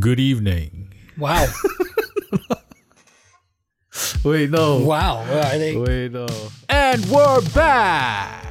Good 0.00 0.18
evening. 0.18 0.92
Wow. 1.18 1.46
Wait, 4.24 4.50
no. 4.50 4.78
wow. 4.78 5.18
Are 5.18 5.58
they? 5.58 5.76
Wait, 5.76 6.10
no. 6.10 6.26
And 6.68 7.04
we're 7.06 7.40
back. 7.50 8.46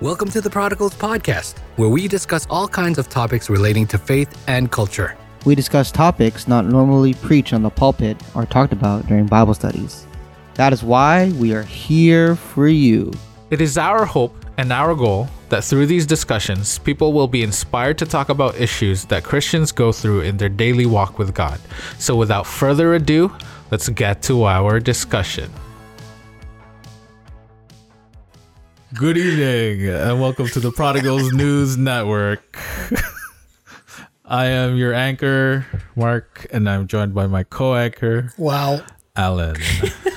Welcome 0.00 0.28
to 0.30 0.40
the 0.40 0.50
Prodigals 0.50 0.94
Podcast, 0.94 1.58
where 1.76 1.90
we 1.90 2.08
discuss 2.08 2.46
all 2.50 2.66
kinds 2.66 2.98
of 2.98 3.08
topics 3.08 3.48
relating 3.48 3.86
to 3.88 3.98
faith 3.98 4.42
and 4.48 4.72
culture. 4.72 5.16
We 5.44 5.54
discuss 5.54 5.92
topics 5.92 6.48
not 6.48 6.64
normally 6.64 7.14
preached 7.14 7.52
on 7.52 7.62
the 7.62 7.70
pulpit 7.70 8.20
or 8.34 8.44
talked 8.46 8.72
about 8.72 9.06
during 9.06 9.26
Bible 9.26 9.54
studies. 9.54 10.06
That 10.54 10.72
is 10.72 10.82
why 10.82 11.30
we 11.32 11.54
are 11.54 11.62
here 11.62 12.34
for 12.34 12.66
you. 12.66 13.12
It 13.50 13.60
is 13.60 13.78
our 13.78 14.04
hope 14.04 14.39
and 14.60 14.74
our 14.74 14.94
goal 14.94 15.26
that 15.48 15.64
through 15.64 15.86
these 15.86 16.04
discussions, 16.04 16.78
people 16.80 17.14
will 17.14 17.26
be 17.26 17.42
inspired 17.42 17.96
to 17.96 18.04
talk 18.04 18.28
about 18.28 18.60
issues 18.60 19.06
that 19.06 19.24
Christians 19.24 19.72
go 19.72 19.90
through 19.90 20.20
in 20.20 20.36
their 20.36 20.50
daily 20.50 20.84
walk 20.84 21.18
with 21.18 21.32
God. 21.32 21.58
So, 21.98 22.14
without 22.14 22.46
further 22.46 22.92
ado, 22.94 23.34
let's 23.70 23.88
get 23.88 24.20
to 24.24 24.44
our 24.44 24.78
discussion. 24.78 25.50
Good 28.92 29.16
evening, 29.16 29.88
and 29.88 30.20
welcome 30.20 30.48
to 30.48 30.60
the 30.60 30.70
Prodigals 30.72 31.32
News 31.42 31.78
Network. 31.78 32.58
I 34.26 34.44
am 34.44 34.76
your 34.76 34.92
anchor, 34.92 35.64
Mark, 35.96 36.46
and 36.52 36.68
I'm 36.68 36.86
joined 36.86 37.14
by 37.14 37.26
my 37.26 37.44
co 37.44 37.74
anchor, 37.76 38.34
Wow. 38.36 38.84
Alan. 39.16 39.56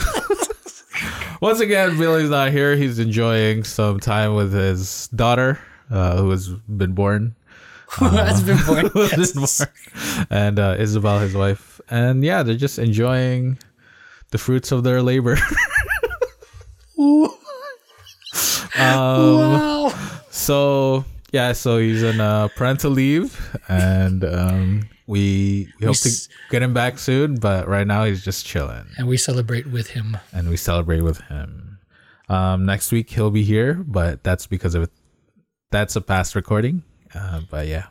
Once 1.44 1.60
again, 1.60 1.98
Billy's 1.98 2.30
not 2.30 2.52
here. 2.52 2.78
He's 2.78 3.00
enjoying 3.00 3.66
some 3.66 4.00
time 4.00 4.34
with 4.34 4.54
his 4.54 5.10
daughter, 5.10 5.60
uh, 5.92 6.16
who 6.16 6.30
has 6.30 6.48
been 6.48 6.94
born. 6.94 7.36
Who 8.00 8.08
has 8.08 8.42
been 8.42 8.58
born? 8.66 8.86
Who 8.94 9.02
has 9.02 9.34
been 9.34 9.44
born. 9.44 10.28
And 10.30 10.58
uh, 10.58 10.78
Isabel, 10.80 11.20
his 11.20 11.36
wife. 11.36 11.82
And 11.90 12.24
yeah, 12.24 12.44
they're 12.44 12.56
just 12.56 12.80
enjoying 12.80 13.60
the 14.32 14.38
fruits 14.38 14.72
of 14.72 14.86
their 14.86 15.02
labor. 15.02 15.34
um, 16.98 17.28
wow. 18.78 19.94
so 20.30 21.04
yeah, 21.34 21.52
so 21.52 21.78
he's 21.78 22.06
on 22.06 22.22
uh, 22.22 22.48
parental 22.56 22.92
leave, 22.92 23.60
and 23.68 24.24
um, 24.24 24.90
we, 25.08 25.70
we 25.80 25.86
hope 25.88 25.98
to 25.98 26.10
get 26.50 26.62
him 26.62 26.74
back 26.74 26.98
soon. 26.98 27.36
But 27.36 27.68
right 27.68 27.86
now, 27.88 28.06
he's 28.06 28.24
just 28.24 28.46
chilling. 28.46 28.86
And 28.98 29.08
we 29.08 29.18
celebrate 29.18 29.68
with 29.68 29.90
him. 29.90 30.18
and 30.32 30.50
we 30.50 30.58
celebrate 30.58 31.02
with 31.02 31.20
him. 31.22 31.80
Um, 32.30 32.66
next 32.66 32.92
week 32.92 33.10
he'll 33.10 33.32
be 33.32 33.44
here, 33.44 33.74
but 33.74 34.24
that's 34.24 34.48
because 34.48 34.76
of 34.76 34.84
it 34.84 34.92
that's 35.72 35.96
a 35.96 36.02
past 36.02 36.36
recording. 36.36 36.84
Uh, 37.14 37.42
but 37.50 37.68
yeah. 37.68 37.88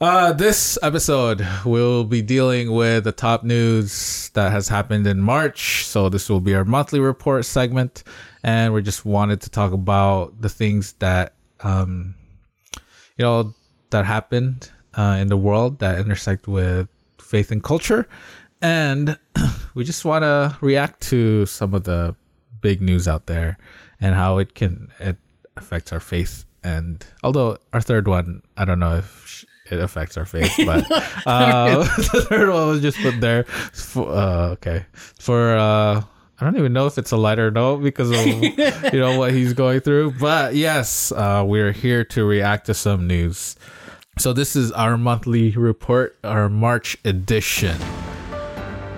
Uh, 0.00 0.32
this 0.32 0.78
episode 0.82 1.46
we'll 1.64 2.04
be 2.04 2.22
dealing 2.22 2.72
with 2.72 3.04
the 3.04 3.12
top 3.12 3.44
news 3.44 4.30
that 4.34 4.50
has 4.50 4.68
happened 4.68 5.06
in 5.06 5.20
March. 5.20 5.84
So 5.84 6.08
this 6.08 6.30
will 6.30 6.40
be 6.40 6.54
our 6.54 6.64
monthly 6.64 7.00
report 7.00 7.44
segment, 7.44 8.04
and 8.42 8.72
we 8.72 8.80
just 8.82 9.04
wanted 9.04 9.40
to 9.42 9.50
talk 9.50 9.72
about 9.72 10.40
the 10.40 10.48
things 10.48 10.92
that 10.94 11.34
um, 11.60 12.14
you 13.16 13.24
know 13.24 13.54
that 13.90 14.04
happened 14.04 14.70
uh, 14.98 15.16
in 15.20 15.28
the 15.28 15.36
world 15.36 15.78
that 15.78 15.98
intersect 15.98 16.48
with 16.48 16.88
faith 17.20 17.52
and 17.52 17.62
culture, 17.62 18.08
and 18.60 19.16
we 19.74 19.84
just 19.84 20.04
want 20.04 20.24
to 20.24 20.56
react 20.60 21.00
to 21.02 21.46
some 21.46 21.72
of 21.72 21.84
the 21.84 22.16
big 22.60 22.82
news 22.82 23.06
out 23.06 23.26
there 23.26 23.56
and 24.00 24.14
how 24.14 24.38
it 24.38 24.54
can 24.54 24.88
it 24.98 25.16
affects 25.56 25.92
our 25.92 26.00
faith. 26.00 26.44
And 26.64 27.04
although 27.22 27.58
our 27.72 27.80
third 27.80 28.08
one, 28.08 28.42
I 28.56 28.64
don't 28.64 28.80
know 28.80 28.96
if 28.96 29.44
it 29.70 29.78
affects 29.78 30.16
our 30.16 30.26
faith, 30.26 30.52
but 30.66 30.84
uh, 31.26 31.78
the 31.96 32.26
third 32.28 32.48
one 32.50 32.68
was 32.68 32.82
just 32.82 32.98
put 32.98 33.20
there. 33.20 33.44
For, 33.44 34.10
uh, 34.10 34.48
okay, 34.50 34.84
for 34.92 35.56
uh, 35.56 36.02
I 36.40 36.44
don't 36.44 36.56
even 36.56 36.72
know 36.72 36.86
if 36.86 36.98
it's 36.98 37.12
a 37.12 37.16
lighter 37.16 37.50
note 37.50 37.82
because 37.82 38.10
of 38.10 38.26
you 38.92 39.00
know 39.00 39.18
what 39.18 39.32
he's 39.32 39.52
going 39.52 39.80
through. 39.80 40.12
But 40.12 40.56
yes, 40.56 41.12
uh, 41.12 41.44
we're 41.46 41.72
here 41.72 42.04
to 42.06 42.24
react 42.24 42.66
to 42.66 42.74
some 42.74 43.06
news. 43.06 43.56
So 44.18 44.32
this 44.32 44.56
is 44.56 44.72
our 44.72 44.98
monthly 44.98 45.52
report, 45.52 46.18
our 46.24 46.48
March 46.48 46.96
edition. 47.04 47.78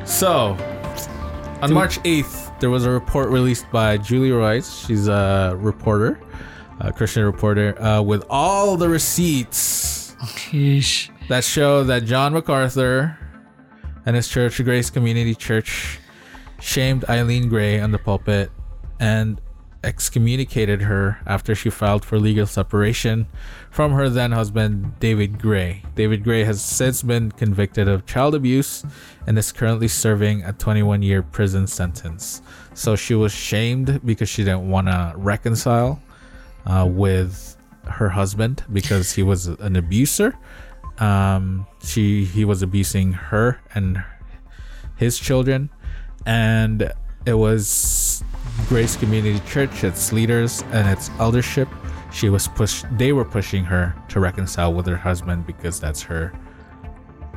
So, 0.07 0.57
on 1.61 1.75
March 1.75 1.99
8th, 2.05 2.59
there 2.59 2.71
was 2.71 2.87
a 2.87 2.91
report 2.91 3.29
released 3.29 3.71
by 3.71 3.99
Julie 3.99 4.33
Roys. 4.33 4.81
She's 4.87 5.09
a 5.09 5.55
reporter, 5.59 6.19
a 6.81 6.91
Christian 6.91 7.25
reporter, 7.25 7.81
uh, 7.83 8.01
with 8.01 8.25
all 8.31 8.79
the 8.79 8.89
receipts 8.89 10.17
Sheesh. 10.25 11.11
that 11.29 11.45
show 11.45 11.85
that 11.85 12.07
John 12.07 12.33
MacArthur 12.33 13.19
and 14.07 14.17
his 14.17 14.27
church, 14.27 14.65
Grace 14.65 14.89
Community 14.89 15.35
Church, 15.35 15.99
shamed 16.63 17.05
Eileen 17.11 17.51
Gray 17.51 17.79
on 17.79 17.91
the 17.91 17.99
pulpit 17.99 18.51
and 18.99 19.39
excommunicated 19.83 20.83
her 20.83 21.21
after 21.27 21.55
she 21.55 21.71
filed 21.71 22.05
for 22.05 22.19
legal 22.19 22.47
separation 22.47 23.27
from 23.71 23.93
her 23.93 24.09
then 24.09 24.33
husband, 24.33 24.99
David 25.01 25.39
Gray. 25.41 25.83
David 25.95 26.25
Gray 26.25 26.45
has 26.45 26.63
since 26.63 27.03
been 27.03 27.31
convicted 27.33 27.89
of 27.89 28.05
child 28.07 28.35
abuse 28.35 28.85
and 29.27 29.39
is 29.39 29.53
currently 29.53 29.89
serving 29.89 30.43
a 30.43 30.53
21 30.53 31.03
year 31.03 31.23
prison 31.23 31.67
sentence. 31.67 32.43
So 32.75 32.97
she 32.97 33.15
was 33.15 33.33
shamed 33.33 34.01
because 34.05 34.29
she 34.29 34.45
didn't 34.45 34.69
want 34.69 34.89
to 34.89 35.13
reconcile 35.17 36.01
uh, 36.67 36.87
with 36.89 37.57
her 37.85 38.11
husband 38.11 38.65
because 38.73 39.13
he 39.13 39.23
was 39.23 39.47
an 39.47 39.77
abuser. 39.77 40.37
Um, 40.99 41.67
she 41.83 42.25
he 42.25 42.45
was 42.45 42.63
abusing 42.63 43.13
her 43.13 43.61
and 43.75 44.05
his 44.97 45.19
children, 45.19 45.71
and 46.27 46.93
it 47.25 47.35
was 47.35 48.23
Grace 48.69 48.97
Community 48.97 49.41
Church, 49.47 49.85
its 49.85 50.13
leaders 50.13 50.63
and 50.73 50.89
its 50.89 51.11
eldership. 51.19 51.69
She 52.13 52.29
was 52.29 52.49
pushed. 52.49 52.87
They 52.99 53.13
were 53.13 53.25
pushing 53.25 53.65
her 53.65 53.95
to 54.09 54.21
reconcile 54.21 54.73
with 54.73 54.87
her 54.87 54.97
husband 54.97 55.47
because 55.47 55.81
that's 55.81 56.03
her 56.03 56.33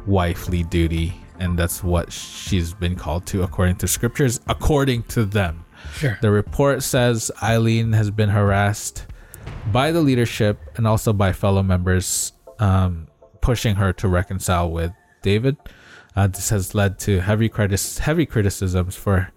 wifely 0.05 0.63
duty, 0.63 1.13
and 1.39 1.57
that's 1.57 1.83
what 1.83 2.11
she's 2.11 2.73
been 2.73 2.95
called 2.95 3.25
to 3.27 3.43
according 3.43 3.77
to 3.77 3.87
scriptures, 3.87 4.39
according 4.47 5.03
to 5.03 5.25
them. 5.25 5.65
Sure. 5.95 6.17
The 6.21 6.31
report 6.31 6.83
says 6.83 7.31
Eileen 7.41 7.93
has 7.93 8.09
been 8.11 8.29
harassed 8.29 9.05
by 9.71 9.91
the 9.91 10.01
leadership 10.01 10.59
and 10.75 10.87
also 10.87 11.13
by 11.13 11.33
fellow 11.33 11.63
members, 11.63 12.33
um, 12.59 13.07
pushing 13.41 13.75
her 13.75 13.93
to 13.93 14.07
reconcile 14.07 14.71
with 14.71 14.91
David. 15.21 15.57
Uh, 16.15 16.27
this 16.27 16.49
has 16.49 16.75
led 16.75 16.99
to 16.99 17.19
heavy 17.19 17.49
critis- 17.49 17.99
heavy 17.99 18.25
criticisms 18.25 18.95
for 18.95 19.31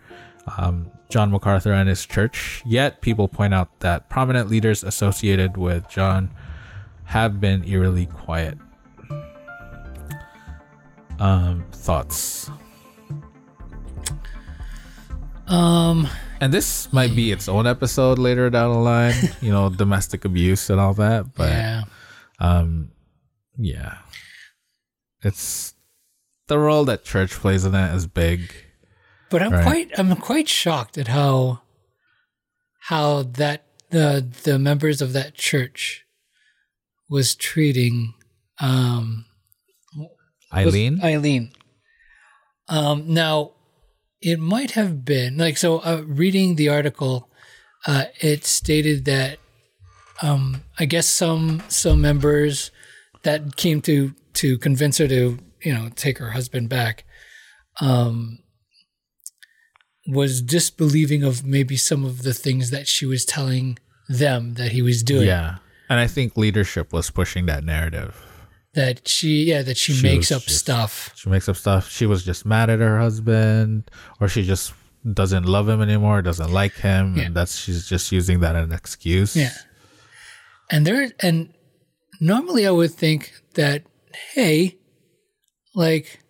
um, 0.59 0.91
John 1.09 1.31
MacArthur 1.31 1.73
and 1.73 1.89
his 1.89 2.05
church. 2.05 2.63
Yet, 2.67 3.01
people 3.01 3.29
point 3.29 3.55
out 3.55 3.81
that 3.81 4.09
prominent 4.09 4.49
leaders 4.49 4.83
associated 4.83 5.57
with 5.57 5.89
John 5.89 6.31
have 7.05 7.41
been 7.41 7.65
eerily 7.65 8.07
quiet. 8.07 8.59
Um, 11.19 11.65
thoughts? 11.73 12.51
Um. 15.47 16.09
And 16.41 16.53
this 16.53 16.93
might 16.93 17.17
be 17.17 17.33
its 17.33 17.49
own 17.49 17.67
episode 17.67 18.19
later 18.19 18.51
down 18.51 18.73
the 18.73 18.79
line, 18.79 19.15
you 19.41 19.51
know, 19.51 19.71
domestic 19.71 20.25
abuse 20.25 20.69
and 20.69 20.79
all 20.79 20.93
that. 20.95 21.33
But 21.35 21.49
yeah. 21.49 21.85
um, 22.39 22.91
yeah, 23.57 23.99
it's 25.23 25.75
the 26.49 26.59
role 26.59 26.85
that 26.85 27.05
church 27.05 27.33
plays 27.33 27.65
in 27.65 27.73
that 27.73 27.95
is 27.95 28.07
big. 28.07 28.53
But 29.31 29.43
I'm 29.43 29.53
Right. 29.53 29.63
quite 29.63 29.99
I'm 29.99 30.15
quite 30.17 30.49
shocked 30.49 30.97
at 30.99 31.09
how 31.09 31.63
how 32.89 33.23
that 33.23 33.65
the 33.91 34.27
the 34.45 34.59
members 34.59 35.03
of 35.03 35.13
that 35.13 35.35
church 35.35 36.05
was 37.09 37.35
treating 37.35 38.15
um 38.61 39.27
was 40.53 40.75
Eileen, 40.75 41.01
Eileen. 41.03 41.53
Um 42.69 43.13
now 43.13 43.53
it 44.21 44.39
might 44.39 44.73
have 44.73 45.05
been 45.05 45.37
like 45.37 45.57
so 45.57 45.79
uh, 45.81 46.03
reading 46.07 46.57
the 46.57 46.69
article 46.69 47.29
uh 47.87 48.05
it 48.21 48.45
stated 48.45 49.05
that 49.05 49.39
um 50.23 50.63
I 50.79 50.85
guess 50.87 51.07
some 51.09 51.63
some 51.69 52.01
members 52.01 52.71
that 53.23 53.57
came 53.57 53.81
to 53.83 54.15
to 54.35 54.59
convince 54.59 54.99
her 54.99 55.09
to 55.09 55.39
you 55.63 55.75
know 55.75 55.91
take 55.95 56.19
her 56.19 56.31
husband 56.31 56.69
back 56.69 57.05
um 57.81 58.39
was 60.09 60.41
disbelieving 60.43 61.23
of 61.25 61.45
maybe 61.45 61.77
some 61.77 62.05
of 62.05 62.23
the 62.23 62.33
things 62.35 62.71
that 62.71 62.87
she 62.87 63.05
was 63.07 63.25
telling 63.25 63.79
them 64.09 64.55
that 64.55 64.71
he 64.73 64.83
was 64.83 65.03
doing 65.03 65.27
yeah, 65.27 65.57
and 65.89 65.99
I 65.99 66.07
think 66.07 66.37
leadership 66.37 66.93
was 66.93 67.11
pushing 67.11 67.47
that 67.47 67.65
narrative. 67.65 68.15
that 68.75 69.09
she 69.09 69.45
yeah 69.51 69.63
that 69.63 69.77
she, 69.77 69.93
She 69.95 70.03
makes 70.07 70.31
up 70.31 70.43
just- 70.43 70.59
stuff 70.61 71.13
She 71.17 71.29
makes 71.31 71.49
up 71.49 71.57
stuff. 71.57 71.89
She 71.91 72.07
was 72.07 72.25
just 72.25 72.45
mad 72.47 72.71
at 72.71 72.79
her 72.81 72.99
husband, 72.99 73.91
or 74.21 74.29
she 74.29 74.43
just 74.45 74.73
doesn't 75.13 75.47
love 75.47 75.69
him 75.69 75.81
anymore, 75.81 76.21
doesn't 76.23 76.53
like 76.53 76.75
him, 76.75 77.17
Yeah. 77.17 77.25
and 77.27 77.35
that's 77.35 77.57
she's 77.59 77.89
just 77.89 78.13
using 78.13 78.41
that 78.41 78.55
as 78.57 78.65
an 78.65 78.73
excuse. 78.73 79.35
Yeah. 79.35 79.53
And 80.71 80.87
there 80.87 81.11
and 81.21 81.53
normally 82.21 82.67
I 82.67 82.71
would 82.71 82.93
think 82.93 83.33
that 83.55 83.83
hey, 84.35 84.77
like, 85.75 86.21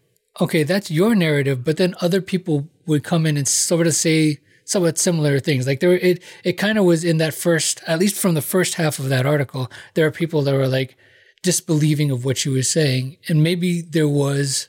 okay, 0.41 0.63
that's 0.63 0.91
your 0.91 1.15
narrative, 1.15 1.65
but 1.65 1.77
then 1.77 1.95
other 2.01 2.21
people 2.21 2.69
would 2.87 3.05
come 3.05 3.27
in 3.27 3.37
and 3.37 3.47
sort 3.47 3.87
of 3.87 3.95
say 3.95 4.39
somewhat 4.65 4.99
similar 4.99 5.39
things. 5.41 5.67
Like 5.67 5.81
there, 5.81 5.93
it 5.95 6.23
it 6.45 6.55
kind 6.55 6.79
of 6.79 6.85
was 6.85 7.05
in 7.05 7.17
that 7.19 7.35
first, 7.35 7.83
at 7.87 7.99
least 7.99 8.17
from 8.21 8.35
the 8.35 8.43
first 8.43 8.75
half 8.75 8.99
of 8.99 9.09
that 9.09 9.27
article, 9.27 9.71
there 9.95 10.07
are 10.07 10.11
people 10.11 10.43
that 10.43 10.55
were 10.55 10.69
like 10.69 10.97
disbelieving 11.43 12.11
of 12.11 12.25
what 12.25 12.37
she 12.39 12.49
was 12.49 12.71
saying, 12.71 13.17
and 13.29 13.43
maybe 13.43 13.81
there 13.81 14.09
was 14.09 14.69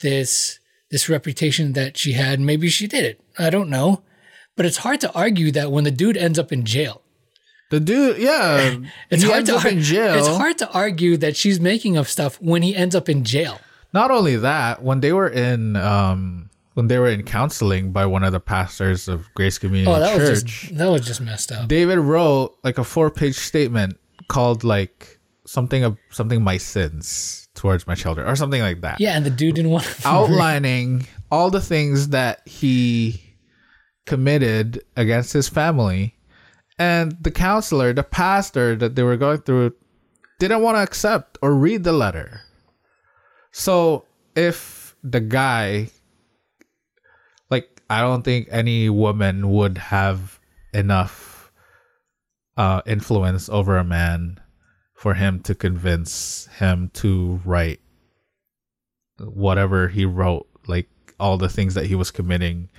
this 0.00 0.58
this 0.90 1.08
reputation 1.08 1.74
that 1.74 1.96
she 1.96 2.12
had. 2.12 2.40
Maybe 2.40 2.68
she 2.68 2.86
did 2.86 3.04
it. 3.04 3.20
I 3.38 3.50
don't 3.50 3.70
know, 3.70 4.02
but 4.56 4.66
it's 4.66 4.78
hard 4.78 5.00
to 5.02 5.12
argue 5.12 5.52
that 5.52 5.70
when 5.70 5.84
the 5.84 5.90
dude 5.90 6.16
ends 6.16 6.38
up 6.38 6.52
in 6.52 6.64
jail. 6.64 7.02
The 7.70 7.80
dude, 7.80 8.18
yeah, 8.18 8.76
It's 9.10 9.22
hard 9.22 9.48
ends 9.48 9.50
to 9.50 9.56
up 9.56 9.64
in 9.64 9.80
jail. 9.80 10.14
It's 10.14 10.28
hard 10.28 10.58
to 10.58 10.70
argue 10.72 11.16
that 11.18 11.36
she's 11.36 11.58
making 11.58 11.96
up 11.96 12.06
stuff 12.06 12.40
when 12.40 12.60
he 12.62 12.76
ends 12.76 12.94
up 12.94 13.08
in 13.08 13.24
jail. 13.24 13.60
Not 13.94 14.10
only 14.10 14.36
that, 14.36 14.82
when 14.82 15.00
they 15.00 15.12
were 15.12 15.28
in 15.28 15.76
um 15.76 16.50
when 16.74 16.88
they 16.88 16.98
were 16.98 17.08
in 17.08 17.22
counseling 17.22 17.92
by 17.92 18.06
one 18.06 18.24
of 18.24 18.32
the 18.32 18.40
pastors 18.40 19.08
of 19.08 19.32
Grace 19.34 19.58
Community 19.58 19.90
Oh, 19.90 19.98
that 19.98 20.18
was 20.18 20.42
Church, 20.42 20.44
just 20.44 20.76
that 20.78 20.88
was 20.90 21.06
just 21.06 21.20
messed 21.20 21.52
up. 21.52 21.68
David 21.68 21.98
wrote 21.98 22.56
like 22.64 22.78
a 22.78 22.84
four 22.84 23.10
page 23.10 23.36
statement 23.36 23.98
called 24.28 24.64
like 24.64 25.18
something 25.46 25.84
of 25.84 25.98
something 26.10 26.42
my 26.42 26.56
sins 26.56 27.48
towards 27.54 27.86
my 27.86 27.94
children 27.94 28.26
or 28.28 28.36
something 28.36 28.62
like 28.62 28.80
that. 28.80 29.00
Yeah, 29.00 29.16
and 29.16 29.26
the 29.26 29.30
dude 29.30 29.54
didn't 29.56 29.70
want 29.70 29.84
to 29.84 30.02
Outlining 30.08 31.06
all 31.30 31.50
the 31.50 31.60
things 31.60 32.08
that 32.08 32.46
he 32.46 33.20
committed 34.06 34.82
against 34.96 35.32
his 35.32 35.48
family. 35.48 36.14
And 36.78 37.16
the 37.20 37.30
counselor, 37.30 37.92
the 37.92 38.02
pastor 38.02 38.74
that 38.76 38.94
they 38.94 39.02
were 39.02 39.16
going 39.16 39.38
through, 39.42 39.74
didn't 40.40 40.62
want 40.62 40.76
to 40.76 40.82
accept 40.82 41.38
or 41.42 41.54
read 41.54 41.84
the 41.84 41.92
letter. 41.92 42.40
So 43.52 44.06
if 44.34 44.96
the 45.04 45.20
guy, 45.20 45.90
I 47.92 48.00
don't 48.00 48.22
think 48.22 48.48
any 48.50 48.88
woman 48.88 49.50
would 49.50 49.76
have 49.76 50.40
enough 50.72 51.52
uh, 52.56 52.80
influence 52.86 53.50
over 53.50 53.76
a 53.76 53.84
man 53.84 54.40
for 54.94 55.12
him 55.12 55.40
to 55.40 55.54
convince 55.54 56.46
him 56.58 56.90
to 56.94 57.42
write 57.44 57.80
whatever 59.18 59.88
he 59.88 60.06
wrote, 60.06 60.46
like 60.66 60.88
all 61.20 61.36
the 61.36 61.50
things 61.50 61.74
that 61.74 61.84
he 61.84 61.94
was 61.94 62.10
committing 62.10 62.70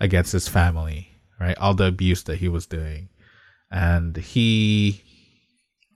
against 0.00 0.32
his 0.32 0.48
family, 0.48 1.12
right? 1.38 1.56
All 1.58 1.74
the 1.74 1.86
abuse 1.86 2.24
that 2.24 2.38
he 2.38 2.48
was 2.48 2.66
doing. 2.66 3.08
And 3.70 4.16
he 4.16 5.00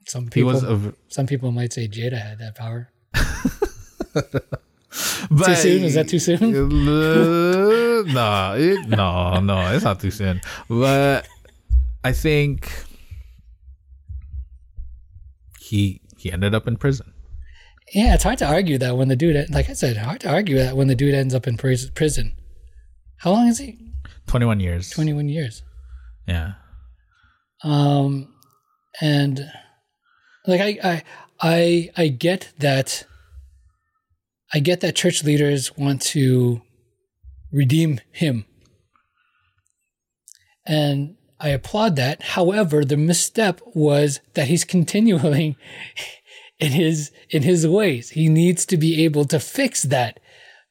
Some 0.07 0.25
he 0.25 0.29
people, 0.29 0.53
was 0.53 0.63
a 0.63 0.93
some 1.09 1.27
people 1.27 1.51
might 1.51 1.73
say 1.73 1.89
Jada 1.89 2.21
had 2.21 2.39
that 2.39 2.55
power. 2.55 2.89
but, 5.29 5.45
Too 5.45 5.55
soon? 5.55 5.83
Is 5.83 5.93
that 5.95 6.07
too 6.09 6.19
soon? 6.19 6.39
No, 8.01 8.55
it, 8.57 8.87
no, 8.89 9.39
no, 9.39 9.73
it's 9.75 9.83
not 9.83 9.99
too 9.99 10.09
soon. 10.09 10.41
But 10.67 11.27
I 12.03 12.11
think 12.13 12.71
he 15.59 16.01
he 16.17 16.31
ended 16.31 16.55
up 16.55 16.67
in 16.67 16.77
prison. 16.77 17.13
Yeah, 17.93 18.15
it's 18.15 18.23
hard 18.23 18.39
to 18.39 18.47
argue 18.47 18.77
that 18.79 18.97
when 18.97 19.07
the 19.07 19.15
dude, 19.15 19.49
like 19.51 19.69
I 19.69 19.73
said, 19.73 19.97
hard 19.97 20.21
to 20.21 20.29
argue 20.31 20.57
that 20.57 20.75
when 20.75 20.87
the 20.87 20.95
dude 20.95 21.13
ends 21.13 21.35
up 21.35 21.45
in 21.45 21.57
pris- 21.57 21.91
prison. 21.91 22.33
How 23.17 23.31
long 23.31 23.47
is 23.47 23.59
he? 23.59 23.77
Twenty 24.25 24.47
one 24.47 24.59
years. 24.59 24.89
Twenty-one 24.89 25.29
years. 25.29 25.61
Yeah. 26.27 26.53
Um, 27.63 28.33
and 28.99 29.45
like 30.47 30.61
I, 30.61 30.79
I, 30.83 31.03
I, 31.39 31.89
I 31.97 32.07
get 32.07 32.51
that. 32.57 33.03
I 34.53 34.59
get 34.59 34.81
that 34.81 34.95
church 34.95 35.23
leaders 35.23 35.77
want 35.77 36.01
to 36.01 36.61
redeem 37.51 37.99
him, 38.11 38.45
and 40.65 41.15
I 41.39 41.49
applaud 41.49 41.95
that. 41.95 42.21
However, 42.21 42.85
the 42.85 42.97
misstep 42.97 43.61
was 43.73 44.19
that 44.35 44.47
he's 44.47 44.63
continuing 44.75 45.55
in 46.59 46.71
his 46.71 47.11
in 47.29 47.43
his 47.43 47.67
ways. 47.67 48.11
He 48.11 48.29
needs 48.29 48.65
to 48.67 48.77
be 48.77 49.03
able 49.03 49.25
to 49.25 49.39
fix 49.39 49.83
that 49.83 50.19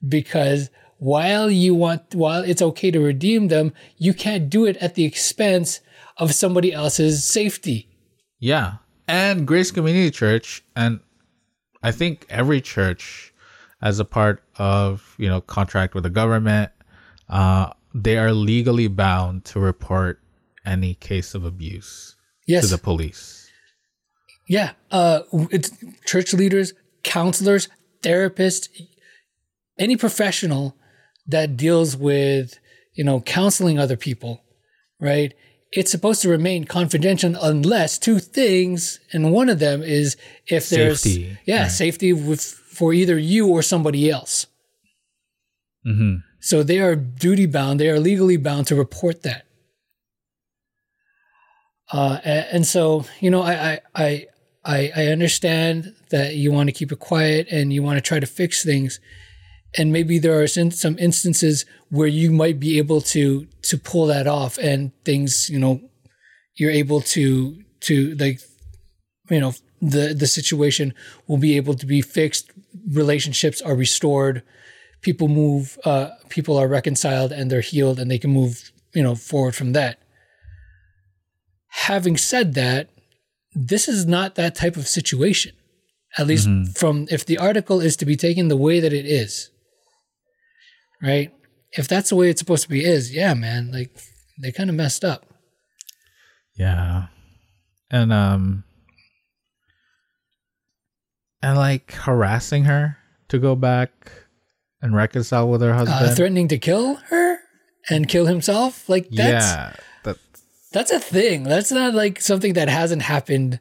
because 0.06 0.71
while 0.99 1.50
you 1.50 1.75
want 1.75 2.15
while 2.15 2.43
it's 2.43 2.62
okay 2.62 2.91
to 2.91 3.00
redeem 3.00 3.49
them, 3.49 3.73
you 3.97 4.15
can't 4.15 4.49
do 4.49 4.65
it 4.65 4.77
at 4.77 4.94
the 4.94 5.05
expense 5.05 5.81
of 6.17 6.35
somebody 6.35 6.73
else's 6.73 7.25
safety. 7.25 7.88
Yeah. 8.38 8.75
And 9.09 9.47
Grace 9.47 9.73
Community 9.73 10.11
Church 10.11 10.62
and 10.77 11.00
I 11.82 11.91
think 11.91 12.27
every 12.29 12.61
church 12.61 13.30
as 13.82 13.99
a 13.99 14.05
part 14.05 14.43
of, 14.56 15.15
you 15.19 15.29
know, 15.29 15.41
contract 15.41 15.94
with 15.94 16.05
the 16.05 16.11
government, 16.11 16.71
uh, 17.29 17.71
they 17.94 18.17
are 18.19 18.32
legally 18.32 18.88
bound 18.88 19.44
to 19.47 19.61
report 19.61 20.21
any 20.67 20.94
case 20.94 21.35
of 21.35 21.44
abuse 21.44 22.17
Yes. 22.47 22.65
to 22.65 22.71
the 22.77 22.79
police. 22.82 23.49
yeah. 24.49 24.73
Uh, 24.91 25.21
it's 25.50 25.71
church 26.05 26.32
leaders, 26.35 26.73
counselors, 27.05 27.69
therapists, 28.03 28.69
any 29.79 29.97
professional 29.97 30.77
that 31.27 31.56
deals 31.56 31.97
with, 31.97 32.59
you 32.94 33.05
know, 33.05 33.21
counseling 33.21 33.79
other 33.79 33.97
people, 33.97 34.43
right? 35.00 35.32
It's 35.73 35.91
supposed 35.93 36.21
to 36.23 36.29
remain 36.29 36.65
confidential 36.65 37.37
unless 37.41 37.97
two 37.99 38.19
things, 38.19 38.99
and 39.12 39.31
one 39.32 39.49
of 39.49 39.61
them 39.61 39.82
is 39.85 40.17
if 40.49 40.69
there's 40.69 41.00
Safety, 41.03 41.38
yeah, 41.47 41.62
right. 41.62 41.71
safety 41.71 42.12
with 42.12 42.60
for 42.81 42.94
either 42.94 43.19
you 43.19 43.47
or 43.47 43.61
somebody 43.62 44.11
else. 44.11 44.47
hmm 45.85 46.15
So 46.41 46.62
they 46.62 46.81
are 46.81 46.97
duty 46.97 47.44
bound, 47.44 47.79
they 47.79 47.91
are 47.91 48.00
legally 48.00 48.38
bound 48.38 48.67
to 48.69 48.75
report 48.75 49.23
that. 49.23 49.44
Uh, 51.93 52.19
and, 52.25 52.65
so, 52.67 53.05
you 53.21 53.31
know, 53.31 53.43
I, 53.43 53.81
I, 53.94 54.27
I, 54.65 54.93
I 54.97 55.06
understand 55.09 55.94
that 56.11 56.37
you 56.37 56.53
want 56.53 56.69
to 56.69 56.73
keep 56.73 56.91
it 56.91 57.00
quiet 57.00 57.49
and 57.50 57.71
you 57.71 57.82
want 57.82 57.99
to 57.99 58.00
try 58.00 58.19
to 58.19 58.27
fix 58.27 58.65
things. 58.65 59.00
And 59.77 59.93
maybe 59.93 60.19
there 60.19 60.41
are 60.41 60.47
some 60.47 60.71
some 60.71 60.97
instances 60.99 61.67
where 61.91 62.09
you 62.21 62.32
might 62.32 62.59
be 62.59 62.79
able 62.79 63.00
to 63.15 63.47
to 63.69 63.77
pull 63.77 64.06
that 64.06 64.27
off 64.27 64.56
and 64.59 64.91
things, 65.05 65.50
you 65.50 65.59
know, 65.59 65.81
you're 66.59 66.77
able 66.82 67.00
to 67.15 67.62
to 67.81 68.15
like 68.17 68.41
you 69.29 69.41
know 69.41 69.53
the 69.81 70.15
the 70.15 70.27
situation 70.27 70.93
will 71.27 71.38
be 71.38 71.56
able 71.56 71.75
to 71.75 71.87
be 71.87 72.00
fixed 72.03 72.50
relationships 72.93 73.61
are 73.61 73.75
restored 73.75 74.43
people 75.02 75.28
move 75.28 75.79
uh 75.84 76.08
people 76.29 76.56
are 76.58 76.69
reconciled 76.69 77.32
and 77.32 77.50
they're 77.50 77.60
healed 77.60 77.98
and 77.98 78.10
they 78.10 78.19
can 78.19 78.31
move 78.31 78.70
you 78.94 79.03
know 79.03 79.15
forward 79.15 79.55
from 79.55 79.72
that. 79.72 79.98
Having 81.69 82.17
said 82.17 82.55
that 82.55 82.89
this 83.55 83.89
is 83.89 84.06
not 84.06 84.34
that 84.34 84.55
type 84.55 84.77
of 84.77 84.89
situation 84.89 85.53
at 86.19 86.27
least 86.27 86.48
from 86.77 87.06
if 87.10 87.24
the 87.24 87.39
article 87.39 87.81
is 87.81 87.96
to 87.96 88.05
be 88.05 88.17
taken 88.17 88.48
the 88.48 88.56
way 88.56 88.81
that 88.81 88.93
it 88.93 89.06
is 89.06 89.50
right? 91.03 91.32
If 91.72 91.89
that's 91.89 92.10
the 92.10 92.17
way 92.17 92.29
it's 92.29 92.41
supposed 92.41 92.65
to 92.65 92.69
be 92.69 92.84
is 92.84 93.15
yeah 93.15 93.34
man 93.34 93.70
like 93.72 93.96
they 94.41 94.53
kind 94.53 94.70
of 94.70 94.77
messed 94.77 95.05
up. 95.05 95.27
Yeah. 96.56 97.06
And 97.91 98.12
um 98.12 98.65
and 101.43 101.56
like 101.56 101.93
harassing 101.93 102.65
her 102.65 102.99
to 103.29 103.39
go 103.39 103.55
back 103.55 104.13
and 104.82 104.94
reconcile 104.94 105.49
with 105.49 105.61
her 105.61 105.75
husband. 105.75 106.11
uh, 106.11 106.15
threatening 106.15 106.49
to 106.49 106.59
kill 106.59 106.97
her 107.11 107.39
and 107.89 108.09
kill 108.09 108.27
himself 108.27 108.89
like 108.89 109.09
that's 109.11 109.47
yeah. 109.47 109.73
That 110.05 110.19
that's 110.73 110.91
a 110.91 111.01
thing 111.01 111.44
that's 111.44 111.73
not 111.73 111.94
like 111.94 112.20
something 112.20 112.55
that 112.55 112.69
hasn't 112.69 113.03
happened 113.03 113.61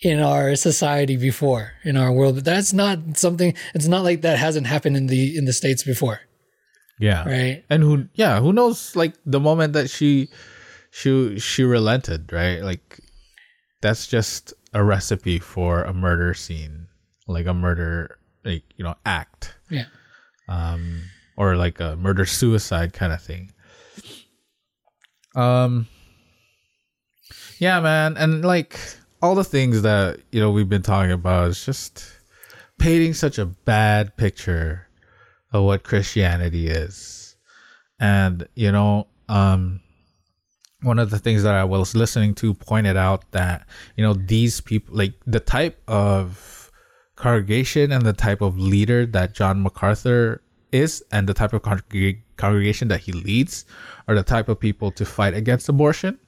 in 0.00 0.20
our 0.20 0.56
society 0.56 1.16
before 1.16 1.72
in 1.84 1.96
our 1.96 2.10
world 2.10 2.36
but 2.36 2.44
that's 2.44 2.72
not 2.72 2.98
something 3.16 3.54
it's 3.74 3.86
not 3.86 4.02
like 4.02 4.22
that 4.22 4.38
hasn't 4.38 4.66
happened 4.66 4.96
in 4.96 5.06
the 5.08 5.36
in 5.36 5.44
the 5.44 5.52
states 5.52 5.82
before 5.84 6.20
yeah. 7.00 7.24
right 7.26 7.64
And 7.70 7.82
who 7.82 8.08
yeah, 8.14 8.40
who 8.40 8.52
knows 8.52 8.94
like 8.94 9.14
the 9.24 9.40
moment 9.40 9.72
that 9.72 9.88
she 9.90 10.28
she 10.90 11.38
she 11.38 11.64
relented, 11.64 12.32
right? 12.32 12.62
Like 12.62 13.00
that's 13.80 14.06
just 14.06 14.52
a 14.74 14.84
recipe 14.84 15.38
for 15.38 15.82
a 15.82 15.94
murder 15.94 16.34
scene, 16.34 16.88
like 17.30 17.46
a 17.46 17.54
murder 17.54 18.18
like, 18.44 18.62
you 18.76 18.84
know, 18.84 18.94
act. 19.04 19.54
yeah 19.68 19.84
um, 20.50 21.02
or 21.36 21.56
like 21.56 21.80
a 21.80 21.96
murder 21.96 22.26
suicide 22.26 22.92
kind 22.92 23.12
of 23.12 23.22
thing. 23.22 23.52
Um, 25.34 25.86
yeah, 27.58 27.80
man, 27.80 28.16
and 28.18 28.44
like 28.44 28.78
all 29.22 29.34
the 29.34 29.44
things 29.44 29.82
that 29.82 30.20
you 30.32 30.40
know 30.40 30.50
we've 30.50 30.68
been 30.68 30.82
talking 30.82 31.12
about 31.12 31.48
is 31.48 31.64
just 31.64 32.04
painting 32.78 33.14
such 33.14 33.38
a 33.38 33.46
bad 33.46 34.16
picture 34.16 34.88
of 35.52 35.64
what 35.64 35.84
Christianity 35.84 36.66
is, 36.66 37.36
and 38.00 38.46
you 38.56 38.72
know, 38.72 39.06
um, 39.28 39.80
one 40.82 40.98
of 40.98 41.10
the 41.10 41.18
things 41.18 41.44
that 41.44 41.54
I 41.54 41.64
was 41.64 41.94
listening 41.94 42.34
to 42.36 42.54
pointed 42.54 42.96
out 42.96 43.30
that 43.30 43.66
you 43.96 44.02
know 44.02 44.14
these 44.14 44.60
people 44.60 44.96
like 44.96 45.14
the 45.26 45.40
type 45.40 45.80
of 45.86 46.59
congregation 47.20 47.92
and 47.92 48.04
the 48.04 48.12
type 48.12 48.40
of 48.40 48.58
leader 48.58 49.06
that 49.06 49.34
John 49.34 49.62
MacArthur 49.62 50.40
is 50.72 51.02
and 51.12 51.28
the 51.28 51.34
type 51.34 51.52
of 51.52 51.62
congreg- 51.62 52.22
congregation 52.36 52.88
that 52.88 53.00
he 53.00 53.12
leads 53.12 53.64
are 54.08 54.14
the 54.14 54.22
type 54.22 54.48
of 54.48 54.58
people 54.58 54.90
to 54.92 55.04
fight 55.04 55.34
against 55.34 55.68
abortion 55.68 56.18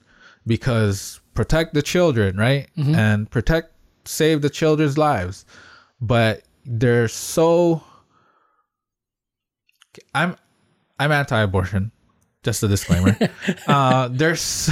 because 0.47 1.21
protect 1.35 1.75
the 1.75 1.83
children, 1.83 2.37
right? 2.37 2.69
And 2.97 3.31
protect 3.31 3.73
save 4.05 4.43
the 4.43 4.51
children's 4.51 4.99
lives. 4.99 5.45
But 6.01 6.43
they're 6.67 7.09
so 7.09 7.83
I'm 10.15 10.37
I'm 10.99 11.13
anti-abortion. 11.13 11.91
Just 12.43 12.63
a 12.63 12.69
disclaimer. 12.69 13.17
uh 13.67 14.09
there's 14.09 14.69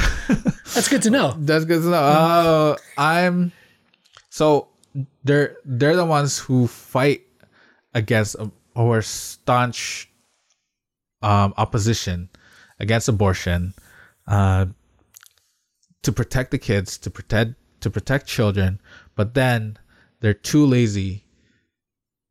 That's 0.75 0.89
good 0.89 1.03
to 1.03 1.11
know. 1.11 1.35
that's 1.39 1.65
good 1.65 1.83
to 1.83 1.89
know. 1.89 1.97
Uh, 1.97 2.77
I'm 2.99 3.53
so 4.29 4.69
they're 5.25 5.57
they're 5.65 5.97
the 5.97 6.05
ones 6.05 6.39
who 6.39 6.67
fight 6.67 7.23
against 7.95 8.37
or 8.75 9.03
staunch 9.03 10.09
um, 11.23 11.53
opposition 11.57 12.29
against 12.79 13.09
abortion 13.09 13.75
uh, 14.27 14.67
to 16.03 16.13
protect 16.13 16.51
the 16.51 16.59
kids, 16.59 16.97
to 16.99 17.11
protect 17.11 17.55
to 17.81 17.91
protect 17.91 18.27
children, 18.27 18.81
but 19.17 19.35
then 19.35 19.77
they're 20.21 20.35
too 20.35 20.65
lazy 20.67 21.25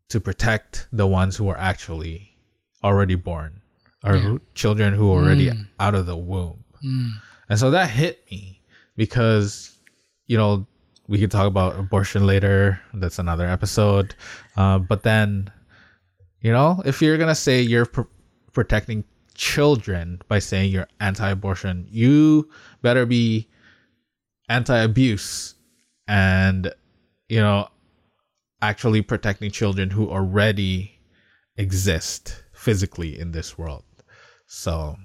to 0.09 0.19
protect 0.19 0.87
the 0.91 1.05
ones 1.07 1.37
who 1.37 1.47
are 1.49 1.57
actually 1.57 2.35
already 2.83 3.15
born 3.15 3.61
or 4.03 4.15
Yeah. 4.15 4.37
children 4.55 4.93
who 4.93 5.11
are 5.11 5.21
already 5.23 5.49
out 5.79 5.95
of 5.95 6.05
the 6.05 6.15
womb. 6.17 6.63
And 7.49 7.59
so 7.59 7.71
that 7.71 7.89
hit 7.89 8.23
me 8.31 8.61
because, 8.95 9.71
you 10.27 10.37
know, 10.37 10.65
we 11.09 11.17
could 11.17 11.31
talk 11.31 11.47
about 11.47 11.77
abortion 11.77 12.27
later. 12.27 12.79
That's 12.93 13.17
another 13.17 13.47
episode. 13.47 14.15
Uh, 14.55 14.77
but 14.77 15.01
then, 15.01 15.51
you 16.41 16.51
know, 16.51 16.81
if 16.85 17.01
you're 17.01 17.17
to 17.17 17.35
say 17.35 17.61
you're 17.61 17.87
pr- 17.87 18.01
protecting 18.53 19.03
children 19.33 20.21
by 20.27 20.37
saying 20.37 20.71
you're 20.71 20.87
anti 20.99 21.27
abortion, 21.27 21.87
you 21.89 22.47
better 22.83 23.07
be 23.07 23.49
anti 24.49 24.77
abuse 24.77 25.55
and, 26.07 26.71
you 27.27 27.39
know, 27.39 27.67
actually 28.61 29.01
protecting 29.01 29.49
children 29.49 29.89
who 29.89 30.09
already 30.11 30.91
exist 31.57 32.43
physically 32.53 33.19
in 33.19 33.31
this 33.31 33.57
world. 33.57 33.83
So, 34.45 34.95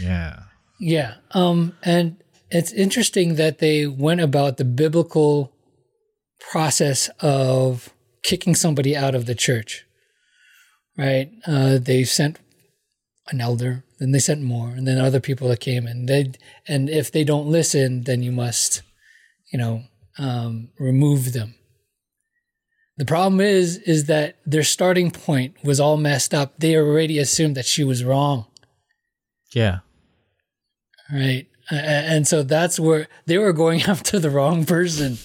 yeah. 0.00 0.44
Yeah. 0.80 1.14
Um, 1.32 1.76
and 1.82 2.16
it's 2.50 2.72
interesting 2.72 3.34
that 3.36 3.58
they 3.58 3.86
went 3.86 4.20
about 4.20 4.56
the 4.56 4.64
biblical 4.64 5.52
process 6.40 7.08
of 7.20 7.92
kicking 8.22 8.54
somebody 8.54 8.96
out 8.96 9.14
of 9.14 9.26
the 9.26 9.34
church. 9.34 9.84
Right? 10.96 11.30
Uh, 11.46 11.78
they 11.78 12.04
sent 12.04 12.38
an 13.28 13.40
elder, 13.40 13.84
then 13.98 14.12
they 14.12 14.18
sent 14.18 14.42
more, 14.42 14.70
and 14.70 14.86
then 14.86 14.98
other 14.98 15.20
people 15.20 15.48
that 15.48 15.60
came 15.60 15.86
and 15.86 16.08
they 16.08 16.32
and 16.66 16.88
if 16.88 17.10
they 17.12 17.24
don't 17.24 17.48
listen, 17.48 18.04
then 18.04 18.22
you 18.22 18.32
must, 18.32 18.82
you 19.52 19.58
know, 19.58 19.82
um, 20.18 20.70
remove 20.78 21.32
them. 21.32 21.54
The 22.96 23.04
problem 23.04 23.40
is, 23.40 23.76
is 23.78 24.06
that 24.06 24.36
their 24.46 24.62
starting 24.62 25.10
point 25.10 25.56
was 25.62 25.78
all 25.78 25.98
messed 25.98 26.32
up. 26.32 26.54
They 26.58 26.76
already 26.76 27.18
assumed 27.18 27.54
that 27.56 27.66
she 27.66 27.84
was 27.84 28.04
wrong. 28.04 28.46
Yeah. 29.54 29.80
Right. 31.12 31.46
And 31.70 32.26
so 32.28 32.42
that's 32.42 32.78
where 32.78 33.08
they 33.26 33.38
were 33.38 33.52
going 33.52 33.82
after 33.94 34.18
the 34.18 34.30
wrong 34.30 34.64
person. 34.64 35.18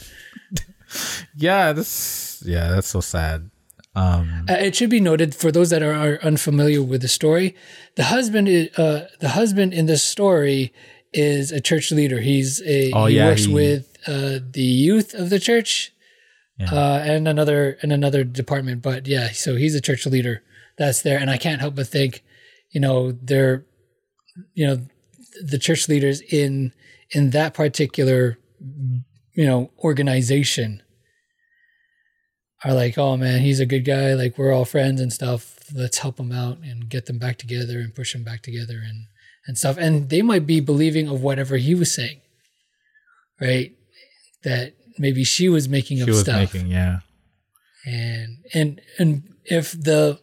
Yeah, 1.37 1.71
this 1.73 2.43
yeah, 2.45 2.69
that's 2.69 2.87
so 2.87 3.01
sad. 3.01 3.49
Um 3.95 4.45
Uh, 4.49 4.53
It 4.53 4.75
should 4.75 4.89
be 4.89 4.99
noted 4.99 5.35
for 5.35 5.51
those 5.51 5.69
that 5.69 5.81
are, 5.83 5.93
are 5.93 6.19
unfamiliar 6.23 6.81
with 6.83 7.01
the 7.01 7.07
story, 7.07 7.55
the 7.95 8.05
husband 8.05 8.47
is, 8.47 8.69
uh, 8.77 9.07
the 9.19 9.29
husband 9.29 9.73
in 9.73 9.85
this 9.85 10.03
story 10.03 10.73
is 11.13 11.51
a 11.51 11.59
church 11.61 11.91
leader. 11.91 12.19
He's 12.21 12.61
a 12.65 12.91
Oh, 12.93 13.05
he 13.07 13.15
yeah, 13.17 13.27
works 13.29 13.45
he- 13.45 13.53
with 13.53 13.83
uh, 14.07 14.39
the 14.57 14.63
youth 14.87 15.13
of 15.13 15.29
the 15.29 15.39
church 15.39 15.91
Yeah. 16.59 16.73
uh, 16.73 16.99
and 17.05 17.27
another 17.27 17.77
and 17.81 17.91
another 17.93 18.23
department. 18.23 18.81
But 18.81 19.07
yeah, 19.07 19.29
so 19.31 19.55
he's 19.55 19.75
a 19.75 19.81
church 19.81 20.05
leader 20.05 20.41
that's 20.77 21.01
there, 21.01 21.19
and 21.19 21.29
I 21.29 21.37
can't 21.37 21.59
help 21.61 21.75
but 21.75 21.87
think, 21.87 22.23
you 22.73 22.79
know, 22.81 23.11
they're, 23.11 23.65
you 24.53 24.65
know, 24.67 24.77
the 25.41 25.57
church 25.57 25.87
leaders 25.87 26.21
in 26.21 26.73
in 27.11 27.31
that 27.31 27.53
particular, 27.53 28.37
you 29.33 29.45
know, 29.45 29.71
organization 29.79 30.81
are 32.63 32.73
like, 32.73 32.97
oh 32.97 33.17
man, 33.17 33.41
he's 33.41 33.59
a 33.59 33.65
good 33.65 33.85
guy. 33.85 34.13
Like 34.13 34.37
we're 34.37 34.53
all 34.53 34.65
friends 34.65 35.01
and 35.01 35.11
stuff. 35.11 35.57
Let's 35.73 35.99
help 35.99 36.19
him 36.19 36.31
out 36.31 36.59
and 36.59 36.89
get 36.89 37.05
them 37.05 37.17
back 37.17 37.37
together 37.37 37.79
and 37.79 37.95
push 37.95 38.13
them 38.13 38.23
back 38.23 38.41
together 38.41 38.81
and 38.83 39.07
and 39.47 39.57
stuff. 39.57 39.77
And 39.77 40.09
they 40.09 40.21
might 40.21 40.45
be 40.45 40.59
believing 40.59 41.07
of 41.07 41.21
whatever 41.21 41.57
he 41.57 41.75
was 41.75 41.93
saying, 41.93 42.21
right? 43.39 43.73
That 44.43 44.73
maybe 44.97 45.23
she 45.23 45.49
was 45.49 45.67
making 45.67 45.97
she 45.97 46.03
up 46.03 46.09
was 46.09 46.21
stuff 46.21 46.53
making, 46.53 46.67
yeah. 46.67 46.99
and 47.85 48.37
and 48.53 48.81
and 48.99 49.23
if 49.45 49.71
the 49.71 50.19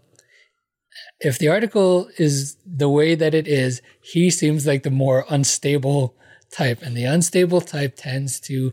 if 1.21 1.39
the 1.39 1.49
article 1.49 2.09
is 2.17 2.57
the 2.65 2.89
way 2.89 3.15
that 3.15 3.35
it 3.35 3.49
is 3.49 3.83
he 4.01 4.31
seems 4.31 4.67
like 4.67 4.83
the 4.83 4.91
more 4.91 5.25
unstable 5.29 6.15
type 6.53 6.81
and 6.83 6.97
the 6.97 7.05
unstable 7.05 7.61
type 7.61 7.97
tends 7.97 8.41
to 8.41 8.73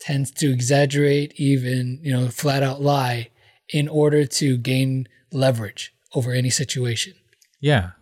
tends 0.00 0.30
to 0.30 0.52
exaggerate 0.52 1.32
even 1.36 1.98
you 2.02 2.12
know 2.12 2.28
flat 2.28 2.62
out 2.62 2.80
lie 2.80 3.28
in 3.70 3.88
order 3.88 4.26
to 4.26 4.56
gain 4.56 5.08
leverage 5.32 5.94
over 6.14 6.32
any 6.32 6.50
situation 6.50 7.14
Yeah. 7.62 7.92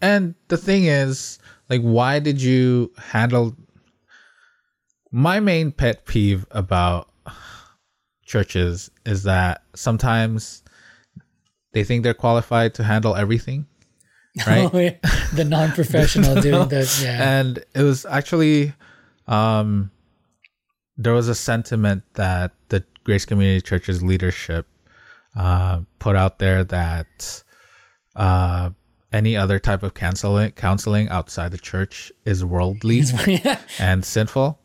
And 0.00 0.34
the 0.48 0.58
thing 0.58 0.84
is, 0.84 1.38
like, 1.70 1.80
why 1.80 2.18
did 2.18 2.42
you 2.42 2.92
handle 2.98 3.56
my 5.10 5.40
main 5.40 5.72
pet 5.72 6.04
peeve 6.04 6.44
about 6.50 7.08
churches 8.26 8.90
is 9.06 9.22
that 9.22 9.62
sometimes 9.74 10.62
they 11.76 11.84
think 11.84 12.02
they're 12.02 12.14
qualified 12.14 12.72
to 12.72 12.82
handle 12.82 13.14
everything. 13.14 13.66
Right. 14.46 14.70
Oh, 14.70 14.78
yeah. 14.78 14.96
the 15.32 15.44
non-professional 15.44 16.42
doing 16.42 16.68
this 16.68 17.02
yeah 17.02 17.38
and 17.38 17.64
it 17.74 17.82
was 17.82 18.04
actually 18.04 18.74
um 19.26 19.90
there 20.98 21.14
was 21.14 21.28
a 21.30 21.34
sentiment 21.34 22.02
that 22.14 22.52
the 22.68 22.84
grace 23.04 23.24
community 23.24 23.62
church's 23.62 24.02
leadership 24.02 24.66
uh 25.36 25.80
put 25.98 26.16
out 26.16 26.38
there 26.38 26.64
that 26.64 27.42
uh 28.14 28.68
any 29.10 29.38
other 29.38 29.58
type 29.58 29.82
of 29.82 29.94
counseling 29.94 30.50
counseling 30.50 31.08
outside 31.08 31.50
the 31.50 31.56
church 31.72 32.12
is 32.26 32.44
worldly 32.44 33.04
and 33.78 34.04
sinful 34.04 34.60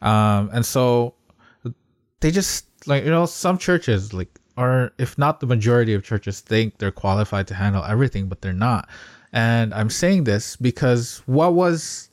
um 0.00 0.48
and 0.54 0.64
so 0.64 1.14
they 2.20 2.30
just 2.30 2.64
like 2.86 3.04
you 3.04 3.10
know 3.10 3.26
some 3.26 3.58
churches 3.58 4.14
like 4.14 4.30
or 4.56 4.92
if 4.98 5.16
not 5.18 5.40
the 5.40 5.46
majority 5.46 5.94
of 5.94 6.04
churches 6.04 6.40
think 6.40 6.78
they're 6.78 6.90
qualified 6.90 7.46
to 7.48 7.54
handle 7.54 7.84
everything 7.84 8.28
but 8.28 8.42
they're 8.42 8.52
not. 8.52 8.88
And 9.34 9.72
i'm 9.72 9.88
saying 9.88 10.24
this 10.24 10.56
because 10.56 11.22
what 11.26 11.54
was 11.54 12.10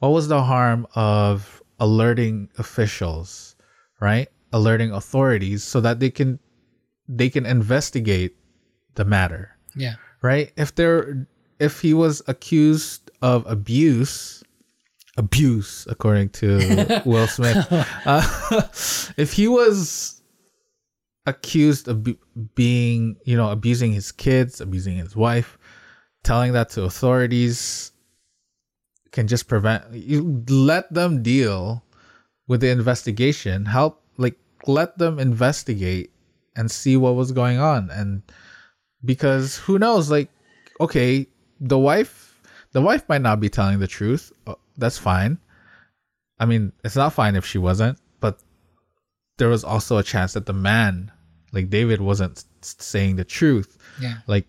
what 0.00 0.10
was 0.10 0.28
the 0.28 0.42
harm 0.42 0.86
of 0.94 1.62
alerting 1.80 2.50
officials 2.58 3.56
right? 4.00 4.28
Alerting 4.52 4.92
authorities 4.92 5.64
so 5.64 5.80
that 5.80 6.00
they 6.00 6.10
can 6.10 6.38
they 7.08 7.30
can 7.30 7.46
investigate 7.46 8.36
the 8.94 9.04
matter 9.04 9.56
yeah. 9.74 9.94
right? 10.22 10.52
If 10.56 10.74
there 10.74 11.26
if 11.58 11.80
he 11.80 11.94
was 11.94 12.22
accused 12.26 13.10
of 13.22 13.46
abuse 13.46 14.42
abuse 15.16 15.86
according 15.90 16.28
to 16.28 17.02
will 17.04 17.26
smith 17.26 17.66
uh, 18.06 18.62
if 19.16 19.32
he 19.32 19.48
was 19.48 20.17
accused 21.28 21.88
of 21.88 22.02
be- 22.02 22.18
being 22.54 23.16
you 23.24 23.36
know 23.36 23.50
abusing 23.50 23.92
his 23.92 24.10
kids 24.12 24.60
abusing 24.60 24.96
his 24.96 25.14
wife 25.14 25.58
telling 26.24 26.52
that 26.52 26.68
to 26.70 26.82
authorities 26.82 27.92
can 29.12 29.26
just 29.26 29.48
prevent 29.48 29.84
you 29.92 30.44
let 30.48 30.92
them 30.92 31.22
deal 31.22 31.84
with 32.48 32.60
the 32.60 32.70
investigation 32.70 33.64
help 33.66 34.02
like 34.16 34.36
let 34.66 34.98
them 34.98 35.18
investigate 35.18 36.10
and 36.56 36.70
see 36.70 36.96
what 36.96 37.14
was 37.14 37.30
going 37.30 37.60
on. 37.60 37.88
And 37.90 38.22
because 39.04 39.56
who 39.58 39.78
knows 39.78 40.10
like 40.10 40.28
okay 40.80 41.26
the 41.60 41.78
wife 41.78 42.40
the 42.72 42.80
wife 42.80 43.08
might 43.08 43.22
not 43.22 43.38
be 43.38 43.48
telling 43.48 43.78
the 43.78 43.86
truth 43.86 44.32
Uh, 44.46 44.54
that's 44.76 44.98
fine. 44.98 45.38
I 46.40 46.46
mean 46.46 46.72
it's 46.84 46.96
not 46.96 47.12
fine 47.12 47.36
if 47.36 47.46
she 47.46 47.58
wasn't 47.58 47.98
but 48.20 48.42
there 49.38 49.48
was 49.48 49.62
also 49.62 49.98
a 49.98 50.02
chance 50.02 50.32
that 50.32 50.46
the 50.46 50.52
man 50.52 51.12
like 51.52 51.70
david 51.70 52.00
wasn't 52.00 52.44
saying 52.62 53.16
the 53.16 53.24
truth. 53.24 53.78
Yeah. 54.00 54.18
Like 54.26 54.46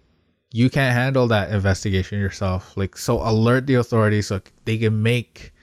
you 0.52 0.70
can't 0.70 0.94
handle 0.96 1.28
that 1.28 1.52
investigation 1.52 2.20
yourself. 2.20 2.76
Like 2.76 2.98
so 2.98 3.22
alert 3.22 3.68
the 3.68 3.76
authorities 3.76 4.28
so 4.28 4.42
they 4.66 4.78
can 4.78 5.02
make 5.02 5.54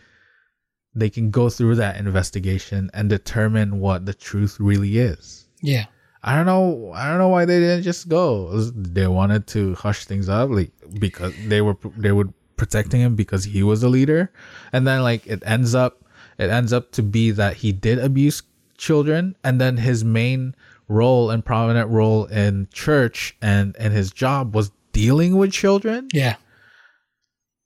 they 0.94 1.10
can 1.10 1.30
go 1.30 1.50
through 1.50 1.74
that 1.76 1.98
investigation 1.98 2.90
and 2.94 3.10
determine 3.10 3.80
what 3.80 4.06
the 4.06 4.14
truth 4.14 4.58
really 4.58 4.98
is. 4.98 5.46
Yeah. 5.60 5.86
I 6.22 6.34
don't 6.34 6.46
know. 6.46 6.92
I 6.92 7.08
don't 7.08 7.18
know 7.18 7.28
why 7.28 7.44
they 7.44 7.60
didn't 7.60 7.84
just 7.84 8.08
go. 8.08 8.58
They 8.74 9.06
wanted 9.06 9.46
to 9.48 9.74
hush 9.74 10.06
things 10.06 10.28
up, 10.28 10.50
like 10.50 10.72
because 10.98 11.32
they 11.46 11.60
were 11.60 11.76
they 11.96 12.10
were 12.10 12.30
protecting 12.56 13.00
him 13.00 13.14
because 13.14 13.44
he 13.44 13.62
was 13.62 13.84
a 13.84 13.88
leader, 13.88 14.32
and 14.72 14.86
then 14.86 15.02
like 15.02 15.24
it 15.26 15.42
ends 15.46 15.72
up 15.72 16.02
it 16.38 16.50
ends 16.50 16.72
up 16.72 16.90
to 16.92 17.02
be 17.02 17.30
that 17.30 17.58
he 17.58 17.70
did 17.70 18.00
abuse 18.00 18.42
children, 18.76 19.36
and 19.44 19.60
then 19.60 19.76
his 19.76 20.02
main 20.02 20.56
role 20.88 21.30
and 21.30 21.44
prominent 21.44 21.88
role 21.90 22.24
in 22.26 22.68
church 22.72 23.36
and 23.42 23.74
and 23.78 23.92
his 23.92 24.10
job 24.10 24.54
was 24.54 24.70
dealing 24.92 25.36
with 25.36 25.52
children, 25.52 26.08
Yeah. 26.12 26.36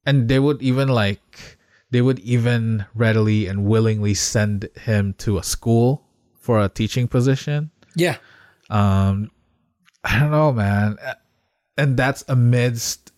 and 0.06 0.28
they 0.28 0.38
would 0.38 0.60
even 0.62 0.88
like 0.88 1.58
they 1.90 2.00
would 2.02 2.18
even 2.20 2.86
readily 2.94 3.46
and 3.46 3.64
willingly 3.66 4.14
send 4.14 4.68
him 4.82 5.14
to 5.18 5.38
a 5.38 5.42
school 5.42 6.02
for 6.40 6.60
a 6.60 6.68
teaching 6.68 7.06
position 7.08 7.70
Yeah. 7.94 8.16
um 8.70 9.30
i 10.02 10.18
don't 10.18 10.30
know 10.30 10.52
man 10.52 10.96
and 11.76 11.96
that's 11.96 12.24
amidst 12.28 13.12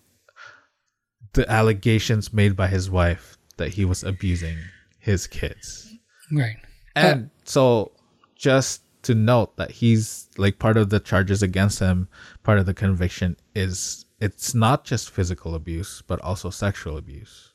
the 1.35 1.49
allegations 1.51 2.33
made 2.33 2.55
by 2.57 2.67
his 2.67 2.91
wife 2.91 3.39
that 3.57 3.69
he 3.75 3.85
was 3.85 4.03
abusing 4.05 4.59
his 4.99 5.27
kids 5.27 5.89
Right. 6.31 6.57
and 6.97 7.31
so 7.45 7.93
just 8.37 8.82
to 9.03 9.15
note 9.15 9.57
that 9.57 9.71
he's 9.73 10.29
like 10.37 10.59
part 10.59 10.77
of 10.77 10.91
the 10.91 11.01
charges 11.01 11.43
against 11.43 11.79
him 11.81 12.09
part 12.43 12.59
of 12.59 12.67
the 12.67 12.75
conviction 12.75 13.37
is 13.55 14.05
it's 14.21 14.55
not 14.55 14.85
just 14.85 15.11
physical 15.11 15.55
abuse 15.55 16.03
but 16.07 16.21
also 16.21 16.51
sexual 16.51 16.97
abuse 16.97 17.53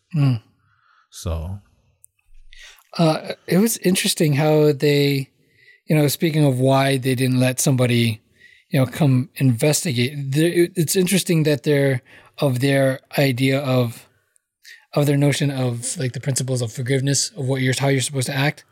so 1.10 1.60
Uh, 2.98 3.34
it 3.46 3.60
was 3.60 3.78
interesting 3.80 4.34
how 4.34 4.72
they, 4.74 5.30
you 5.86 5.96
know, 5.96 6.08
speaking 6.08 6.44
of 6.46 6.60
why 6.60 6.98
they 6.98 7.16
didn't 7.16 7.40
let 7.40 7.60
somebody, 7.60 8.22
you 8.70 8.80
know, 8.80 8.86
come 8.86 9.30
investigate. 9.36 10.14
It's 10.76 10.96
interesting 10.96 11.44
that 11.44 11.64
they're 11.64 12.02
of 12.40 12.60
their 12.60 13.00
idea 13.18 13.60
of, 13.60 14.08
of 14.94 15.06
their 15.06 15.18
notion 15.18 15.52
of 15.52 15.98
like 15.98 16.14
the 16.14 16.20
principles 16.20 16.62
of 16.62 16.72
forgiveness 16.72 17.30
of 17.38 17.46
what 17.48 17.62
you're 17.62 17.76
how 17.78 17.90
you're 17.90 18.02
supposed 18.02 18.28
to 18.28 18.36
act. 18.36 18.66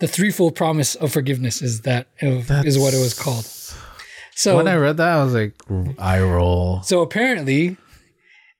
The 0.00 0.08
threefold 0.08 0.56
promise 0.56 0.94
of 0.94 1.12
forgiveness 1.12 1.60
is 1.62 1.82
that 1.82 2.08
is 2.20 2.78
what 2.78 2.94
it 2.94 3.00
was 3.00 3.14
called. 3.14 3.44
So 4.34 4.56
when 4.56 4.68
i 4.68 4.76
read 4.76 4.96
that 4.96 5.18
i 5.18 5.22
was 5.22 5.34
like 5.34 5.54
eye 5.98 6.22
roll 6.22 6.80
so 6.82 7.02
apparently, 7.02 7.76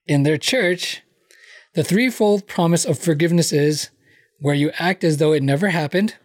in 0.06 0.24
their 0.24 0.36
church, 0.36 1.02
the 1.74 1.82
threefold 1.84 2.46
promise 2.46 2.84
of 2.84 2.98
forgiveness 2.98 3.52
is 3.52 3.88
where 4.40 4.54
you 4.54 4.72
act 4.78 5.04
as 5.04 5.16
though 5.16 5.32
it 5.32 5.42
never 5.42 5.68
happened, 5.68 6.16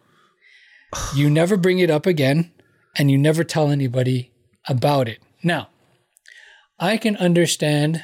you 1.16 1.30
never 1.30 1.56
bring 1.56 1.80
it 1.80 1.90
up 1.90 2.06
again, 2.06 2.52
and 2.98 3.10
you 3.10 3.18
never 3.18 3.44
tell 3.44 3.70
anybody 3.70 4.32
about 4.68 5.08
it. 5.08 5.20
Now, 5.44 5.70
I 6.80 6.98
can 6.98 7.16
understand 7.18 8.04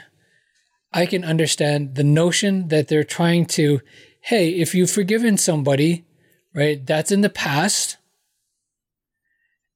I 0.93 1.05
can 1.05 1.23
understand 1.23 1.95
the 1.95 2.03
notion 2.03 2.67
that 2.67 2.87
they're 2.89 3.03
trying 3.05 3.45
to, 3.57 3.79
hey, 4.21 4.49
if 4.49 4.75
you've 4.75 4.91
forgiven 4.91 5.37
somebody, 5.37 6.05
right, 6.53 6.85
that's 6.85 7.11
in 7.11 7.21
the 7.21 7.29
past. 7.29 7.97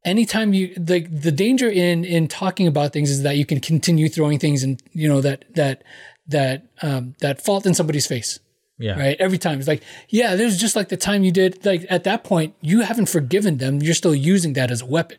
Anytime 0.04 0.54
you 0.54 0.74
like 0.78 1.22
the 1.22 1.32
danger 1.32 1.70
in 1.70 2.06
in 2.06 2.28
talking 2.28 2.68
about 2.68 2.94
things 2.94 3.10
is 3.10 3.24
that 3.24 3.38
you 3.38 3.46
can 3.46 3.60
continue 3.60 4.08
throwing 4.08 4.38
things 4.38 4.62
and 4.62 4.82
you 4.92 5.08
know 5.08 5.20
that 5.22 5.46
that 5.56 5.84
that 6.28 6.68
um, 6.84 7.16
that 7.22 7.44
fault 7.44 7.66
in 7.66 7.74
somebody's 7.74 8.06
face 8.06 8.40
yeah. 8.78 8.98
right? 8.98 9.18
Every 9.20 9.38
time. 9.38 9.60
It's 9.60 9.68
like 9.68 9.84
yeah 10.10 10.36
there's 10.36 10.58
just 10.58 10.76
like 10.76 10.90
the 10.90 10.98
time 10.98 11.24
you 11.24 11.32
did 11.32 11.66
like 11.66 11.86
at 11.90 12.04
that 12.04 12.24
point 12.24 12.56
you 12.62 12.82
haven't 12.82 13.08
forgiven 13.08 13.58
them. 13.58 13.82
You're 13.82 13.96
still 13.96 14.16
using 14.16 14.54
that 14.54 14.72
as 14.72 14.82
a 14.82 14.86
weapon. 14.86 15.18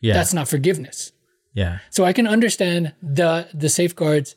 Yeah. 0.00 0.14
That's 0.14 0.34
not 0.34 0.48
forgiveness. 0.48 1.12
Yeah. 1.54 1.78
So 1.90 2.04
i 2.04 2.12
can 2.12 2.26
understand 2.26 2.94
the 3.02 3.48
the 3.52 3.68
safeguards 3.68 4.36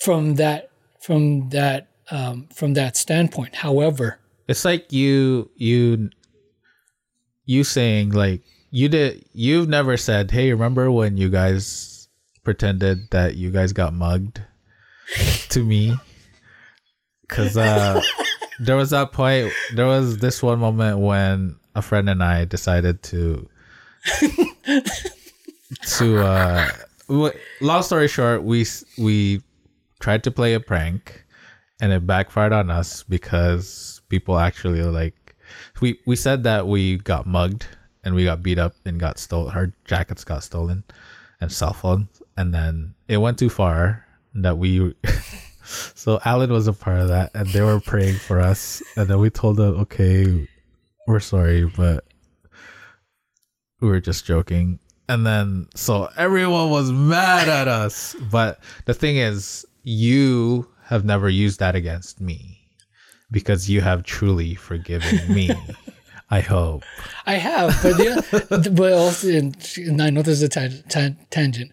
from 0.00 0.34
that 0.36 0.70
from 1.00 1.48
that 1.50 1.88
um, 2.10 2.48
from 2.54 2.74
that 2.74 2.96
standpoint. 2.96 3.56
However 3.56 4.18
it's 4.50 4.64
like 4.64 4.92
you 4.92 5.48
you 5.54 6.10
you 7.46 7.62
saying 7.62 8.10
like 8.10 8.42
you 8.72 8.88
did 8.88 9.24
you've 9.32 9.68
never 9.68 9.96
said 9.96 10.28
hey 10.32 10.50
remember 10.52 10.90
when 10.90 11.16
you 11.16 11.30
guys 11.30 12.08
pretended 12.42 13.08
that 13.12 13.36
you 13.36 13.52
guys 13.52 13.72
got 13.72 13.94
mugged 13.94 14.42
to 15.50 15.64
me? 15.64 15.96
Because 17.22 17.56
uh 17.56 18.00
there 18.58 18.74
was 18.74 18.90
that 18.90 19.12
point 19.12 19.52
there 19.76 19.86
was 19.86 20.18
this 20.18 20.42
one 20.42 20.58
moment 20.58 20.98
when 20.98 21.54
a 21.76 21.80
friend 21.80 22.10
and 22.10 22.24
i 22.24 22.44
decided 22.44 23.04
to 23.04 23.48
to 25.86 26.18
uh 26.18 26.68
long 27.60 27.84
story 27.84 28.08
short 28.08 28.42
we 28.42 28.66
we 28.98 29.40
tried 30.00 30.24
to 30.24 30.32
play 30.32 30.54
a 30.54 30.60
prank 30.60 31.24
and 31.80 31.92
it 31.92 32.04
backfired 32.04 32.52
on 32.52 32.68
us 32.68 33.04
because 33.04 33.99
people 34.10 34.38
actually 34.38 34.82
like 34.82 35.36
we 35.80 35.98
we 36.06 36.14
said 36.14 36.42
that 36.44 36.66
we 36.66 36.98
got 36.98 37.26
mugged 37.26 37.66
and 38.04 38.14
we 38.14 38.24
got 38.24 38.42
beat 38.42 38.58
up 38.58 38.74
and 38.84 39.00
got 39.00 39.18
stolen 39.18 39.54
our 39.54 39.72
jackets 39.84 40.24
got 40.24 40.42
stolen 40.42 40.84
and 41.40 41.50
cell 41.50 41.72
phones. 41.72 42.22
And 42.36 42.54
then 42.54 42.94
it 43.08 43.18
went 43.18 43.38
too 43.38 43.50
far 43.50 44.06
that 44.34 44.58
we 44.58 44.94
so 45.64 46.20
alan 46.24 46.52
was 46.52 46.66
a 46.66 46.72
part 46.72 47.00
of 47.00 47.08
that 47.08 47.30
and 47.34 47.48
they 47.48 47.62
were 47.62 47.80
praying 47.80 48.16
for 48.16 48.40
us. 48.40 48.82
And 48.96 49.08
then 49.08 49.18
we 49.18 49.30
told 49.30 49.56
them 49.56 49.76
okay 49.80 50.48
we're 51.06 51.20
sorry 51.20 51.64
but 51.64 52.04
we 53.80 53.88
were 53.88 54.00
just 54.00 54.26
joking. 54.26 54.78
And 55.08 55.26
then 55.26 55.66
so 55.74 56.08
everyone 56.16 56.70
was 56.70 56.92
mad 56.92 57.48
at 57.48 57.66
us. 57.66 58.14
But 58.30 58.60
the 58.84 58.94
thing 58.94 59.16
is 59.16 59.66
you 59.82 60.68
have 60.84 61.04
never 61.04 61.28
used 61.28 61.60
that 61.60 61.74
against 61.74 62.20
me 62.20 62.49
because 63.30 63.68
you 63.70 63.80
have 63.80 64.02
truly 64.02 64.54
forgiven 64.54 65.32
me 65.32 65.50
i 66.30 66.40
hope 66.40 66.82
i 67.26 67.34
have 67.34 67.68
but 67.82 67.96
the, 67.96 68.70
but 68.74 68.92
also 68.92 69.28
and, 69.28 69.56
and 69.78 70.02
i 70.02 70.10
know 70.10 70.22
there's 70.22 70.42
a 70.42 70.48
tan- 70.48 70.82
tan- 70.88 71.18
tangent 71.30 71.72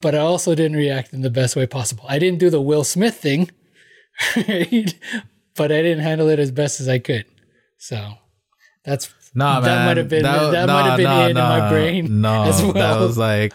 but 0.00 0.14
i 0.14 0.18
also 0.18 0.54
didn't 0.54 0.76
react 0.76 1.12
in 1.12 1.22
the 1.22 1.30
best 1.30 1.56
way 1.56 1.66
possible 1.66 2.04
i 2.08 2.18
didn't 2.18 2.38
do 2.38 2.50
the 2.50 2.60
will 2.60 2.84
smith 2.84 3.16
thing 3.16 3.50
right 4.36 4.94
but 5.56 5.72
i 5.72 5.82
didn't 5.82 6.00
handle 6.04 6.28
it 6.28 6.38
as 6.38 6.50
best 6.50 6.80
as 6.80 6.88
i 6.88 6.98
could 6.98 7.24
so 7.78 8.14
that's 8.84 9.12
Nah, 9.36 9.58
that 9.58 9.66
man. 9.78 9.86
might 9.86 9.96
have 9.96 10.08
been 10.08 10.22
that, 10.22 10.50
That- 10.52 10.68
might 10.68 10.82
have 10.90 10.96
been 10.96 11.04
nah, 11.06 11.26
in, 11.26 11.34
my 11.34 11.68
brain 11.68 12.20
No, 12.20 12.44
as 12.50 12.62
well. 12.62 12.72
that 12.74 13.00
was 13.00 13.18
like 13.18 13.52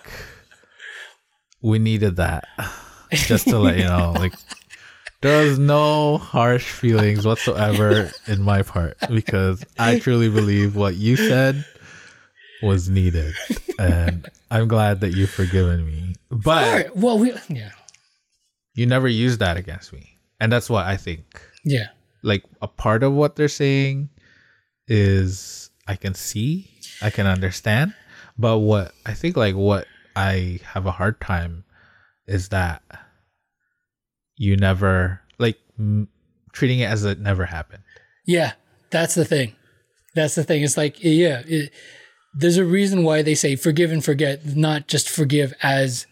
we 1.61 1.79
needed 1.79 2.17
that 2.17 2.43
just 3.11 3.47
to 3.47 3.57
let 3.59 3.77
you 3.77 3.85
know. 3.85 4.11
Like 4.13 4.33
there 5.21 5.43
was 5.45 5.59
no 5.59 6.17
harsh 6.17 6.69
feelings 6.69 7.25
whatsoever 7.25 8.11
in 8.27 8.41
my 8.41 8.61
part 8.61 8.97
because 9.09 9.65
I 9.77 9.99
truly 9.99 10.29
believe 10.29 10.75
what 10.75 10.95
you 10.95 11.15
said 11.17 11.65
was 12.61 12.89
needed, 12.89 13.33
and 13.77 14.29
I'm 14.51 14.67
glad 14.67 15.01
that 15.01 15.09
you've 15.13 15.29
forgiven 15.29 15.85
me. 15.85 16.15
But 16.29 16.73
right. 16.73 16.95
Well, 16.95 17.19
we 17.19 17.33
yeah 17.49 17.71
you 18.75 18.85
never 18.85 19.07
used 19.07 19.39
that 19.39 19.57
against 19.57 19.91
me, 19.93 20.15
and 20.39 20.51
that's 20.51 20.69
what 20.69 20.85
I 20.85 20.97
think. 20.97 21.41
yeah 21.63 21.87
like 22.21 22.43
a 22.61 22.67
part 22.67 23.01
of 23.03 23.13
what 23.13 23.35
they're 23.35 23.47
saying 23.47 24.09
is 24.87 25.69
I 25.87 25.95
can 25.95 26.13
see, 26.13 26.69
I 27.01 27.09
can 27.09 27.27
understand, 27.27 27.93
but 28.37 28.59
what 28.59 28.93
I 29.05 29.13
think 29.13 29.37
like 29.37 29.55
what 29.55 29.87
I 30.15 30.59
have 30.63 30.85
a 30.85 30.91
hard 30.91 31.21
time 31.21 31.63
is 32.27 32.49
that 32.49 32.81
you 34.39 34.57
never 34.57 35.21
like 35.37 35.59
m- 35.77 36.07
treating 36.53 36.79
it 36.79 36.85
as 36.89 37.05
it 37.05 37.19
never 37.19 37.45
happened. 37.45 37.83
yeah. 38.25 38.53
That's 38.91 39.13
the 39.13 39.23
thing. 39.23 39.55
That's 40.15 40.33
the 40.33 40.43
thing. 40.43 40.63
It's 40.63 40.75
like 40.75 41.03
yeah. 41.03 41.43
It, 41.45 41.71
there's 42.33 42.57
a 42.57 42.65
reason 42.65 43.03
why 43.03 43.21
they 43.21 43.35
say 43.35 43.55
forgive 43.55 43.91
and 43.91 44.03
forget, 44.03 44.43
not 44.57 44.87
just 44.87 45.07
forgive 45.07 45.53
as 45.61 46.07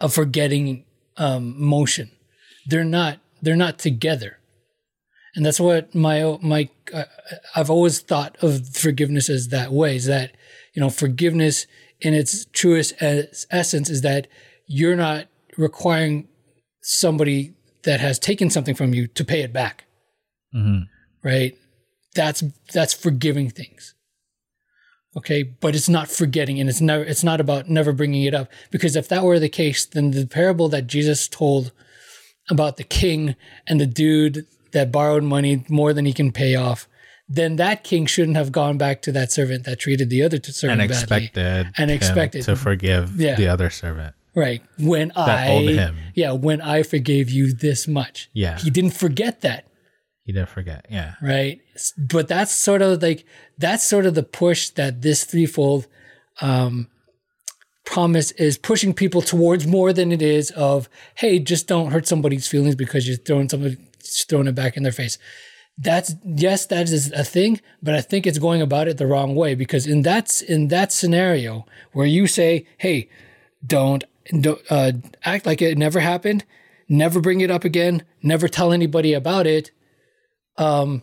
a 0.00 0.08
forgetting 0.08 0.86
um, 1.18 1.62
motion. 1.62 2.10
They're 2.64 2.84
not. 2.84 3.18
They're 3.42 3.54
not 3.54 3.78
together. 3.78 4.38
And 5.34 5.44
that's 5.44 5.60
what 5.60 5.94
my 5.94 6.38
my 6.40 6.70
uh, 6.94 7.04
I've 7.54 7.68
always 7.68 8.00
thought 8.00 8.38
of 8.42 8.74
forgiveness 8.74 9.28
as 9.28 9.48
that 9.48 9.70
way. 9.72 9.96
Is 9.96 10.06
that 10.06 10.32
you 10.74 10.80
know 10.80 10.88
forgiveness 10.88 11.66
in 12.00 12.14
its 12.14 12.46
truest 12.46 12.94
es- 13.02 13.44
essence 13.50 13.90
is 13.90 14.00
that 14.00 14.26
you're 14.66 14.96
not 14.96 15.26
requiring 15.58 16.28
somebody 16.82 17.54
that 17.84 18.00
has 18.00 18.18
taken 18.18 18.50
something 18.50 18.74
from 18.74 18.94
you 18.94 19.06
to 19.06 19.24
pay 19.24 19.42
it 19.42 19.52
back, 19.52 19.84
mm-hmm. 20.54 20.82
right? 21.26 21.56
That's 22.14 22.42
that's 22.72 22.92
forgiving 22.92 23.50
things. 23.50 23.94
Okay, 25.16 25.42
but 25.42 25.74
it's 25.74 25.88
not 25.88 26.08
forgetting, 26.08 26.60
and 26.60 26.68
it's 26.68 26.80
never 26.80 27.02
it's 27.04 27.24
not 27.24 27.40
about 27.40 27.68
never 27.68 27.92
bringing 27.92 28.22
it 28.22 28.34
up 28.34 28.48
because 28.70 28.94
if 28.96 29.08
that 29.08 29.24
were 29.24 29.38
the 29.38 29.48
case, 29.48 29.84
then 29.86 30.10
the 30.12 30.26
parable 30.26 30.68
that 30.68 30.86
Jesus 30.86 31.26
told 31.28 31.72
about 32.48 32.76
the 32.76 32.84
king 32.84 33.34
and 33.66 33.80
the 33.80 33.86
dude 33.86 34.46
that 34.72 34.92
borrowed 34.92 35.24
money 35.24 35.64
more 35.68 35.92
than 35.92 36.04
he 36.06 36.12
can 36.12 36.30
pay 36.32 36.54
off, 36.54 36.86
then 37.28 37.56
that 37.56 37.82
king 37.84 38.06
shouldn't 38.06 38.36
have 38.36 38.52
gone 38.52 38.78
back 38.78 39.02
to 39.02 39.12
that 39.12 39.32
servant 39.32 39.64
that 39.64 39.78
treated 39.80 40.10
the 40.10 40.22
other 40.22 40.38
servant 40.42 40.80
and 40.80 40.88
badly. 40.90 41.02
expected 41.02 41.72
And 41.76 41.90
him 41.90 41.96
expected- 41.96 42.42
to 42.44 42.56
forgive 42.56 43.20
Yeah. 43.20 43.34
the 43.36 43.48
other 43.48 43.70
servant. 43.70 44.14
Right. 44.34 44.62
When 44.78 45.12
I 45.16 45.48
owed 45.48 45.70
him. 45.70 45.96
Yeah, 46.14 46.32
when 46.32 46.60
I 46.60 46.82
forgave 46.82 47.30
you 47.30 47.52
this 47.52 47.88
much. 47.88 48.30
Yeah. 48.32 48.58
He 48.58 48.70
didn't 48.70 48.92
forget 48.92 49.40
that. 49.40 49.66
He 50.24 50.32
didn't 50.32 50.50
forget. 50.50 50.86
Yeah. 50.88 51.14
right 51.20 51.60
but 51.98 52.28
that's 52.28 52.52
sort 52.52 52.82
of 52.82 53.02
like 53.02 53.24
that's 53.58 53.84
sort 53.84 54.06
of 54.06 54.14
the 54.14 54.22
push 54.22 54.68
that 54.70 55.02
this 55.02 55.24
threefold 55.24 55.86
um 56.40 56.88
promise 57.84 58.30
is 58.32 58.56
pushing 58.58 58.94
people 58.94 59.22
towards 59.22 59.66
more 59.66 59.92
than 59.92 60.12
it 60.12 60.22
is 60.22 60.50
of 60.52 60.88
hey 61.16 61.38
just 61.38 61.66
don't 61.66 61.90
hurt 61.90 62.06
somebody's 62.06 62.46
feelings 62.46 62.76
because 62.76 63.08
you're 63.08 63.16
throwing 63.16 63.48
somebody 63.48 63.76
throwing 64.28 64.46
it 64.46 64.54
back 64.54 64.76
in 64.76 64.82
their 64.84 64.92
face 64.92 65.18
that's 65.78 66.14
yes 66.24 66.66
that 66.66 66.88
is 66.90 67.10
a 67.12 67.24
thing 67.24 67.60
but 67.82 67.94
i 67.94 68.00
think 68.00 68.26
it's 68.26 68.38
going 68.38 68.62
about 68.62 68.86
it 68.86 68.98
the 68.98 69.06
wrong 69.06 69.34
way 69.34 69.54
because 69.54 69.86
in 69.86 70.02
that 70.02 70.42
in 70.42 70.68
that 70.68 70.92
scenario 70.92 71.66
where 71.92 72.06
you 72.06 72.26
say 72.26 72.66
hey 72.78 73.08
don't 73.66 74.04
uh, 74.70 74.92
act 75.24 75.46
like 75.46 75.62
it 75.62 75.78
never 75.78 76.00
happened 76.00 76.44
never 76.88 77.20
bring 77.20 77.40
it 77.40 77.50
up 77.50 77.64
again 77.64 78.02
never 78.22 78.48
tell 78.48 78.72
anybody 78.72 79.12
about 79.12 79.46
it 79.46 79.70
um, 80.56 81.02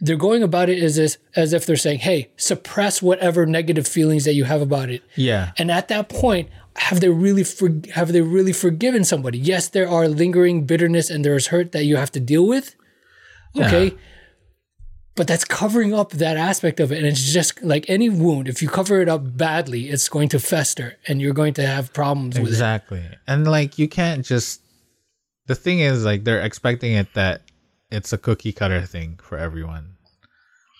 they're 0.00 0.16
going 0.16 0.42
about 0.42 0.68
it 0.68 0.82
as 0.82 0.96
this, 0.96 1.18
as 1.34 1.52
if 1.52 1.64
they're 1.64 1.76
saying, 1.76 2.00
"Hey, 2.00 2.30
suppress 2.36 3.00
whatever 3.00 3.46
negative 3.46 3.86
feelings 3.86 4.24
that 4.24 4.34
you 4.34 4.44
have 4.44 4.60
about 4.60 4.90
it." 4.90 5.02
Yeah. 5.16 5.52
And 5.56 5.70
at 5.70 5.88
that 5.88 6.08
point, 6.08 6.50
have 6.76 7.00
they 7.00 7.08
really 7.08 7.44
for, 7.44 7.70
have 7.94 8.12
they 8.12 8.20
really 8.20 8.52
forgiven 8.52 9.04
somebody? 9.04 9.38
Yes, 9.38 9.68
there 9.68 9.88
are 9.88 10.08
lingering 10.08 10.66
bitterness 10.66 11.10
and 11.10 11.24
there 11.24 11.36
is 11.36 11.48
hurt 11.48 11.72
that 11.72 11.84
you 11.84 11.96
have 11.96 12.12
to 12.12 12.20
deal 12.20 12.46
with. 12.46 12.74
Yeah. 13.54 13.90
But 15.16 15.28
that's 15.28 15.44
covering 15.44 15.94
up 15.94 16.10
that 16.12 16.36
aspect 16.36 16.80
of 16.80 16.90
it. 16.90 16.98
And 16.98 17.06
it's 17.06 17.32
just 17.32 17.62
like 17.62 17.84
any 17.88 18.08
wound, 18.08 18.48
if 18.48 18.60
you 18.60 18.68
cover 18.68 19.00
it 19.00 19.08
up 19.08 19.36
badly, 19.36 19.88
it's 19.88 20.08
going 20.08 20.28
to 20.30 20.40
fester 20.40 20.96
and 21.06 21.20
you're 21.22 21.32
going 21.34 21.54
to 21.54 21.64
have 21.66 21.92
problems 21.92 22.36
with 22.36 22.48
it. 22.48 22.50
Exactly. 22.50 23.04
And 23.28 23.46
like 23.46 23.78
you 23.78 23.86
can't 23.88 24.24
just 24.24 24.60
the 25.46 25.54
thing 25.54 25.78
is 25.80 26.04
like 26.04 26.24
they're 26.24 26.40
expecting 26.40 26.92
it 26.94 27.14
that 27.14 27.42
it's 27.92 28.12
a 28.12 28.18
cookie 28.18 28.52
cutter 28.52 28.82
thing 28.82 29.20
for 29.22 29.38
everyone. 29.38 29.94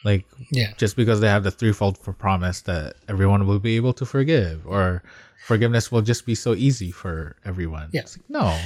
Like 0.05 0.25
Yeah. 0.51 0.73
just 0.79 0.97
because 0.97 1.20
they 1.20 1.29
have 1.29 1.44
the 1.44 1.51
threefold 1.53 1.97
for 1.99 2.12
promise 2.12 2.61
that 2.62 2.97
everyone 3.09 3.47
will 3.47 3.61
be 3.61 3.77
able 3.77 3.92
to 3.94 4.05
forgive 4.05 4.66
or 4.66 5.03
forgiveness 5.47 5.92
will 5.92 6.03
just 6.03 6.27
be 6.27 6.35
so 6.35 6.55
easy 6.55 6.90
for 6.90 7.37
everyone. 7.44 7.90
Yeah. 7.92 8.01
It's 8.01 8.16
like, 8.18 8.29
no. 8.29 8.59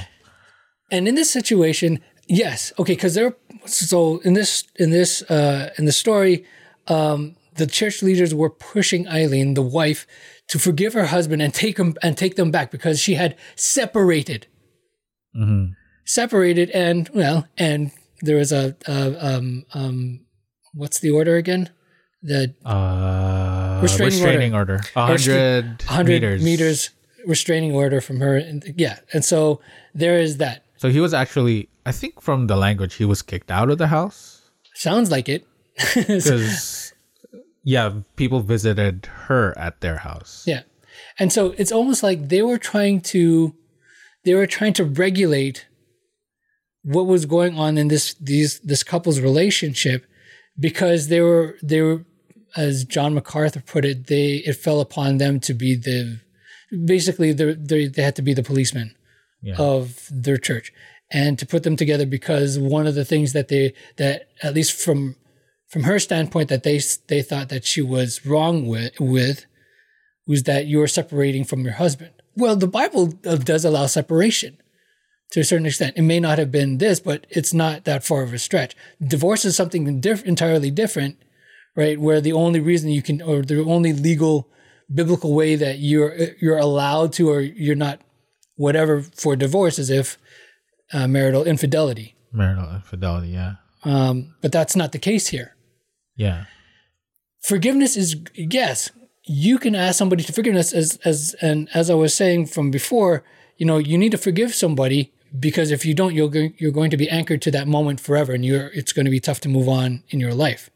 And 0.91 1.07
in 1.07 1.13
this 1.13 1.29
situation, 1.29 1.99
yes, 2.29 2.71
okay, 2.79 2.93
because 2.93 3.13
they're 3.15 3.35
so 3.65 4.19
in 4.19 4.33
this 4.33 4.63
in 4.75 4.91
this 4.91 5.21
uh, 5.23 5.71
in 5.77 5.85
the 5.85 5.91
story, 5.91 6.45
um, 6.87 7.35
the 7.55 7.67
church 7.67 8.01
leaders 8.01 8.33
were 8.33 8.49
pushing 8.49 9.07
Eileen, 9.07 9.53
the 9.55 9.61
wife, 9.61 10.07
to 10.47 10.57
forgive 10.59 10.93
her 10.93 11.07
husband 11.07 11.41
and 11.41 11.53
take 11.53 11.77
him 11.77 11.95
and 12.01 12.17
take 12.17 12.35
them 12.35 12.51
back 12.51 12.71
because 12.71 12.99
she 12.99 13.15
had 13.15 13.35
separated, 13.55 14.47
Mhm. 15.35 15.73
separated, 16.05 16.69
and 16.71 17.09
well, 17.13 17.47
and 17.57 17.91
there 18.21 18.37
was 18.37 18.51
a, 18.51 18.75
a 18.87 19.35
um 19.35 19.65
um, 19.73 20.21
what's 20.73 20.99
the 20.99 21.09
order 21.09 21.35
again? 21.35 21.69
The 22.21 22.53
Uh 22.65 23.79
Restraining 23.81 24.13
restraining, 24.13 24.53
order. 24.53 24.81
A 24.95 25.05
hundred 25.07 25.65
100 25.87 26.07
meters. 26.09 26.43
meters 26.43 26.89
restraining 27.25 27.73
order 27.73 28.01
from 28.01 28.19
her. 28.19 28.35
And, 28.35 28.63
yeah, 28.77 28.99
and 29.13 29.23
so 29.23 29.61
there 29.93 30.19
is 30.19 30.37
that. 30.37 30.65
So 30.77 30.89
he 30.89 30.99
was 30.99 31.13
actually 31.13 31.69
I 31.85 31.91
think 31.91 32.21
from 32.21 32.47
the 32.47 32.55
language 32.55 32.95
he 32.95 33.05
was 33.05 33.21
kicked 33.21 33.51
out 33.51 33.69
of 33.69 33.77
the 33.77 33.87
house. 33.87 34.41
Sounds 34.75 35.09
like 35.11 35.29
it. 35.29 35.45
Because 35.95 36.93
yeah, 37.63 37.91
people 38.15 38.39
visited 38.41 39.07
her 39.27 39.57
at 39.57 39.81
their 39.81 39.97
house. 39.97 40.43
Yeah. 40.47 40.61
And 41.17 41.31
so 41.31 41.53
it's 41.57 41.71
almost 41.71 42.03
like 42.03 42.29
they 42.29 42.41
were 42.41 42.57
trying 42.57 43.01
to 43.13 43.55
they 44.25 44.33
were 44.33 44.47
trying 44.47 44.73
to 44.73 44.83
regulate 44.85 45.67
what 46.83 47.05
was 47.07 47.25
going 47.25 47.57
on 47.57 47.77
in 47.77 47.87
this 47.89 48.13
these 48.15 48.59
this 48.61 48.83
couple's 48.83 49.19
relationship 49.19 50.05
because 50.59 51.07
they 51.07 51.21
were 51.21 51.57
they 51.63 51.81
were 51.81 52.05
as 52.55 52.83
John 52.83 53.13
MacArthur 53.13 53.61
put 53.61 53.85
it, 53.85 54.07
they 54.07 54.35
it 54.45 54.53
fell 54.55 54.79
upon 54.81 55.17
them 55.17 55.39
to 55.41 55.53
be 55.53 55.75
the 55.75 56.19
basically 56.85 57.31
they 57.33 57.53
they 57.53 57.87
they 57.87 58.01
had 58.01 58.15
to 58.15 58.21
be 58.21 58.33
the 58.33 58.43
policemen 58.43 58.95
Yeah. 59.41 59.55
of 59.57 60.07
their 60.11 60.37
church 60.37 60.73
and 61.11 61.39
to 61.39 61.45
put 61.45 61.63
them 61.63 61.75
together 61.75 62.05
because 62.05 62.59
one 62.59 62.85
of 62.87 62.95
the 62.95 63.05
things 63.05 63.33
that 63.33 63.47
they 63.47 63.73
that 63.97 64.27
at 64.43 64.53
least 64.53 64.79
from 64.79 65.15
from 65.67 65.83
her 65.83 65.99
standpoint 65.99 66.49
that 66.49 66.63
they 66.63 66.79
they 67.07 67.21
thought 67.21 67.49
that 67.49 67.65
she 67.65 67.81
was 67.81 68.25
wrong 68.25 68.67
with 68.67 68.93
with 68.99 69.45
was 70.27 70.43
that 70.43 70.67
you're 70.67 70.87
separating 70.87 71.43
from 71.43 71.63
your 71.63 71.73
husband. 71.73 72.11
Well, 72.35 72.55
the 72.55 72.67
Bible 72.67 73.15
uh, 73.25 73.35
does 73.37 73.65
allow 73.65 73.87
separation 73.87 74.57
to 75.31 75.39
a 75.39 75.43
certain 75.43 75.65
extent. 75.65 75.97
It 75.97 76.03
may 76.03 76.19
not 76.19 76.37
have 76.37 76.51
been 76.51 76.77
this, 76.77 76.99
but 76.99 77.25
it's 77.29 77.53
not 77.53 77.85
that 77.85 78.03
far 78.03 78.23
of 78.23 78.33
a 78.33 78.39
stretch. 78.39 78.75
Divorce 79.05 79.43
is 79.45 79.55
something 79.55 79.99
diff- 79.99 80.25
entirely 80.25 80.71
different, 80.71 81.17
right? 81.75 81.99
Where 81.99 82.21
the 82.21 82.33
only 82.33 82.59
reason 82.59 82.89
you 82.89 83.01
can, 83.01 83.21
or 83.21 83.41
the 83.41 83.63
only 83.63 83.93
legal 83.93 84.47
biblical 84.93 85.35
way 85.35 85.55
that 85.55 85.79
you're 85.79 86.15
you're 86.39 86.57
allowed 86.57 87.13
to, 87.13 87.29
or 87.29 87.41
you're 87.41 87.75
not, 87.75 87.99
whatever 88.55 89.01
for 89.01 89.35
divorce 89.35 89.79
is 89.79 89.89
if 89.89 90.17
uh, 90.93 91.07
marital 91.07 91.43
infidelity. 91.45 92.15
Marital 92.31 92.75
infidelity, 92.75 93.29
yeah. 93.29 93.55
Um, 93.83 94.35
but 94.41 94.51
that's 94.51 94.75
not 94.75 94.91
the 94.91 94.99
case 94.99 95.27
here. 95.29 95.55
Yeah. 96.15 96.45
forgiveness 97.41 97.95
is 97.95 98.17
yes 98.35 98.91
you 99.23 99.57
can 99.57 99.73
ask 99.75 99.97
somebody 99.97 100.23
to 100.23 100.33
forgiveness 100.33 100.73
as 100.73 100.99
as 101.05 101.35
and 101.41 101.69
as 101.73 101.89
i 101.89 101.93
was 101.93 102.13
saying 102.13 102.45
from 102.45 102.69
before 102.71 103.23
you 103.57 103.65
know 103.65 103.77
you 103.77 103.97
need 103.97 104.11
to 104.11 104.17
forgive 104.17 104.53
somebody 104.53 105.13
because 105.39 105.71
if 105.71 105.85
you 105.85 105.93
don't 105.93 106.13
you're 106.13 106.27
going, 106.27 106.53
you're 106.57 106.71
going 106.71 106.89
to 106.91 106.97
be 106.97 107.09
anchored 107.09 107.41
to 107.41 107.51
that 107.51 107.67
moment 107.67 107.99
forever 108.01 108.33
and 108.33 108.43
you're 108.45 108.67
it's 108.73 108.91
going 108.91 109.05
to 109.05 109.11
be 109.11 109.19
tough 109.21 109.39
to 109.39 109.47
move 109.47 109.69
on 109.69 110.03
in 110.09 110.19
your 110.19 110.33
life 110.33 110.69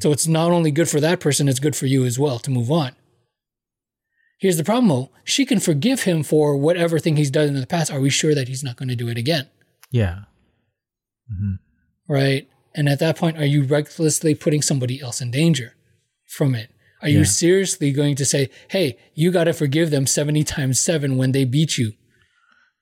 so 0.00 0.12
it's 0.12 0.26
not 0.26 0.52
only 0.52 0.70
good 0.70 0.88
for 0.88 1.00
that 1.00 1.18
person 1.20 1.48
it's 1.48 1.58
good 1.58 1.74
for 1.74 1.86
you 1.86 2.04
as 2.04 2.18
well 2.18 2.38
to 2.38 2.50
move 2.50 2.70
on 2.70 2.92
here's 4.38 4.56
the 4.56 4.64
problem 4.64 4.88
though 4.88 5.10
she 5.24 5.44
can 5.46 5.58
forgive 5.60 6.02
him 6.02 6.22
for 6.22 6.56
whatever 6.56 6.98
thing 6.98 7.16
he's 7.16 7.30
done 7.30 7.48
in 7.48 7.60
the 7.60 7.66
past 7.66 7.92
are 7.92 8.00
we 8.00 8.10
sure 8.10 8.34
that 8.34 8.48
he's 8.48 8.62
not 8.64 8.76
going 8.76 8.88
to 8.88 8.96
do 8.96 9.08
it 9.08 9.16
again 9.18 9.48
Yeah. 9.90 10.20
right? 12.08 12.48
And 12.74 12.88
at 12.88 12.98
that 12.98 13.16
point, 13.16 13.38
are 13.38 13.44
you 13.46 13.64
recklessly 13.64 14.34
putting 14.34 14.60
somebody 14.62 15.00
else 15.00 15.20
in 15.22 15.30
danger 15.30 15.74
from 16.26 16.54
it? 16.54 16.70
Are 17.02 17.08
you 17.08 17.24
seriously 17.24 17.90
going 17.92 18.16
to 18.16 18.24
say, 18.24 18.50
hey, 18.68 18.98
you 19.14 19.30
got 19.30 19.44
to 19.44 19.52
forgive 19.52 19.90
them 19.90 20.06
70 20.06 20.44
times 20.44 20.78
seven 20.80 21.16
when 21.16 21.32
they 21.32 21.44
beat 21.44 21.78
you 21.78 21.92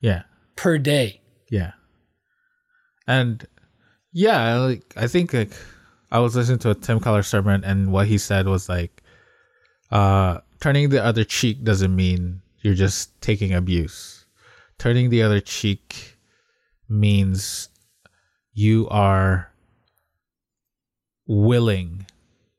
Yeah. 0.01 0.23
per 0.57 0.79
day? 0.79 1.21
Yeah. 1.51 1.73
And 3.07 3.47
yeah, 4.13 4.57
like 4.59 4.93
I 4.97 5.07
think 5.09 5.33
like 5.33 5.53
I 6.11 6.19
was 6.21 6.35
listening 6.35 6.59
to 6.61 6.71
a 6.71 6.75
Tim 6.75 7.01
Keller 7.01 7.23
sermon 7.23 7.63
and 7.65 7.93
what 7.93 8.07
he 8.07 8.19
said 8.19 8.47
was 8.47 8.69
like 8.69 9.03
uh 9.91 10.39
turning 10.65 10.89
the 10.89 11.05
other 11.05 11.25
cheek 11.25 11.63
doesn't 11.63 11.95
mean 11.95 12.41
you're 12.63 12.73
just 12.73 13.21
taking 13.21 13.53
abuse. 13.53 14.25
Turning 14.79 15.11
the 15.11 15.23
other 15.23 15.39
cheek 15.39 16.17
means 16.89 17.69
you 18.55 18.89
are 18.89 19.53
willing 21.27 22.07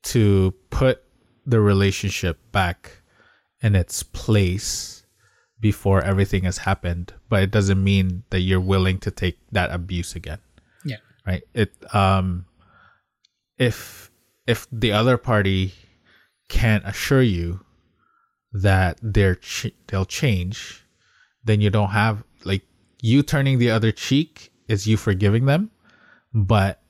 to 0.03 0.53
put 0.69 1.01
the 1.47 1.59
relationship 1.59 2.37
back 2.51 3.01
in 3.63 3.73
its 3.75 4.03
place 4.03 5.03
before 5.59 6.03
everything 6.03 6.43
has 6.43 6.59
happened 6.59 7.13
but 7.29 7.41
it 7.41 7.49
doesn't 7.49 7.83
mean 7.83 8.21
that 8.29 8.41
you're 8.41 8.59
willing 8.59 8.99
to 8.99 9.09
take 9.09 9.37
that 9.51 9.71
abuse 9.71 10.15
again 10.15 10.39
Yeah. 10.83 10.97
right 11.25 11.43
it 11.53 11.73
um 11.93 12.45
if 13.57 14.11
if 14.45 14.67
the 14.71 14.91
other 14.91 15.17
party 15.17 15.73
can't 16.49 16.85
assure 16.85 17.21
you 17.21 17.64
that 18.61 18.97
they're 19.01 19.35
ch- 19.35 19.73
they'll 19.87 20.05
change 20.05 20.83
then 21.43 21.59
you 21.61 21.69
don't 21.69 21.89
have 21.91 22.23
like 22.45 22.63
you 23.01 23.21
turning 23.21 23.59
the 23.59 23.69
other 23.69 23.91
cheek 23.91 24.51
is 24.67 24.87
you 24.87 24.95
forgiving 24.97 25.45
them 25.45 25.69
but 26.33 26.81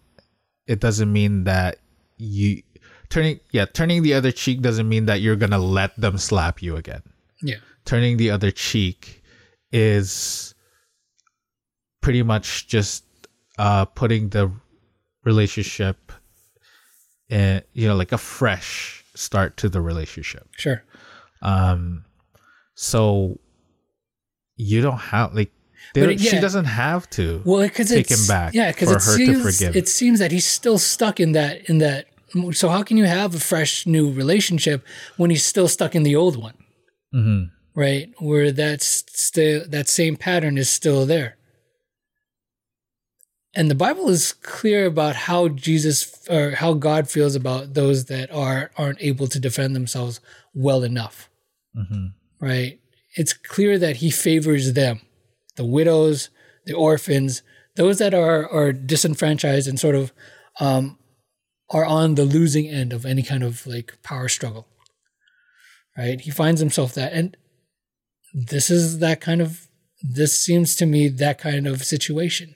it 0.67 0.79
doesn't 0.79 1.11
mean 1.11 1.43
that 1.45 1.77
you 2.17 2.61
turning 3.09 3.39
yeah 3.51 3.65
turning 3.65 4.03
the 4.03 4.13
other 4.13 4.31
cheek 4.31 4.61
doesn't 4.61 4.87
mean 4.87 5.05
that 5.07 5.21
you're 5.21 5.35
gonna 5.35 5.57
let 5.59 5.95
them 5.99 6.17
slap 6.17 6.61
you 6.61 6.75
again 6.75 7.01
Yeah. 7.41 7.57
turning 7.85 8.17
the 8.17 8.29
other 8.31 8.51
cheek 8.51 9.23
is 9.71 10.53
pretty 12.01 12.21
much 12.23 12.67
just 12.67 13.03
uh 13.57 13.85
putting 13.85 14.29
the 14.29 14.51
relationship 15.23 16.11
in 17.29 17.61
you 17.73 17.87
know 17.87 17.95
like 17.95 18.11
a 18.11 18.17
fresh 18.17 19.03
start 19.15 19.57
to 19.57 19.69
the 19.69 19.81
relationship 19.81 20.47
Sure. 20.57 20.83
Um 21.53 22.03
so 22.73 23.39
you 24.57 24.81
don't 24.81 24.97
have 25.11 25.33
like 25.39 25.51
But 25.93 26.01
don't- 26.07 26.19
she 26.19 26.39
doesn't 26.39 26.65
have 26.65 27.09
to 27.17 27.41
Well, 27.45 27.61
because 27.61 27.89
take 27.89 28.09
him 28.09 28.25
back 28.27 28.53
yeah, 28.53 28.71
because 28.71 28.89
it 28.91 29.01
seems 29.01 29.61
it 29.61 29.87
seems 29.87 30.17
that 30.19 30.31
he's 30.31 30.45
still 30.59 30.77
stuck 30.93 31.19
in 31.19 31.31
that 31.33 31.53
in 31.69 31.77
that. 31.85 32.01
So 32.51 32.67
how 32.69 32.83
can 32.83 32.97
you 32.97 33.05
have 33.05 33.33
a 33.35 33.39
fresh 33.39 33.85
new 33.95 34.11
relationship 34.11 34.79
when 35.19 35.29
he's 35.29 35.45
still 35.45 35.69
stuck 35.69 35.95
in 35.95 36.03
the 36.03 36.15
old 36.15 36.35
one? 36.47 36.55
Mhm. 37.13 37.51
Right, 37.75 38.07
where 38.19 38.51
that's 38.51 39.03
still 39.27 39.57
that 39.75 39.87
same 39.87 40.15
pattern 40.17 40.57
is 40.57 40.69
still 40.69 41.05
there. 41.05 41.31
And 43.57 43.71
the 43.71 43.75
Bible 43.75 44.09
is 44.09 44.33
clear 44.33 44.85
about 44.85 45.15
how 45.15 45.47
Jesus 45.47 45.97
or 46.29 46.51
how 46.51 46.73
God 46.73 47.09
feels 47.09 47.35
about 47.35 47.73
those 47.73 48.05
that 48.05 48.29
are 48.31 48.71
aren't 48.77 49.01
able 49.01 49.27
to 49.27 49.39
defend 49.39 49.75
themselves 49.75 50.19
well 50.53 50.83
enough. 50.83 51.29
Mhm. 51.77 52.13
Right? 52.39 52.79
It's 53.15 53.33
clear 53.33 53.77
that 53.79 53.97
he 53.97 54.09
favors 54.11 54.73
them, 54.73 55.01
the 55.55 55.65
widows, 55.65 56.29
the 56.65 56.73
orphans, 56.73 57.41
those 57.75 57.97
that 57.99 58.13
are 58.13 58.47
are 58.49 58.71
disenfranchised 58.73 59.67
and 59.67 59.79
sort 59.79 59.95
of 59.95 60.11
um, 60.59 60.97
are 61.69 61.85
on 61.85 62.15
the 62.15 62.25
losing 62.25 62.67
end 62.67 62.93
of 62.93 63.05
any 63.05 63.23
kind 63.23 63.43
of 63.43 63.65
like 63.67 63.97
power 64.03 64.29
struggle. 64.29 64.67
Right? 65.97 66.19
He 66.19 66.31
finds 66.31 66.59
himself 66.59 66.93
that, 66.95 67.13
and 67.13 67.37
this 68.33 68.69
is 68.69 68.99
that 68.99 69.21
kind 69.21 69.41
of. 69.41 69.67
This 70.03 70.39
seems 70.39 70.75
to 70.75 70.85
me 70.85 71.07
that 71.07 71.39
kind 71.39 71.65
of 71.65 71.83
situation 71.83 72.55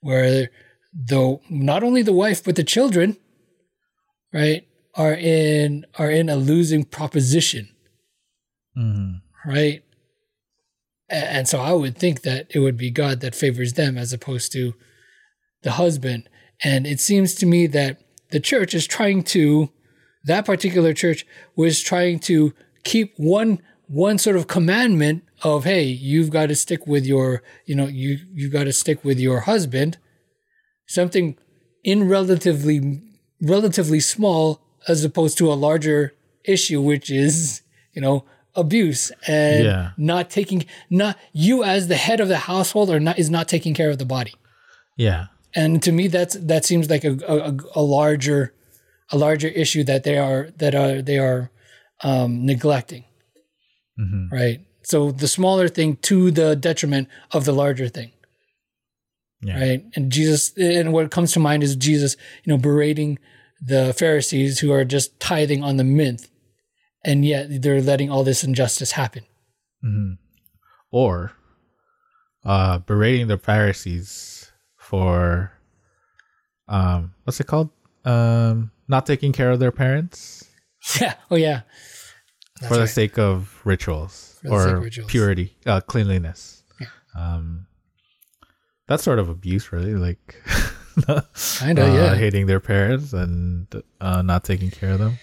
where 0.00 0.50
though 0.94 1.42
not 1.50 1.82
only 1.82 2.02
the 2.02 2.12
wife 2.12 2.42
but 2.44 2.56
the 2.56 2.64
children 2.64 3.16
right 4.32 4.66
are 4.94 5.14
in 5.14 5.84
are 5.98 6.10
in 6.10 6.28
a 6.28 6.36
losing 6.36 6.84
proposition 6.84 7.68
Mhm. 8.76 9.20
right? 9.44 9.82
And 11.10 11.46
so 11.46 11.60
i 11.60 11.72
would 11.72 11.96
think 11.98 12.22
that 12.22 12.46
it 12.54 12.60
would 12.60 12.76
be 12.76 12.90
god 12.90 13.20
that 13.20 13.34
favors 13.34 13.74
them 13.74 13.98
as 13.98 14.12
opposed 14.12 14.52
to 14.52 14.74
the 15.62 15.72
husband. 15.72 16.28
And 16.64 16.86
it 16.86 17.00
seems 17.00 17.34
to 17.36 17.46
me 17.46 17.66
that 17.68 18.00
the 18.30 18.40
church 18.40 18.74
is 18.74 18.86
trying 18.86 19.22
to 19.24 19.70
that 20.24 20.44
particular 20.44 20.92
church 20.92 21.26
was 21.56 21.80
trying 21.80 22.18
to 22.20 22.54
keep 22.84 23.14
one 23.16 23.60
one 23.88 24.16
sort 24.18 24.36
of 24.36 24.46
commandment 24.46 25.22
of 25.42 25.64
hey 25.64 25.82
you've 25.84 26.30
got 26.30 26.46
to 26.46 26.54
stick 26.54 26.86
with 26.86 27.04
your 27.04 27.42
you 27.66 27.74
know 27.74 27.86
you 27.88 28.18
you've 28.32 28.52
got 28.52 28.64
to 28.64 28.72
stick 28.72 29.04
with 29.04 29.18
your 29.20 29.40
husband. 29.40 29.98
Something 30.86 31.36
in 31.84 32.08
relatively 32.08 33.02
relatively 33.42 34.00
small 34.00 34.60
as 34.88 35.04
opposed 35.04 35.36
to 35.38 35.52
a 35.52 35.54
larger 35.54 36.14
issue 36.44 36.80
which 36.80 37.10
is 37.10 37.62
you 37.92 38.00
know 38.00 38.24
abuse 38.54 39.10
and 39.26 39.64
Yeah. 39.64 39.90
not 39.96 40.28
taking 40.30 40.64
not 40.90 41.16
you 41.32 41.64
as 41.64 41.88
the 41.88 41.96
head 41.96 42.20
of 42.20 42.28
the 42.28 42.38
household 42.38 42.90
or 42.90 43.00
not 43.00 43.18
is 43.18 43.30
not 43.30 43.48
taking 43.48 43.74
care 43.74 43.90
of 43.90 43.98
the 43.98 44.04
body 44.04 44.34
Yeah. 44.96 45.26
and 45.54 45.82
to 45.82 45.92
me 45.92 46.08
that's 46.08 46.34
that 46.34 46.64
seems 46.64 46.90
like 46.90 47.04
a, 47.04 47.12
a, 47.26 47.56
a 47.76 47.82
larger 47.82 48.52
a 49.10 49.16
larger 49.16 49.48
issue 49.48 49.84
that 49.84 50.04
they 50.04 50.18
are 50.18 50.50
that 50.58 50.74
are 50.74 51.00
they 51.02 51.18
are 51.18 51.50
um, 52.04 52.44
neglecting 52.44 53.04
Mhm. 53.98 54.30
right 54.32 54.60
so 54.82 55.10
the 55.12 55.28
smaller 55.28 55.68
thing 55.68 55.96
to 56.02 56.30
the 56.30 56.56
detriment 56.56 57.08
of 57.30 57.44
the 57.44 57.52
larger 57.52 57.88
thing 57.88 58.10
Yeah. 59.42 59.58
right 59.60 59.84
and 59.96 60.10
jesus 60.12 60.52
and 60.56 60.92
what 60.92 61.10
comes 61.10 61.32
to 61.32 61.40
mind 61.40 61.62
is 61.62 61.74
jesus 61.76 62.16
you 62.44 62.52
know 62.52 62.58
berating 62.58 63.18
the 63.64 63.94
pharisees 63.94 64.58
who 64.60 64.72
are 64.72 64.84
just 64.84 65.18
tithing 65.20 65.62
on 65.62 65.76
the 65.76 65.84
mint 65.84 66.28
and 67.04 67.24
yet 67.24 67.62
they're 67.62 67.82
letting 67.82 68.10
all 68.10 68.24
this 68.24 68.44
injustice 68.44 68.92
happen 68.92 69.24
Mhm. 69.84 70.18
Or 70.90 71.32
uh 72.44 72.78
berating 72.78 73.26
the 73.28 73.38
Pharisees 73.38 74.50
for 74.76 75.52
um 76.68 77.14
what's 77.24 77.40
it 77.40 77.46
called? 77.46 77.70
Um 78.04 78.70
not 78.88 79.06
taking 79.06 79.32
care 79.32 79.50
of 79.50 79.58
their 79.60 79.72
parents 79.72 80.44
yeah 81.00 81.14
oh 81.30 81.36
yeah 81.36 81.62
for 82.68 82.74
the 82.74 82.80
right. 82.80 82.88
sake 82.88 83.18
of 83.18 83.60
rituals 83.64 84.38
For 84.42 84.48
the 84.50 84.58
sake 84.58 84.72
or 84.72 84.76
of 84.76 84.82
rituals. 84.84 85.10
purity, 85.10 85.56
uh 85.66 85.80
cleanliness. 85.80 86.62
Um 87.16 87.66
that's 88.88 89.02
sort 89.02 89.18
of 89.18 89.28
abuse 89.28 89.72
really 89.72 89.94
like 89.94 90.36
Kinda, 91.58 91.82
uh, 91.88 91.94
yeah. 91.94 92.14
hating 92.14 92.46
their 92.46 92.60
parents 92.60 93.12
and 93.14 93.66
uh, 94.00 94.20
not 94.20 94.44
taking 94.44 94.70
care 94.70 94.92
of 94.92 94.98
them. 94.98 95.16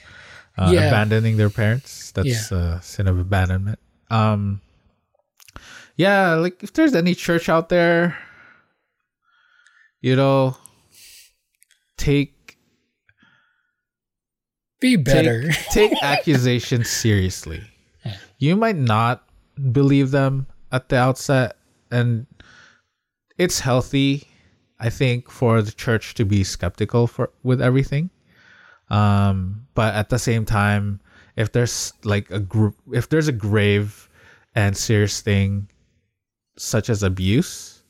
Uh, 0.60 0.72
Yeah. 0.74 0.88
abandoning 0.88 1.38
their 1.38 1.50
parents. 1.50 2.12
That's 2.12 2.52
a 2.52 2.82
sin 2.84 3.08
of 3.08 3.18
abandonment. 3.18 3.80
Um 4.10 4.60
yeah, 5.96 6.36
like 6.36 6.64
if 6.64 6.74
there's 6.74 6.96
any 6.96 7.16
church 7.16 7.48
out 7.50 7.70
there, 7.70 8.18
you 10.02 10.16
know, 10.16 10.58
take 11.98 12.58
be 14.82 14.96
better 14.96 15.52
take, 15.72 15.92
take 15.92 16.04
accusations 16.04 16.90
seriously. 16.90 17.62
You 18.38 18.56
might 18.56 18.78
not 18.78 19.28
believe 19.72 20.12
them 20.12 20.48
at 20.72 20.88
the 20.88 20.96
outset, 20.98 21.58
and 21.92 22.26
it's 23.38 23.60
healthy, 23.60 24.28
I 24.80 24.90
think, 24.90 25.30
for 25.30 25.62
the 25.62 25.72
church 25.74 26.14
to 26.16 26.24
be 26.26 26.44
skeptical 26.46 27.08
for 27.08 27.30
with 27.44 27.62
everything. 27.62 28.10
Um, 28.90 29.68
but 29.76 29.94
at 29.94 30.10
the 30.10 30.20
same 30.20 30.46
time, 30.46 31.00
if 31.36 31.52
there's 31.52 31.94
like 32.04 32.30
a 32.32 32.40
group, 32.40 32.76
if 32.92 33.10
there's 33.10 33.28
a 33.28 33.34
grave 33.34 34.10
and 34.56 34.76
serious 34.76 35.22
thing, 35.22 35.70
such 36.58 36.90
as 36.90 37.04
abuse, 37.04 37.84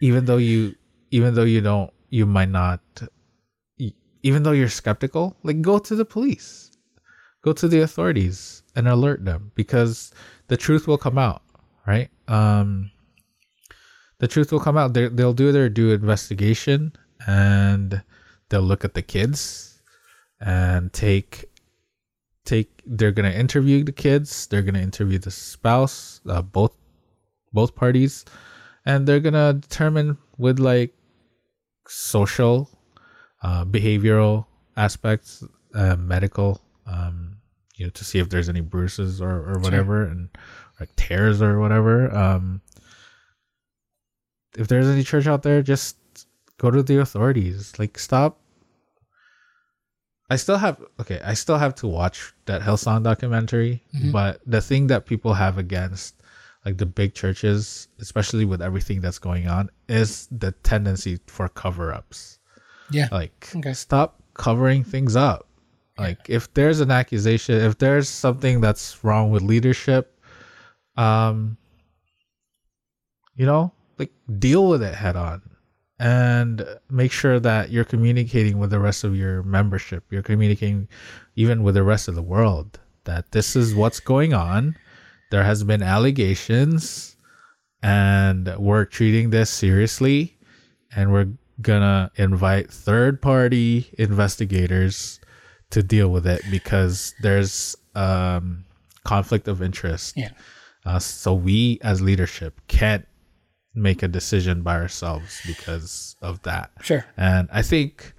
even 0.00 0.24
though 0.24 0.36
you, 0.36 0.74
even 1.10 1.34
though 1.34 1.44
you 1.44 1.60
don't, 1.60 1.90
you 2.10 2.26
might 2.26 2.50
not 2.50 2.80
even 4.26 4.42
though 4.42 4.50
you're 4.50 4.68
skeptical, 4.68 5.36
like 5.44 5.62
go 5.62 5.78
to 5.78 5.94
the 5.94 6.04
police, 6.04 6.72
go 7.42 7.52
to 7.52 7.68
the 7.68 7.80
authorities 7.82 8.64
and 8.74 8.88
alert 8.88 9.24
them 9.24 9.52
because 9.54 10.12
the 10.48 10.56
truth 10.56 10.88
will 10.88 10.98
come 10.98 11.16
out, 11.16 11.42
right? 11.86 12.10
Um, 12.26 12.90
the 14.18 14.26
truth 14.26 14.50
will 14.50 14.58
come 14.58 14.76
out. 14.76 14.94
They 14.94 15.06
they'll 15.06 15.32
do 15.32 15.52
their 15.52 15.68
due 15.68 15.92
investigation 15.92 16.92
and 17.28 18.02
they'll 18.48 18.62
look 18.62 18.84
at 18.84 18.94
the 18.94 19.02
kids 19.02 19.80
and 20.40 20.92
take 20.92 21.46
take. 22.44 22.82
They're 22.86 23.12
gonna 23.12 23.30
interview 23.30 23.84
the 23.84 23.92
kids. 23.92 24.46
They're 24.46 24.62
gonna 24.62 24.80
interview 24.80 25.18
the 25.18 25.30
spouse, 25.30 26.20
uh, 26.28 26.42
both 26.42 26.76
both 27.52 27.74
parties, 27.74 28.24
and 28.84 29.06
they're 29.06 29.20
gonna 29.20 29.54
determine 29.54 30.18
with 30.38 30.58
like 30.58 30.94
social 31.88 32.70
uh, 33.42 33.64
behavioral 33.64 34.46
aspects, 34.76 35.44
uh, 35.74 35.96
medical, 35.96 36.60
um, 36.86 37.38
you 37.76 37.86
know, 37.86 37.90
to 37.90 38.04
see 38.04 38.18
if 38.18 38.28
there's 38.28 38.48
any 38.48 38.60
bruises 38.60 39.20
or, 39.20 39.50
or 39.50 39.58
whatever, 39.60 40.04
and 40.04 40.28
like 40.80 40.94
tears 40.96 41.40
or 41.42 41.60
whatever. 41.60 42.14
Um, 42.14 42.60
if 44.56 44.68
there's 44.68 44.86
any 44.86 45.02
church 45.02 45.26
out 45.26 45.42
there, 45.42 45.62
just 45.62 45.96
go 46.58 46.70
to 46.70 46.82
the 46.82 46.98
authorities. 47.00 47.78
Like, 47.78 47.98
stop. 47.98 48.38
I 50.28 50.36
still 50.36 50.56
have 50.56 50.82
okay. 51.00 51.20
I 51.24 51.34
still 51.34 51.58
have 51.58 51.74
to 51.76 51.86
watch 51.86 52.32
that 52.46 52.60
Hillsong 52.62 53.04
documentary, 53.04 53.82
but 54.12 54.40
the 54.46 54.60
thing 54.60 54.88
that 54.88 55.06
people 55.06 55.34
have 55.34 55.56
against 55.58 56.14
like 56.64 56.78
the 56.78 56.86
big 56.86 57.14
churches, 57.14 57.86
especially 58.00 58.44
with 58.44 58.60
everything 58.60 59.00
that's 59.00 59.20
going 59.20 59.46
on, 59.46 59.70
is 59.88 60.26
the 60.32 60.50
tendency 60.64 61.20
for 61.28 61.48
cover-ups 61.48 62.38
yeah 62.90 63.08
like 63.10 63.50
Okay. 63.56 63.72
stop 63.72 64.22
covering 64.34 64.84
things 64.84 65.16
up 65.16 65.48
like 65.98 66.18
if 66.28 66.52
there's 66.54 66.78
an 66.80 66.90
accusation 66.92 67.56
if 67.56 67.78
there's 67.78 68.08
something 68.08 68.60
that's 68.60 69.02
wrong 69.02 69.32
with 69.32 69.42
leadership 69.42 70.16
um 70.96 71.56
you 73.34 73.44
know 73.44 73.72
like 73.98 74.12
deal 74.38 74.68
with 74.68 74.82
it 74.84 74.94
head 74.94 75.16
on 75.16 75.42
and 75.98 76.64
make 76.90 77.10
sure 77.12 77.40
that 77.40 77.70
you're 77.70 77.84
communicating 77.84 78.58
with 78.58 78.70
the 78.70 78.78
rest 78.78 79.04
of 79.04 79.16
your 79.16 79.42
membership. 79.42 80.04
You're 80.10 80.22
communicating 80.22 80.88
even 81.36 81.62
with 81.62 81.74
the 81.74 81.82
rest 81.82 82.08
of 82.08 82.14
the 82.14 82.22
world 82.22 82.78
that 83.04 83.32
this 83.32 83.56
is 83.56 83.74
what's 83.74 84.00
going 84.00 84.34
on. 84.34 84.76
There 85.30 85.44
has 85.44 85.64
been 85.64 85.82
allegations 85.82 87.16
and 87.82 88.54
we're 88.58 88.84
treating 88.84 89.30
this 89.30 89.50
seriously 89.50 90.36
and 90.94 91.12
we're 91.12 91.28
gonna 91.62 92.10
invite 92.16 92.70
third 92.70 93.22
party 93.22 93.90
investigators 93.98 95.20
to 95.70 95.82
deal 95.82 96.08
with 96.08 96.26
it 96.26 96.42
because 96.50 97.14
there's 97.22 97.74
um 97.94 98.64
conflict 99.04 99.48
of 99.48 99.62
interest. 99.62 100.14
Yeah. 100.16 100.30
uh, 100.84 100.98
so 100.98 101.32
we 101.32 101.78
as 101.82 102.02
leadership 102.02 102.60
can't 102.68 103.06
make 103.76 104.02
a 104.02 104.08
decision 104.08 104.62
by 104.62 104.74
ourselves 104.74 105.40
because 105.46 106.16
of 106.22 106.40
that 106.42 106.70
Sure. 106.82 107.04
and 107.16 107.48
i 107.52 107.62
think 107.62 108.14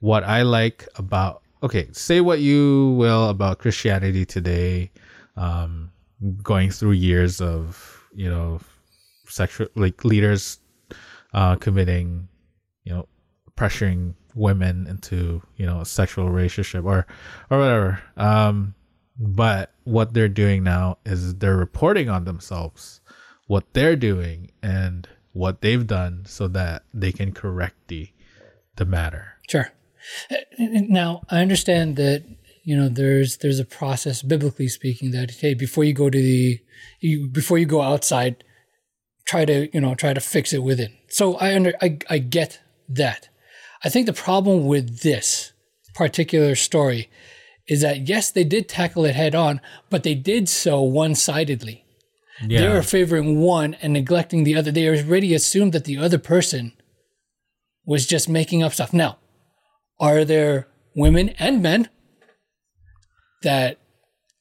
what 0.00 0.24
i 0.24 0.42
like 0.42 0.88
about 0.96 1.42
okay 1.62 1.86
say 1.92 2.20
what 2.20 2.40
you 2.40 2.94
will 2.98 3.28
about 3.28 3.58
christianity 3.58 4.24
today 4.24 4.90
um 5.36 5.90
going 6.42 6.70
through 6.70 6.92
years 6.92 7.40
of 7.40 8.02
you 8.14 8.28
know 8.28 8.58
sexual 9.28 9.66
like 9.76 10.04
leaders 10.04 10.58
uh 11.34 11.56
committing 11.56 12.26
you 12.84 12.92
know 12.92 13.06
pressuring 13.56 14.14
women 14.34 14.86
into 14.86 15.42
you 15.56 15.66
know 15.66 15.80
a 15.82 15.84
sexual 15.86 16.30
relationship 16.30 16.84
or 16.84 17.06
or 17.50 17.58
whatever 17.58 18.02
um 18.16 18.74
but 19.18 19.72
what 19.84 20.14
they're 20.14 20.28
doing 20.28 20.64
now 20.64 20.96
is 21.04 21.34
they're 21.36 21.56
reporting 21.56 22.08
on 22.08 22.24
themselves 22.24 23.01
what 23.52 23.64
they're 23.74 24.00
doing 24.10 24.50
and 24.62 25.08
what 25.32 25.60
they've 25.60 25.86
done 25.86 26.24
so 26.26 26.48
that 26.48 26.82
they 26.92 27.12
can 27.12 27.30
correct 27.32 27.76
the 27.88 28.08
the 28.76 28.86
matter 28.86 29.32
Sure. 29.52 29.70
Now 30.58 31.22
I 31.28 31.40
understand 31.40 31.96
that 31.96 32.24
you 32.64 32.76
know 32.76 32.88
there's 32.88 33.38
there's 33.38 33.58
a 33.58 33.64
process 33.64 34.22
biblically 34.22 34.68
speaking 34.68 35.10
that 35.10 35.30
hey 35.30 35.54
before 35.54 35.84
you 35.84 35.92
go 35.92 36.08
to 36.08 36.18
the 36.18 36.58
you 37.00 37.28
before 37.28 37.58
you 37.58 37.66
go 37.66 37.82
outside 37.82 38.44
try 39.26 39.44
to 39.44 39.68
you 39.74 39.80
know 39.80 39.94
try 39.94 40.14
to 40.14 40.20
fix 40.20 40.52
it 40.52 40.62
within. 40.62 40.92
So 41.08 41.34
I 41.36 41.54
under 41.54 41.74
I, 41.82 41.98
I 42.08 42.18
get 42.18 42.60
that. 42.88 43.28
I 43.84 43.88
think 43.88 44.06
the 44.06 44.12
problem 44.12 44.66
with 44.66 45.00
this 45.00 45.52
particular 45.94 46.54
story 46.54 47.10
is 47.68 47.82
that 47.82 48.08
yes 48.08 48.30
they 48.30 48.44
did 48.44 48.68
tackle 48.68 49.04
it 49.04 49.14
head 49.14 49.34
on 49.34 49.60
but 49.90 50.02
they 50.02 50.14
did 50.14 50.48
so 50.48 50.80
one-sidedly. 50.80 51.81
Yeah 52.40 52.60
They 52.60 52.66
are 52.66 52.82
favoring 52.82 53.40
one 53.40 53.74
and 53.82 53.92
neglecting 53.92 54.44
the 54.44 54.56
other. 54.56 54.70
They 54.72 54.88
already 54.88 55.34
assumed 55.34 55.72
that 55.72 55.84
the 55.84 55.98
other 55.98 56.18
person 56.18 56.72
was 57.84 58.06
just 58.06 58.28
making 58.28 58.62
up 58.62 58.72
stuff. 58.72 58.92
Now, 58.92 59.18
are 60.00 60.24
there 60.24 60.68
women 60.96 61.30
and 61.38 61.62
men 61.62 61.88
that 63.42 63.78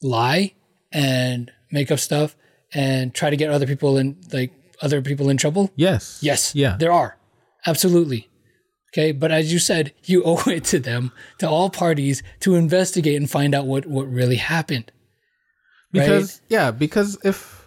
lie 0.01 0.53
and 0.91 1.51
make 1.71 1.91
up 1.91 1.99
stuff 1.99 2.35
and 2.73 3.13
try 3.13 3.29
to 3.29 3.37
get 3.37 3.49
other 3.49 3.65
people 3.67 3.97
in 3.97 4.17
like 4.31 4.51
other 4.81 5.01
people 5.01 5.29
in 5.29 5.37
trouble? 5.37 5.71
yes 5.75 6.19
Yes. 6.21 6.55
yeah 6.55 6.77
There 6.79 6.91
are. 6.91 7.17
Absolutely. 7.65 8.27
Okay. 8.93 9.11
But 9.11 9.31
as 9.31 9.53
you 9.53 9.59
said, 9.59 9.93
you 10.03 10.23
owe 10.25 10.41
it 10.49 10.63
to 10.65 10.79
them, 10.79 11.11
to 11.39 11.47
all 11.49 11.69
parties, 11.69 12.23
to 12.41 12.55
investigate 12.55 13.15
and 13.17 13.29
find 13.29 13.53
out 13.55 13.65
what, 13.65 13.85
what 13.85 14.07
really 14.11 14.37
happened. 14.37 14.91
because 15.91 16.41
yeah 16.49 16.71
because 16.71 17.17
if 17.23 17.60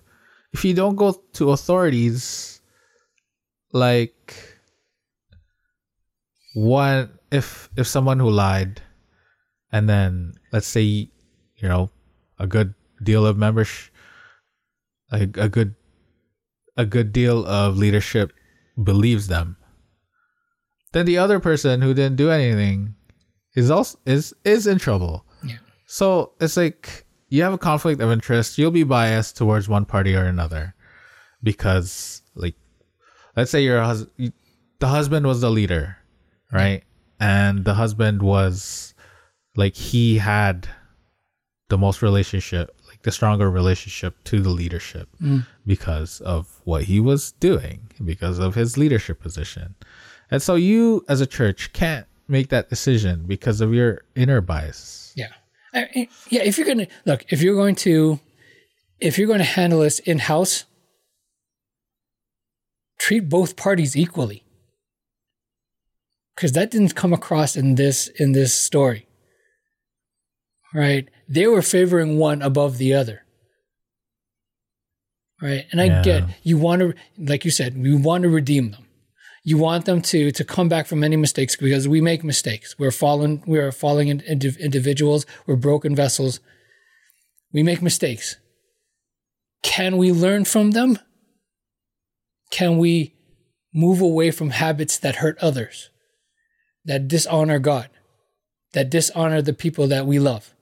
if 0.54 0.64
you 0.64 0.72
don't 0.72 0.96
go 0.96 1.12
to 1.34 1.50
authorities 1.50 2.60
like 3.72 4.34
one 6.54 7.10
if 7.30 7.68
if 7.76 7.86
someone 7.86 8.18
who 8.20 8.30
lied 8.30 8.80
and 9.72 9.88
then 9.88 10.32
let's 10.52 10.66
say 10.66 10.82
you 10.82 11.68
know 11.68 11.90
a 12.38 12.46
good 12.46 12.74
deal 13.02 13.26
of 13.26 13.36
membership 13.36 13.92
a, 15.12 15.22
a 15.22 15.48
good 15.48 15.74
a 16.76 16.86
good 16.86 17.12
deal 17.12 17.44
of 17.46 17.76
leadership 17.76 18.32
believes 18.82 19.26
them 19.26 19.56
then 20.92 21.06
the 21.06 21.18
other 21.18 21.40
person 21.40 21.82
who 21.82 21.92
didn't 21.94 22.16
do 22.16 22.30
anything 22.30 22.94
is 23.56 23.70
also 23.70 23.98
is 24.06 24.32
is 24.44 24.66
in 24.66 24.78
trouble 24.78 25.24
Yeah. 25.42 25.58
so 25.86 26.32
it's 26.40 26.56
like 26.56 27.03
you 27.34 27.42
have 27.42 27.52
a 27.52 27.58
conflict 27.58 28.00
of 28.00 28.12
interest. 28.12 28.58
You'll 28.58 28.70
be 28.70 28.84
biased 28.84 29.36
towards 29.36 29.68
one 29.68 29.86
party 29.86 30.14
or 30.14 30.24
another 30.24 30.72
because, 31.42 32.22
like, 32.36 32.54
let's 33.36 33.50
say 33.50 33.64
your 33.64 33.82
hus- 33.82 34.06
the 34.78 34.86
husband 34.86 35.26
was 35.26 35.40
the 35.40 35.50
leader, 35.50 35.96
right? 36.52 36.84
And 37.18 37.64
the 37.64 37.74
husband 37.74 38.22
was 38.22 38.94
like 39.56 39.74
he 39.74 40.18
had 40.18 40.68
the 41.70 41.76
most 41.76 42.02
relationship, 42.02 42.70
like 42.86 43.02
the 43.02 43.10
stronger 43.10 43.50
relationship 43.50 44.14
to 44.24 44.40
the 44.40 44.50
leadership 44.50 45.08
mm. 45.20 45.44
because 45.66 46.20
of 46.20 46.60
what 46.62 46.84
he 46.84 47.00
was 47.00 47.32
doing, 47.32 47.90
because 48.04 48.38
of 48.38 48.54
his 48.54 48.78
leadership 48.78 49.20
position. 49.20 49.74
And 50.30 50.40
so 50.40 50.54
you 50.54 51.04
as 51.08 51.20
a 51.20 51.26
church 51.26 51.72
can't 51.72 52.06
make 52.28 52.50
that 52.50 52.68
decision 52.70 53.24
because 53.26 53.60
of 53.60 53.74
your 53.74 54.04
inner 54.14 54.40
bias. 54.40 55.12
Yeah. 55.16 55.32
I- 55.74 56.08
yeah. 56.30 56.42
If 56.42 56.56
you're 56.58 56.66
going 56.66 56.78
to 56.78 56.88
look, 57.04 57.24
if 57.30 57.42
you're 57.42 57.56
going 57.56 57.74
to, 57.76 58.20
if 59.00 59.18
you're 59.18 59.26
going 59.26 59.38
to 59.40 59.44
handle 59.44 59.80
this 59.80 59.98
in 59.98 60.18
house, 60.20 60.64
treat 62.98 63.28
both 63.28 63.56
parties 63.56 63.96
equally. 63.96 64.44
Because 66.34 66.52
that 66.52 66.70
didn't 66.70 66.94
come 66.94 67.12
across 67.12 67.56
in 67.56 67.74
this 67.76 68.08
in 68.08 68.32
this 68.32 68.54
story. 68.54 69.06
Right? 70.72 71.08
They 71.28 71.46
were 71.46 71.62
favoring 71.62 72.18
one 72.18 72.42
above 72.42 72.78
the 72.78 72.94
other. 72.94 73.22
Right? 75.40 75.66
And 75.70 75.80
I 75.80 75.84
Yeah. 75.86 76.02
get 76.02 76.24
you 76.42 76.58
want 76.58 76.80
to 76.80 76.94
like 77.18 77.44
you 77.44 77.50
said, 77.50 77.76
we 77.80 77.94
want 77.94 78.22
to 78.22 78.28
redeem 78.28 78.70
them. 78.72 78.86
You 79.44 79.58
want 79.58 79.84
them 79.84 80.00
to 80.02 80.30
to 80.32 80.44
come 80.44 80.68
back 80.68 80.86
from 80.86 81.04
any 81.04 81.16
mistakes 81.16 81.54
because 81.54 81.86
we 81.86 82.00
make 82.00 82.24
mistakes. 82.24 82.78
We're 82.78 82.90
fallen. 82.90 83.42
We 83.46 83.58
are 83.58 83.70
falling 83.70 84.08
in, 84.08 84.20
indi- 84.20 84.56
individuals. 84.58 85.26
We're 85.46 85.56
broken 85.56 85.94
vessels. 85.94 86.40
We 87.52 87.62
make 87.62 87.82
mistakes. 87.82 88.36
Can 89.62 89.98
we 89.98 90.12
learn 90.12 90.44
from 90.46 90.70
them? 90.70 90.98
Can 92.50 92.78
we 92.78 93.14
move 93.72 94.00
away 94.00 94.30
from 94.30 94.50
habits 94.50 94.98
that 94.98 95.16
hurt 95.16 95.36
others, 95.40 95.90
that 96.84 97.06
dishonor 97.08 97.58
God, 97.58 97.90
that 98.72 98.90
dishonor 98.90 99.42
the 99.42 99.52
people 99.52 99.86
that 99.88 100.06
we 100.06 100.18
love? 100.18 100.54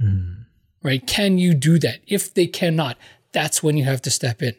Hmm. 0.00 0.42
Right? 0.82 1.06
Can 1.06 1.38
you 1.38 1.54
do 1.54 1.78
that? 1.78 2.00
If 2.06 2.34
they 2.34 2.48
cannot, 2.48 2.98
that's 3.32 3.62
when 3.62 3.76
you 3.76 3.84
have 3.84 4.02
to 4.02 4.10
step 4.10 4.42
in 4.42 4.56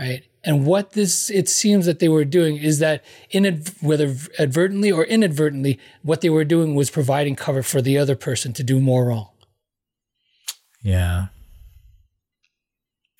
right? 0.00 0.22
And 0.42 0.64
what 0.64 0.92
this 0.92 1.30
it 1.30 1.48
seems 1.48 1.86
that 1.86 1.98
they 1.98 2.08
were 2.08 2.24
doing 2.24 2.56
is 2.56 2.78
that 2.78 3.04
in 3.30 3.62
whether 3.80 4.16
advertently 4.38 4.90
or 4.90 5.04
inadvertently, 5.04 5.78
what 6.02 6.22
they 6.22 6.30
were 6.30 6.44
doing 6.44 6.74
was 6.74 6.90
providing 6.90 7.36
cover 7.36 7.62
for 7.62 7.82
the 7.82 7.98
other 7.98 8.16
person 8.16 8.52
to 8.54 8.62
do 8.62 8.80
more 8.80 9.06
wrong. 9.06 9.28
Yeah. 10.82 11.26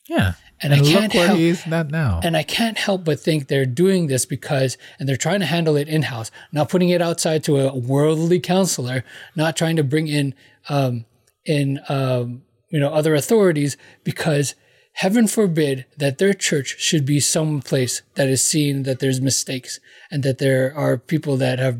Yeah. 0.09 0.33
And 0.63 0.75
I 0.75 0.81
can't 0.81 1.03
look 1.05 1.15
where 1.15 1.27
help- 1.29 1.39
he 1.39 1.49
is 1.49 1.67
not 1.67 1.91
now. 1.91 2.21
And 2.23 2.37
I 2.37 2.43
can't 2.43 2.77
help 2.77 3.05
but 3.05 3.21
think 3.21 3.49
they're 3.49 3.65
doing 3.65 4.09
this 4.09 4.27
because, 4.27 4.77
and 4.99 5.09
they're 5.09 5.17
trying 5.17 5.41
to 5.41 5.47
handle 5.47 5.77
it 5.77 5.89
in 5.89 6.03
house, 6.03 6.31
not 6.53 6.69
putting 6.69 6.91
it 6.91 7.01
outside 7.01 7.45
to 7.45 7.59
a 7.59 7.75
worldly 7.75 8.41
counselor, 8.41 9.05
not 9.35 9.57
trying 9.57 9.77
to 9.77 9.85
bring 9.85 10.09
in, 10.09 10.35
um, 10.69 11.07
in, 11.47 11.81
um, 11.89 12.43
you 12.71 12.79
know, 12.79 12.93
other 12.93 13.15
authorities 13.15 13.77
because 14.05 14.55
heaven 14.93 15.27
forbid 15.27 15.87
that 15.97 16.19
their 16.19 16.35
church 16.35 16.77
should 16.79 17.07
be 17.07 17.21
some 17.21 17.61
place 17.61 18.03
that 18.15 18.29
is 18.29 18.45
seen 18.45 18.83
that 18.85 18.99
there's 18.99 19.21
mistakes 19.21 19.81
and 20.11 20.23
that 20.23 20.39
there 20.39 20.75
are 20.77 20.99
people 20.99 21.37
that 21.39 21.59
have, 21.59 21.79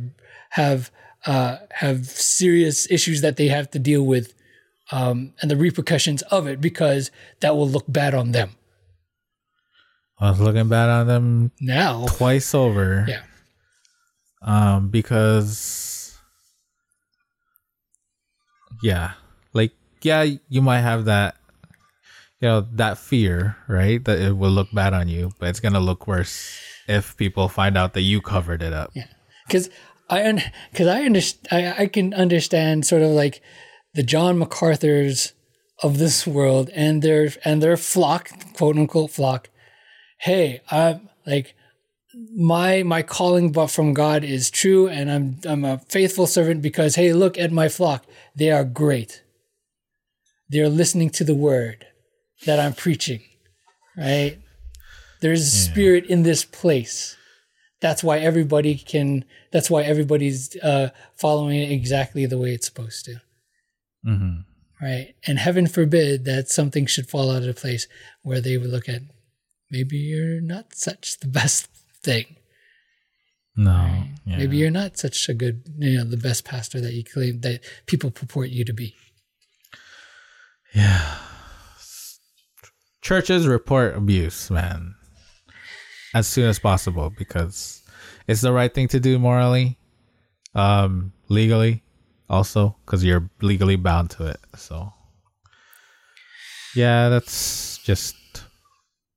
have, 0.51 0.91
uh, 1.27 1.57
have 1.73 2.07
serious 2.07 2.91
issues 2.91 3.21
that 3.21 3.37
they 3.37 3.49
have 3.49 3.71
to 3.71 3.79
deal 3.79 4.03
with, 4.03 4.33
um, 4.93 5.33
and 5.43 5.51
the 5.51 5.57
repercussions 5.57 6.23
of 6.23 6.47
it 6.47 6.61
because 6.61 7.11
that 7.41 7.55
will 7.57 7.69
look 7.69 7.85
bad 7.89 8.15
on 8.15 8.33
them. 8.33 8.51
I 10.19 10.31
was 10.31 10.41
looking 10.41 10.69
bad 10.69 10.89
on 10.89 11.07
them 11.07 11.51
Now, 11.61 12.07
twice 12.07 12.55
over. 12.55 13.07
yeah. 13.09 13.23
Um, 14.43 14.89
because 14.89 16.17
yeah, 18.83 19.13
like 19.53 19.73
yeah, 20.03 20.25
you 20.49 20.63
might 20.63 20.81
have 20.81 21.05
that, 21.07 21.37
you 22.41 22.49
know, 22.49 22.67
that 22.73 22.99
fear, 22.99 23.57
right? 23.69 24.03
That 24.05 24.19
it 24.19 24.37
will 24.37 24.51
look 24.51 24.69
bad 24.73 24.95
on 24.95 25.09
you, 25.09 25.33
but 25.39 25.49
it's 25.49 25.61
gonna 25.61 25.81
look 25.81 26.07
worse 26.07 26.59
if 26.89 27.17
people 27.17 27.49
find 27.49 27.77
out 27.77 27.95
that 27.95 28.03
you 28.03 28.21
covered 28.21 28.63
it 28.63 28.73
up. 28.73 28.91
Yeah, 28.95 29.07
because 29.47 29.69
I 30.09 30.51
because 30.73 30.87
I 30.87 31.03
understand 31.03 31.49
I, 31.51 31.83
I 31.83 31.87
can 31.87 32.15
understand 32.15 32.87
sort 32.87 33.03
of 33.03 33.11
like 33.11 33.43
the 33.95 34.03
John 34.03 34.39
MacArthur's 34.39 35.35
of 35.83 35.99
this 35.99 36.27
world 36.27 36.71
and 36.75 37.03
their 37.03 37.31
and 37.45 37.63
their 37.63 37.77
flock, 37.77 38.31
quote 38.55 38.77
unquote 38.77 39.11
flock. 39.11 39.51
Hey, 40.21 40.63
I'm 40.71 41.11
like 41.27 41.55
my 42.35 42.83
my 42.83 43.03
calling 43.03 43.53
but 43.53 43.69
from 43.69 43.95
God 43.95 44.25
is 44.25 44.51
true 44.51 44.89
and 44.89 45.11
I'm 45.11 45.39
I'm 45.45 45.65
a 45.65 45.79
faithful 45.89 46.27
servant 46.27 46.63
because 46.63 46.95
hey, 46.95 47.13
look 47.13 47.37
at 47.39 47.53
my 47.53 47.69
flock. 47.69 48.07
They 48.35 48.51
are 48.51 48.65
great. 48.65 49.23
They're 50.49 50.69
listening 50.71 51.11
to 51.11 51.25
the 51.25 51.35
word 51.35 51.87
that 52.47 52.59
I'm 52.61 52.73
preaching. 52.75 53.21
Right? 53.97 54.39
There's 55.21 55.43
a 55.43 55.51
spirit 55.51 56.07
in 56.07 56.23
this 56.23 56.45
place 56.45 57.17
that's 57.81 58.03
why 58.05 58.19
everybody 58.19 58.75
can 58.77 59.25
that's 59.53 59.71
why 59.71 59.83
everybody's 59.83 60.55
uh, 60.63 60.91
following 61.17 61.59
it 61.61 61.71
exactly 61.73 62.27
the 62.27 62.39
way 62.39 62.53
it's 62.55 62.67
supposed 62.67 63.05
to 63.07 63.17
Mm-hmm. 64.07 64.41
right 64.85 65.15
and 65.27 65.39
heaven 65.39 65.67
forbid 65.67 66.25
that 66.25 66.49
something 66.49 66.87
should 66.87 67.07
fall 67.11 67.31
out 67.31 67.43
of 67.43 67.57
place 67.57 67.87
where 68.23 68.41
they 68.41 68.57
would 68.57 68.71
look 68.71 68.89
at 68.89 69.03
maybe 69.71 69.99
you're 69.99 70.41
not 70.41 70.75
such 70.75 71.19
the 71.21 71.29
best 71.29 71.69
thing 72.03 72.37
No, 73.57 74.05
yeah. 74.25 74.39
maybe 74.39 74.57
you're 74.57 74.71
not 74.71 74.97
such 74.97 75.29
a 75.29 75.35
good 75.35 75.65
you 75.79 75.99
know 75.99 76.05
the 76.05 76.17
best 76.17 76.47
pastor 76.47 76.81
that 76.81 76.95
you 76.95 77.05
claim 77.05 77.41
that 77.43 77.61
people 77.85 78.11
purport 78.11 78.49
you 78.49 78.65
to 78.65 78.73
be 78.73 78.95
churches 83.01 83.47
report 83.47 83.97
abuse, 83.97 84.51
man, 84.51 84.95
as 86.15 86.27
soon 86.27 86.49
as 86.49 86.59
possible 86.59 87.11
because 87.17 87.83
it's 88.27 88.41
the 88.41 88.53
right 88.53 88.73
thing 88.73 88.89
to 88.89 89.01
do 89.01 89.19
morally, 89.19 89.79
um, 90.55 91.13
legally, 91.29 91.83
also 92.29 92.77
because 92.85 93.05
you're 93.05 93.29
legally 93.41 93.77
bound 93.77 94.11
to 94.11 94.27
it. 94.27 94.41
So, 94.57 94.93
yeah, 96.75 97.09
that's 97.09 97.79
just 97.79 98.17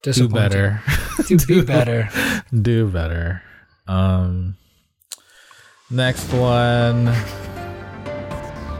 do 0.01 0.27
better. 0.27 0.81
do, 1.27 1.37
be 1.37 1.61
better. 1.61 2.09
do 2.61 2.87
better. 2.87 3.41
Um, 3.87 4.55
next 5.89 6.31
one. 6.33 7.09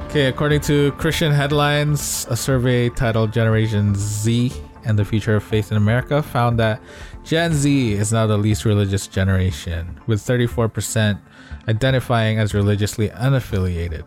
Okay, 0.07 0.27
according 0.27 0.61
to 0.61 0.91
Christian 0.93 1.31
Headlines, 1.31 2.27
a 2.29 2.37
survey 2.37 2.89
titled 2.89 3.33
Generation 3.33 3.95
Z 3.95 4.51
and 4.85 4.97
the 4.97 5.05
Future 5.05 5.35
of 5.35 5.43
Faith 5.43 5.71
in 5.71 5.77
America 5.77 6.21
found 6.21 6.59
that 6.59 6.81
Gen 7.23 7.53
Z 7.53 7.93
is 7.93 8.11
now 8.11 8.27
the 8.27 8.37
least 8.37 8.65
religious 8.65 9.07
generation, 9.07 9.99
with 10.07 10.21
34% 10.21 11.19
identifying 11.67 12.39
as 12.39 12.53
religiously 12.53 13.09
unaffiliated. 13.09 14.05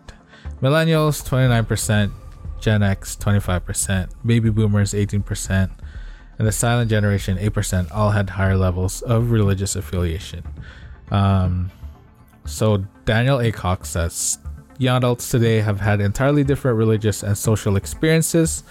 Millennials, 0.61 1.27
29%, 1.27 2.11
Gen 2.59 2.83
X, 2.83 3.15
25%, 3.15 4.09
Baby 4.25 4.49
Boomers, 4.49 4.93
18%, 4.93 5.69
and 6.39 6.47
the 6.47 6.51
silent 6.51 6.89
generation 6.89 7.37
8% 7.37 7.91
all 7.91 8.11
had 8.11 8.29
higher 8.29 8.57
levels 8.57 9.01
of 9.01 9.31
religious 9.31 9.75
affiliation. 9.75 10.43
Um, 11.11 11.71
so 12.45 12.77
daniel 13.05 13.39
a 13.41 13.51
says 13.83 14.39
young 14.77 14.97
adults 14.97 15.29
today 15.29 15.59
have 15.59 15.79
had 15.79 15.99
entirely 15.99 16.43
different 16.43 16.77
religious 16.77 17.23
and 17.23 17.37
social 17.37 17.75
experiences 17.75 18.63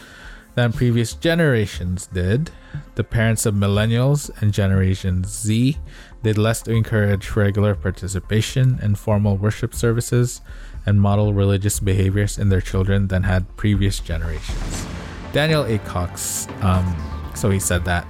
than 0.57 0.73
previous 0.73 1.15
generations 1.15 2.09
did. 2.09 2.51
The 2.97 3.05
parents 3.05 3.47
of 3.47 3.55
millennials 3.55 4.31
and 4.43 4.53
generation 4.53 5.23
z 5.25 5.79
did 6.23 6.37
less 6.37 6.63
to 6.63 6.73
encourage 6.73 7.37
regular 7.37 7.75
participation 7.75 8.81
in 8.83 8.97
formal 8.97 9.37
worship 9.37 9.75
services 9.75 10.41
and 10.85 11.01
model 11.01 11.33
religious 11.33 11.79
behaviors 11.79 12.39
in 12.39 12.49
their 12.49 12.61
children 12.61 13.09
than 13.09 13.23
had 13.23 13.57
previous 13.57 14.01
generations. 14.01 14.87
Daniel 15.33 15.65
a. 15.65 15.79
Cox 15.79 16.49
um, 16.63 16.97
so 17.35 17.51
he 17.51 17.61
said 17.61 17.85
that 17.85 18.07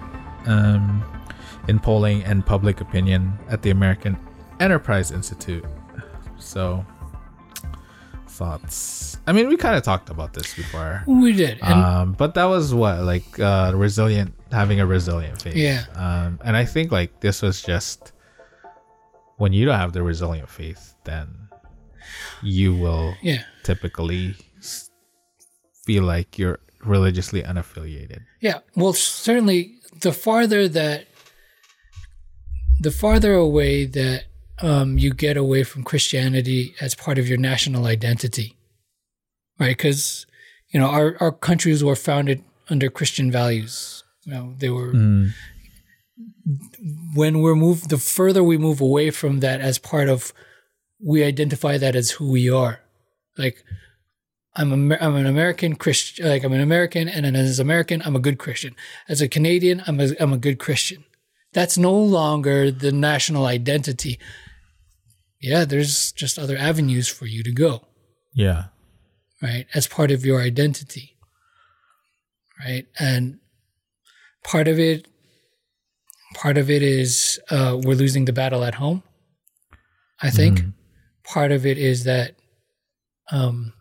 um, 0.46 1.04
in 1.68 1.80
polling 1.80 2.22
and 2.22 2.46
public 2.46 2.80
opinion 2.80 3.36
at 3.48 3.62
the 3.62 3.70
American 3.70 4.16
Enterprise 4.60 5.10
Institute. 5.10 5.64
So, 6.38 6.86
thoughts? 8.36 9.18
I 9.26 9.32
mean, 9.32 9.48
we 9.48 9.56
kind 9.56 9.76
of 9.76 9.82
talked 9.82 10.10
about 10.10 10.34
this 10.34 10.54
before. 10.54 11.02
We 11.06 11.32
did. 11.32 11.62
Um, 11.62 12.12
but 12.12 12.34
that 12.34 12.44
was 12.44 12.74
what 12.74 13.02
like 13.02 13.40
uh, 13.40 13.72
resilient, 13.74 14.34
having 14.52 14.80
a 14.80 14.86
resilient 14.86 15.42
faith. 15.42 15.56
Yeah. 15.56 15.84
Um, 15.94 16.38
and 16.44 16.56
I 16.56 16.64
think 16.64 16.92
like 16.92 17.20
this 17.20 17.42
was 17.42 17.62
just 17.62 18.12
when 19.38 19.52
you 19.52 19.64
don't 19.64 19.78
have 19.78 19.92
the 19.92 20.02
resilient 20.02 20.48
faith, 20.48 20.94
then 21.04 21.48
you 22.42 22.74
will 22.74 23.14
yeah. 23.22 23.42
typically 23.62 24.34
feel 25.84 26.04
like 26.04 26.38
you're 26.38 26.60
religiously 26.84 27.42
unaffiliated. 27.42 28.20
Yeah. 28.40 28.60
Well, 28.74 28.92
certainly 28.92 29.78
the 30.02 30.12
farther 30.12 30.68
that 30.68 31.06
the 32.80 32.90
farther 32.90 33.32
away 33.32 33.86
that 33.86 34.24
um, 34.62 34.98
you 34.98 35.12
get 35.12 35.36
away 35.36 35.64
from 35.64 35.84
Christianity 35.84 36.74
as 36.80 36.94
part 36.94 37.18
of 37.18 37.28
your 37.28 37.38
national 37.38 37.86
identity, 37.86 38.56
right? 39.58 39.76
Because 39.76 40.26
you 40.68 40.80
know 40.80 40.86
our 40.86 41.16
our 41.20 41.32
countries 41.32 41.84
were 41.84 41.96
founded 41.96 42.42
under 42.68 42.90
Christian 42.90 43.30
values. 43.30 44.04
You 44.24 44.32
know, 44.32 44.54
they 44.58 44.70
were 44.70 44.92
when 47.14 47.40
we're 47.40 47.54
moved 47.54 47.90
the 47.90 47.98
further 47.98 48.42
we 48.42 48.56
move 48.56 48.80
away 48.80 49.10
from 49.10 49.40
that 49.40 49.60
as 49.60 49.78
part 49.78 50.08
of 50.08 50.32
we 51.02 51.22
identify 51.22 51.76
that 51.78 51.94
as 51.94 52.12
who 52.12 52.30
we 52.30 52.50
are. 52.50 52.80
Like 53.36 53.64
i'm 54.58 54.90
a, 54.90 54.96
i'm 54.96 55.14
an 55.16 55.26
american 55.26 55.76
christian 55.76 56.26
like 56.26 56.42
i'm 56.42 56.52
an 56.54 56.62
american 56.62 57.10
and 57.10 57.36
as 57.36 57.60
american 57.60 58.00
i'm 58.06 58.16
a 58.16 58.20
good 58.20 58.38
christian. 58.38 58.74
As 59.06 59.20
a 59.20 59.28
canadian 59.28 59.82
i'm 59.86 60.00
a, 60.00 60.12
I'm 60.18 60.32
a 60.32 60.38
good 60.38 60.58
christian. 60.58 61.04
That's 61.52 61.78
no 61.78 61.92
longer 61.92 62.70
the 62.70 62.92
national 62.92 63.46
identity 63.46 64.18
yeah 65.40 65.64
there's 65.64 66.12
just 66.12 66.38
other 66.38 66.56
avenues 66.56 67.08
for 67.08 67.26
you 67.26 67.42
to 67.42 67.52
go. 67.52 67.82
Yeah. 68.34 68.64
right? 69.42 69.66
As 69.74 69.86
part 69.86 70.10
of 70.10 70.24
your 70.24 70.40
identity. 70.42 71.16
Right? 72.60 72.86
And 72.98 73.38
part 74.44 74.68
of 74.68 74.78
it 74.78 75.06
part 76.34 76.58
of 76.58 76.70
it 76.70 76.82
is 76.82 77.40
uh, 77.50 77.78
we're 77.82 77.94
losing 77.94 78.26
the 78.26 78.32
battle 78.32 78.62
at 78.62 78.74
home 78.74 79.02
i 80.22 80.30
think. 80.30 80.60
Part 81.24 81.50
of 81.50 81.66
it 81.66 81.76
is 81.78 82.04
that 82.04 82.36
um, 83.32 83.72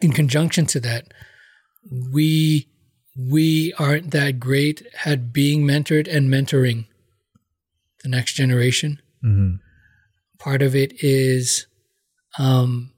in 0.00 0.12
conjunction 0.12 0.66
to 0.66 0.80
that 0.80 1.12
we 2.12 2.68
we 3.16 3.72
aren't 3.78 4.12
that 4.12 4.38
great 4.38 4.86
at 5.04 5.32
being 5.32 5.66
mentored 5.66 6.06
and 6.08 6.28
mentoring 6.28 6.86
the 8.02 8.08
next 8.08 8.34
generation. 8.34 9.00
Hmm 9.20 9.56
part 10.44 10.60
of 10.62 10.76
it 10.76 10.92
is 11.02 11.66
um, 12.38 12.92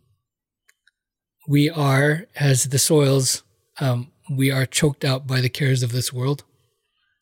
we 1.46 1.70
are 1.70 2.26
as 2.34 2.64
the 2.64 2.78
soils 2.78 3.44
um, 3.80 4.10
we 4.28 4.50
are 4.50 4.66
choked 4.66 5.04
out 5.04 5.26
by 5.26 5.40
the 5.40 5.48
cares 5.48 5.82
of 5.84 5.92
this 5.92 6.12
world. 6.12 6.42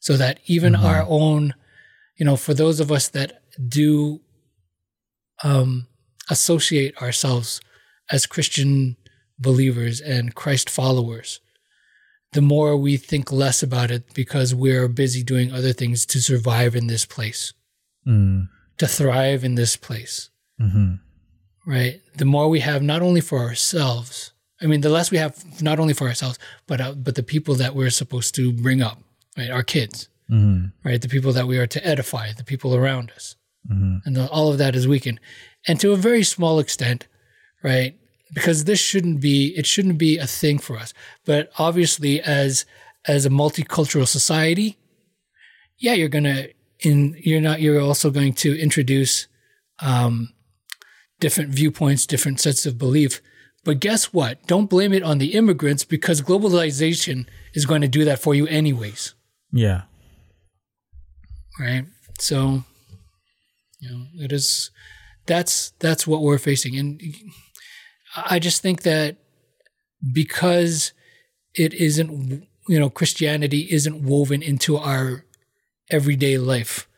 So 0.00 0.16
that 0.16 0.40
even 0.46 0.74
our 0.74 1.04
own 1.08 1.54
you 2.16 2.24
know 2.26 2.36
for 2.36 2.54
those 2.54 2.80
of 2.80 2.90
us 2.92 3.08
that 3.08 3.42
do 3.68 4.20
um, 5.42 5.86
associate 6.30 7.00
ourselves 7.02 7.60
as 8.10 8.26
christian 8.26 8.96
believers 9.38 10.00
and 10.00 10.34
christ 10.34 10.70
followers 10.70 11.40
the 12.34 12.42
more 12.42 12.76
we 12.76 12.96
think 12.96 13.32
less 13.32 13.62
about 13.62 13.90
it 13.90 14.12
because 14.12 14.54
we're 14.54 14.88
busy 14.88 15.22
doing 15.22 15.52
other 15.52 15.72
things 15.72 16.04
to 16.04 16.20
survive 16.20 16.74
in 16.74 16.88
this 16.88 17.06
place. 17.06 17.54
Mm. 18.06 18.48
To 18.78 18.86
thrive 18.86 19.44
in 19.44 19.54
this 19.54 19.76
place 19.76 20.30
hmm 20.58 20.94
right? 21.66 22.00
The 22.16 22.24
more 22.24 22.48
we 22.48 22.60
have, 22.60 22.82
not 22.82 23.02
only 23.02 23.20
for 23.20 23.38
ourselves, 23.38 24.32
I 24.60 24.66
mean, 24.66 24.82
the 24.82 24.90
less 24.90 25.10
we 25.10 25.18
have, 25.18 25.62
not 25.62 25.78
only 25.78 25.94
for 25.94 26.06
ourselves, 26.06 26.38
but 26.66 26.80
uh, 26.80 26.92
but 26.92 27.14
the 27.14 27.22
people 27.22 27.54
that 27.56 27.74
we're 27.74 27.90
supposed 27.90 28.34
to 28.36 28.52
bring 28.52 28.82
up, 28.82 28.98
right? 29.36 29.50
Our 29.50 29.62
kids, 29.62 30.08
hmm 30.28 30.66
right? 30.84 31.00
The 31.00 31.08
people 31.08 31.32
that 31.32 31.46
we 31.46 31.58
are 31.58 31.66
to 31.66 31.86
edify, 31.86 32.32
the 32.32 32.44
people 32.44 32.74
around 32.74 33.10
us, 33.12 33.36
hmm 33.66 33.96
and 34.04 34.14
the, 34.16 34.28
all 34.28 34.50
of 34.50 34.58
that 34.58 34.76
is 34.76 34.86
weakened, 34.86 35.20
and 35.66 35.80
to 35.80 35.92
a 35.92 35.96
very 35.96 36.22
small 36.22 36.58
extent, 36.58 37.06
right? 37.62 37.98
Because 38.32 38.64
this 38.64 38.80
shouldn't 38.80 39.20
be, 39.20 39.54
it 39.56 39.66
shouldn't 39.66 39.98
be 39.98 40.18
a 40.18 40.26
thing 40.26 40.58
for 40.58 40.76
us. 40.76 40.92
But 41.24 41.50
obviously, 41.58 42.20
as 42.20 42.66
as 43.06 43.26
a 43.26 43.30
multicultural 43.30 44.06
society, 44.06 44.76
yeah, 45.78 45.94
you're 45.94 46.08
gonna 46.08 46.48
in 46.84 47.16
you're 47.22 47.40
not 47.40 47.60
you're 47.60 47.80
also 47.80 48.10
going 48.10 48.32
to 48.34 48.58
introduce 48.60 49.26
um, 49.80 50.32
different 51.20 51.50
viewpoints, 51.50 52.06
different 52.06 52.40
sets 52.40 52.66
of 52.66 52.78
belief. 52.78 53.20
But 53.64 53.80
guess 53.80 54.12
what? 54.12 54.46
Don't 54.46 54.68
blame 54.68 54.92
it 54.92 55.02
on 55.02 55.18
the 55.18 55.32
immigrants 55.34 55.84
because 55.84 56.20
globalization 56.20 57.26
is 57.54 57.64
going 57.66 57.80
to 57.80 57.88
do 57.88 58.04
that 58.04 58.18
for 58.18 58.34
you 58.34 58.46
anyways, 58.46 59.14
Yeah. 59.52 59.82
right? 61.58 61.86
So, 62.18 62.64
you 63.80 63.90
know, 63.90 64.04
it 64.16 64.32
is 64.32 64.70
that's 65.26 65.70
that's 65.78 66.06
what 66.06 66.20
we're 66.22 66.38
facing, 66.38 66.76
and 66.78 67.00
I 68.14 68.38
just 68.38 68.60
think 68.62 68.82
that 68.82 69.16
because 70.12 70.92
it 71.54 71.72
isn't, 71.72 72.46
you 72.68 72.78
know, 72.78 72.90
Christianity 72.90 73.66
isn't 73.70 74.02
woven 74.04 74.42
into 74.42 74.76
our 74.76 75.24
everyday 75.90 76.38
life, 76.38 76.88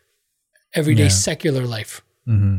everyday 0.74 1.05
Yeah. 1.05 1.09
secular 1.09 1.66
life. 1.66 2.03
hmm 2.24 2.59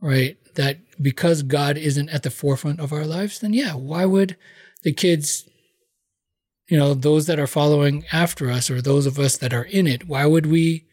right? 0.00 0.36
That 0.56 0.78
because 1.02 1.42
God 1.42 1.78
isn't 1.78 2.10
at 2.10 2.22
the 2.24 2.30
forefront 2.30 2.78
of 2.78 2.92
our 2.92 3.06
lives, 3.06 3.38
then 3.40 3.54
yeah, 3.54 3.72
why 3.74 4.04
would 4.04 4.36
the 4.82 4.92
kids, 4.92 5.48
you 6.68 6.76
know, 6.76 6.92
those 6.92 7.26
that 7.26 7.38
are 7.38 7.46
following 7.46 8.04
after 8.12 8.50
us 8.50 8.70
or 8.70 8.82
those 8.82 9.06
of 9.06 9.18
us 9.18 9.36
that 9.38 9.54
are 9.54 9.64
in 9.64 9.86
it, 9.86 10.06
why 10.06 10.26
would 10.26 10.44
we, 10.46 10.84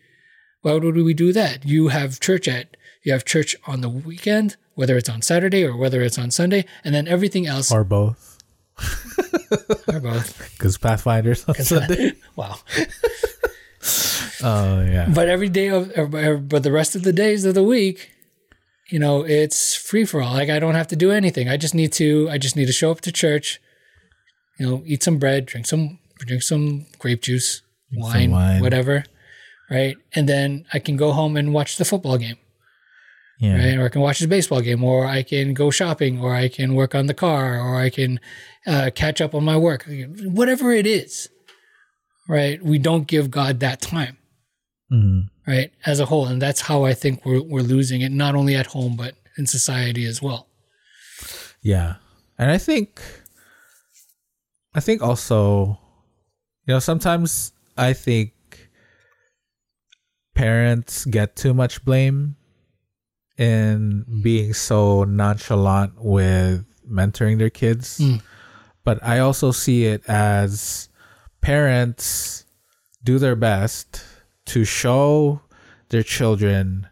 why 0.61 0.73
would 0.73 0.95
we 0.95 1.13
do 1.13 1.33
that? 1.33 1.65
You 1.65 1.89
have 1.89 2.19
church 2.21 2.47
at, 2.47 2.77
you 3.03 3.11
have 3.11 3.25
church 3.25 3.55
on 3.67 3.81
the 3.81 3.89
weekend, 3.89 4.55
whether 4.75 4.95
it's 4.95 5.09
on 5.09 5.21
Saturday 5.21 5.65
or 5.65 5.75
whether 5.75 6.01
it's 6.01 6.17
on 6.17 6.31
Sunday, 6.31 6.63
and 6.85 6.95
then 6.95 7.07
everything 7.07 7.45
else 7.45 7.69
Or 7.71 7.83
both. 7.83 8.37
are 9.91 9.99
both. 9.99 10.37
Because 10.57 10.77
Pathfinders 10.77 11.43
on 11.49 11.55
Sunday. 11.65 12.13
wow. 12.37 12.55
Oh 14.43 14.81
yeah. 14.81 15.07
But 15.13 15.29
every 15.29 15.49
day 15.49 15.67
of, 15.67 15.91
but 16.49 16.63
the 16.63 16.71
rest 16.71 16.95
of 16.95 17.03
the 17.03 17.13
days 17.13 17.45
of 17.45 17.53
the 17.53 17.61
week, 17.63 18.09
you 18.89 18.97
know, 18.97 19.21
it's 19.23 19.75
free 19.75 20.03
for 20.03 20.19
all. 20.21 20.33
Like 20.33 20.49
I 20.49 20.57
don't 20.57 20.73
have 20.73 20.87
to 20.87 20.95
do 20.95 21.11
anything. 21.11 21.47
I 21.47 21.57
just 21.57 21.75
need 21.75 21.93
to, 21.93 22.27
I 22.29 22.39
just 22.39 22.55
need 22.55 22.65
to 22.65 22.71
show 22.73 22.89
up 22.89 23.01
to 23.01 23.11
church, 23.11 23.61
you 24.59 24.65
know, 24.67 24.83
eat 24.85 25.03
some 25.03 25.19
bread, 25.19 25.45
drink 25.45 25.67
some, 25.67 25.99
drink 26.17 26.41
some 26.41 26.87
grape 26.97 27.21
juice, 27.21 27.61
wine, 27.93 28.31
wine. 28.31 28.61
whatever, 28.61 29.03
right? 29.69 29.95
And 30.15 30.27
then 30.27 30.65
I 30.73 30.79
can 30.79 30.97
go 30.97 31.11
home 31.11 31.37
and 31.37 31.53
watch 31.53 31.77
the 31.77 31.85
football 31.85 32.17
game, 32.17 32.37
Yeah. 33.39 33.57
right? 33.57 33.77
Or 33.77 33.85
I 33.85 33.89
can 33.89 34.01
watch 34.01 34.19
the 34.19 34.27
baseball 34.27 34.61
game, 34.61 34.83
or 34.83 35.05
I 35.05 35.21
can 35.21 35.53
go 35.53 35.69
shopping, 35.69 36.19
or 36.19 36.33
I 36.33 36.47
can 36.49 36.73
work 36.73 36.95
on 36.95 37.05
the 37.05 37.13
car, 37.13 37.59
or 37.59 37.75
I 37.79 37.91
can 37.91 38.19
uh, 38.65 38.89
catch 38.95 39.21
up 39.21 39.35
on 39.35 39.43
my 39.43 39.55
work, 39.57 39.85
whatever 40.23 40.71
it 40.71 40.87
is, 40.87 41.29
right? 42.31 42.63
We 42.63 42.79
don't 42.79 43.05
give 43.07 43.29
God 43.29 43.59
that 43.59 43.81
time, 43.81 44.15
Mhm. 44.91 45.27
right? 45.45 45.69
As 45.85 45.99
a 45.99 46.05
whole, 46.05 46.25
and 46.27 46.41
that's 46.41 46.61
how 46.61 46.85
I 46.85 46.93
think 46.93 47.25
we're 47.25 47.43
we're 47.43 47.61
losing 47.75 47.99
it, 48.01 48.11
not 48.11 48.33
only 48.35 48.55
at 48.55 48.67
home 48.67 48.95
but 48.95 49.15
in 49.37 49.45
society 49.47 50.05
as 50.05 50.21
well. 50.21 50.47
Yeah. 51.61 51.95
And 52.39 52.49
I 52.49 52.57
think 52.57 53.01
I 54.73 54.79
think 54.79 55.01
also 55.03 55.77
you 56.67 56.73
know 56.73 56.79
sometimes 56.79 57.51
I 57.77 57.93
think 57.93 58.31
parents 60.35 61.05
get 61.05 61.35
too 61.35 61.53
much 61.53 61.83
blame 61.83 62.35
in 63.37 64.05
being 64.23 64.53
so 64.53 65.03
nonchalant 65.03 65.93
with 65.97 66.63
mentoring 66.89 67.37
their 67.37 67.49
kids. 67.49 67.99
Mm. 67.99 68.21
But 68.83 69.03
I 69.03 69.19
also 69.19 69.51
see 69.51 69.85
it 69.85 70.03
as 70.07 70.89
parents 71.41 72.45
do 73.03 73.19
their 73.19 73.35
best 73.35 74.03
to 74.45 74.63
show 74.63 75.41
their 75.89 76.03
children 76.03 76.87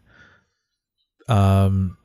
um 1.28 1.96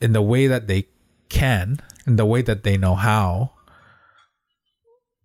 in 0.00 0.12
the 0.12 0.22
way 0.22 0.46
that 0.46 0.66
they 0.66 0.86
can, 1.28 1.78
in 2.06 2.16
the 2.16 2.26
way 2.26 2.42
that 2.42 2.62
they 2.62 2.76
know 2.76 2.94
how. 2.94 3.52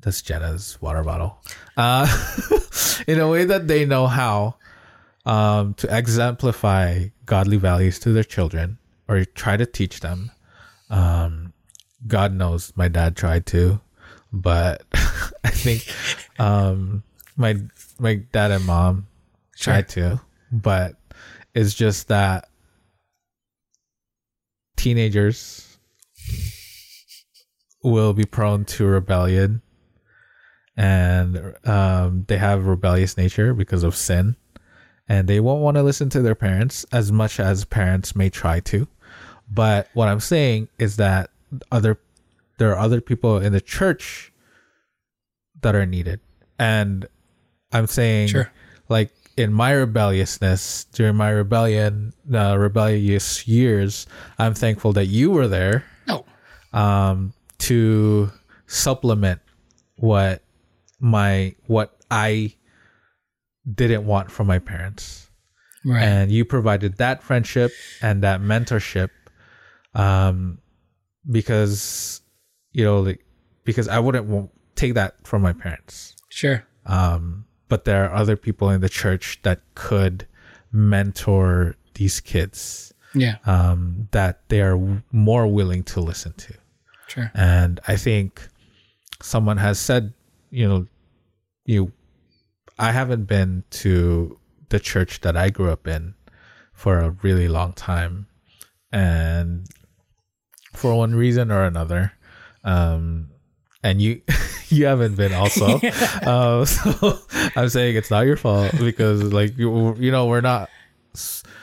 That's 0.01 0.22
Jenna's 0.22 0.82
water 0.82 1.03
bottle. 1.03 1.38
Uh, 1.76 2.07
in 3.07 3.20
a 3.20 3.28
way 3.28 3.45
that 3.45 3.68
they 3.68 3.86
know 3.86 4.07
how 4.07 4.55
um, 5.26 5.74
to 5.76 5.95
exemplify 5.95 7.07
godly 7.26 7.57
values 7.57 7.99
to 7.99 8.14
their 8.14 8.24
children 8.24 8.78
or 9.07 9.26
try 9.26 9.57
to 9.57 9.66
teach 9.66 9.99
them. 9.99 10.32
Um, 10.89 11.53
God 12.07 12.34
knows 12.34 12.72
my 12.76 12.88
dad 12.88 13.18
tried 13.18 13.45
to, 13.47 13.82
but 14.32 14.86
I 15.43 15.49
think 15.49 15.93
um, 16.39 17.03
my 17.35 17.57
my 17.99 18.15
dad 18.31 18.51
and 18.51 18.65
mom 18.65 19.07
tried 19.57 19.89
to, 19.89 20.19
but 20.51 20.95
it's 21.53 21.73
just 21.73 22.07
that 22.07 22.49
teenagers 24.77 25.77
will 27.83 28.13
be 28.13 28.25
prone 28.25 28.65
to 28.65 28.85
rebellion 28.85 29.61
and 30.77 31.55
um, 31.67 32.23
they 32.27 32.37
have 32.37 32.59
a 32.59 32.69
rebellious 32.69 33.17
nature 33.17 33.53
because 33.53 33.83
of 33.83 33.95
sin 33.95 34.35
and 35.09 35.27
they 35.27 35.39
won't 35.39 35.61
want 35.61 35.75
to 35.75 35.83
listen 35.83 36.09
to 36.09 36.21
their 36.21 36.35
parents 36.35 36.85
as 36.91 37.11
much 37.11 37.39
as 37.39 37.65
parents 37.65 38.15
may 38.15 38.29
try 38.29 38.59
to. 38.59 38.87
But 39.51 39.89
what 39.93 40.07
i'm 40.07 40.19
saying 40.19 40.69
is 40.77 40.97
that 40.97 41.31
other 41.71 41.99
there 42.59 42.71
are 42.71 42.79
other 42.79 43.01
people 43.01 43.37
in 43.37 43.51
the 43.51 43.61
church 43.61 44.31
that 45.61 45.75
are 45.75 45.85
needed 45.85 46.19
and 46.60 47.07
i'm 47.72 47.88
saying 47.88 48.28
Sure. 48.28 48.51
like 48.89 49.12
in 49.38 49.53
my 49.53 49.72
rebelliousness 49.72 50.84
during 50.91 51.16
my 51.16 51.30
rebellion 51.30 52.14
uh, 52.34 52.57
rebellious 52.57 53.47
years 53.47 54.05
i'm 54.38 54.53
thankful 54.53 54.93
that 54.93 55.05
you 55.05 55.32
were 55.32 55.47
there 55.47 55.86
No, 56.07 56.26
um, 56.74 57.34
to 57.60 58.30
supplement 58.68 59.41
what 59.95 60.43
my 60.99 61.55
what 61.68 61.95
I 62.12 62.53
didn't 63.72 64.05
want 64.05 64.32
from 64.32 64.47
my 64.47 64.60
parents, 64.60 65.30
right? 65.86 66.01
and 66.03 66.32
you 66.32 66.43
provided 66.45 66.97
that 66.97 67.22
friendship 67.24 67.72
and 68.01 68.24
that 68.24 68.41
mentorship, 68.41 69.10
um, 69.93 70.60
because 71.30 72.22
you 72.72 72.84
know, 72.84 72.99
like, 73.01 73.24
because 73.66 73.88
I 73.88 73.99
wouldn't 73.99 74.49
take 74.76 74.93
that 74.95 75.16
from 75.28 75.41
my 75.41 75.53
parents. 75.53 76.16
Sure. 76.30 76.65
Um, 76.86 77.45
but 77.67 77.86
there 77.86 78.05
are 78.09 78.13
other 78.15 78.36
people 78.36 78.69
in 78.69 78.82
the 78.82 78.89
church 78.89 79.39
that 79.43 79.61
could 79.75 80.25
mentor 80.71 81.75
these 81.95 82.19
kids 82.21 82.93
Yeah, 83.13 83.38
um, 83.45 84.07
that 84.11 84.47
they 84.49 84.61
are 84.61 84.77
w- 84.77 85.01
more 85.11 85.45
willing 85.47 85.84
to 85.84 85.99
listen 85.99 86.34
to. 86.34 86.53
sure. 87.07 87.32
And 87.34 87.80
I 87.88 87.95
think 87.95 88.47
someone 89.21 89.57
has 89.57 89.80
said, 89.80 90.13
you 90.51 90.67
know, 90.67 90.86
you, 91.65 91.91
I 92.77 92.91
haven't 92.91 93.25
been 93.25 93.63
to 93.82 94.38
the 94.69 94.80
church 94.80 95.21
that 95.21 95.36
I 95.36 95.49
grew 95.49 95.69
up 95.71 95.88
in 95.88 96.13
for 96.73 96.99
a 96.99 97.09
really 97.21 97.47
long 97.47 97.73
time. 97.73 98.27
And 98.91 99.67
for 100.73 100.95
one 100.95 101.13
reason 101.15 101.51
or 101.51 101.63
another, 101.65 102.13
um, 102.63 103.30
and 103.84 104.01
you, 104.01 104.21
you 104.69 104.86
haven't 104.86 105.15
been 105.15 105.34
also. 105.34 105.80
uh, 106.23 106.65
so 106.65 107.19
I'm 107.55 107.69
saying 107.69 107.95
it's 107.95 108.11
not 108.11 108.21
your 108.25 108.38
fault 108.38 108.71
because 108.77 109.23
like, 109.23 109.57
you, 109.57 109.95
you 109.95 110.11
know, 110.11 110.25
we're 110.27 110.41
not, 110.41 110.69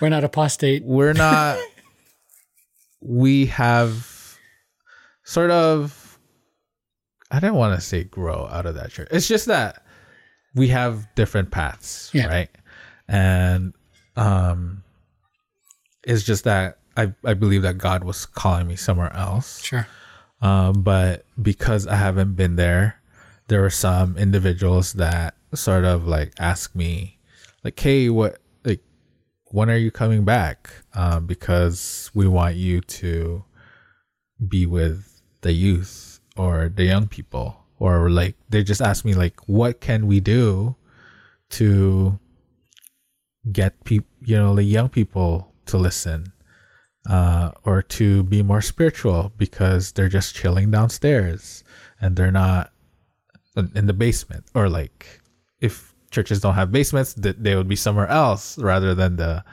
We're 0.00 0.08
not 0.08 0.24
apostate. 0.24 0.84
we're 0.84 1.12
not 1.12 1.58
we 3.00 3.46
have 3.46 4.38
sort 5.22 5.50
of 5.50 6.18
i 7.30 7.38
don't 7.38 7.54
want 7.54 7.78
to 7.78 7.86
say 7.86 8.02
grow 8.04 8.48
out 8.50 8.66
of 8.66 8.74
that 8.74 8.90
church 8.90 9.06
it's 9.10 9.28
just 9.28 9.46
that 9.46 9.82
we 10.54 10.68
have 10.68 11.06
different 11.14 11.50
paths 11.50 12.10
Yeah. 12.14 12.26
right 12.26 12.48
and 13.06 13.74
um 14.16 14.82
it's 16.04 16.22
just 16.24 16.44
that 16.44 16.78
i 16.96 17.12
i 17.24 17.34
believe 17.34 17.62
that 17.62 17.78
god 17.78 18.02
was 18.02 18.24
calling 18.26 18.66
me 18.66 18.76
somewhere 18.76 19.12
else 19.14 19.60
Sure. 19.62 19.86
Um, 20.40 20.82
but 20.82 21.24
because 21.40 21.86
I 21.86 21.96
haven't 21.96 22.34
been 22.34 22.56
there, 22.56 23.00
there 23.48 23.60
were 23.60 23.70
some 23.70 24.16
individuals 24.18 24.94
that 24.94 25.34
sort 25.54 25.84
of 25.84 26.06
like 26.06 26.32
ask 26.38 26.74
me, 26.74 27.18
like, 27.64 27.78
"Hey, 27.78 28.10
what, 28.10 28.38
like, 28.64 28.82
when 29.46 29.70
are 29.70 29.76
you 29.76 29.90
coming 29.90 30.24
back? 30.24 30.70
Um, 30.94 31.26
because 31.26 32.10
we 32.14 32.26
want 32.26 32.56
you 32.56 32.80
to 32.80 33.44
be 34.46 34.66
with 34.66 35.22
the 35.40 35.52
youth 35.52 36.20
or 36.36 36.68
the 36.68 36.84
young 36.84 37.08
people, 37.08 37.64
or 37.78 38.10
like 38.10 38.36
they 38.50 38.62
just 38.62 38.82
ask 38.82 39.04
me, 39.04 39.14
like, 39.14 39.40
what 39.48 39.80
can 39.80 40.06
we 40.06 40.20
do 40.20 40.76
to 41.48 42.18
get 43.52 43.84
people, 43.84 44.08
you 44.20 44.36
know, 44.36 44.54
the 44.54 44.64
young 44.64 44.88
people 44.88 45.52
to 45.66 45.78
listen." 45.78 46.32
Uh, 47.08 47.52
or 47.64 47.82
to 47.82 48.22
be 48.24 48.42
more 48.42 48.60
spiritual 48.60 49.32
because 49.36 49.92
they're 49.92 50.08
just 50.08 50.34
chilling 50.34 50.70
downstairs 50.70 51.64
and 52.00 52.16
they're 52.16 52.32
not 52.32 52.72
in 53.74 53.86
the 53.86 53.92
basement. 53.92 54.44
Or 54.54 54.68
like 54.68 55.20
if 55.60 55.94
churches 56.10 56.40
don't 56.40 56.54
have 56.54 56.72
basements 56.72 57.14
that 57.14 57.42
they 57.42 57.56
would 57.56 57.68
be 57.68 57.76
somewhere 57.76 58.08
else 58.08 58.58
rather 58.58 58.94
than 58.94 59.16
the 59.16 59.44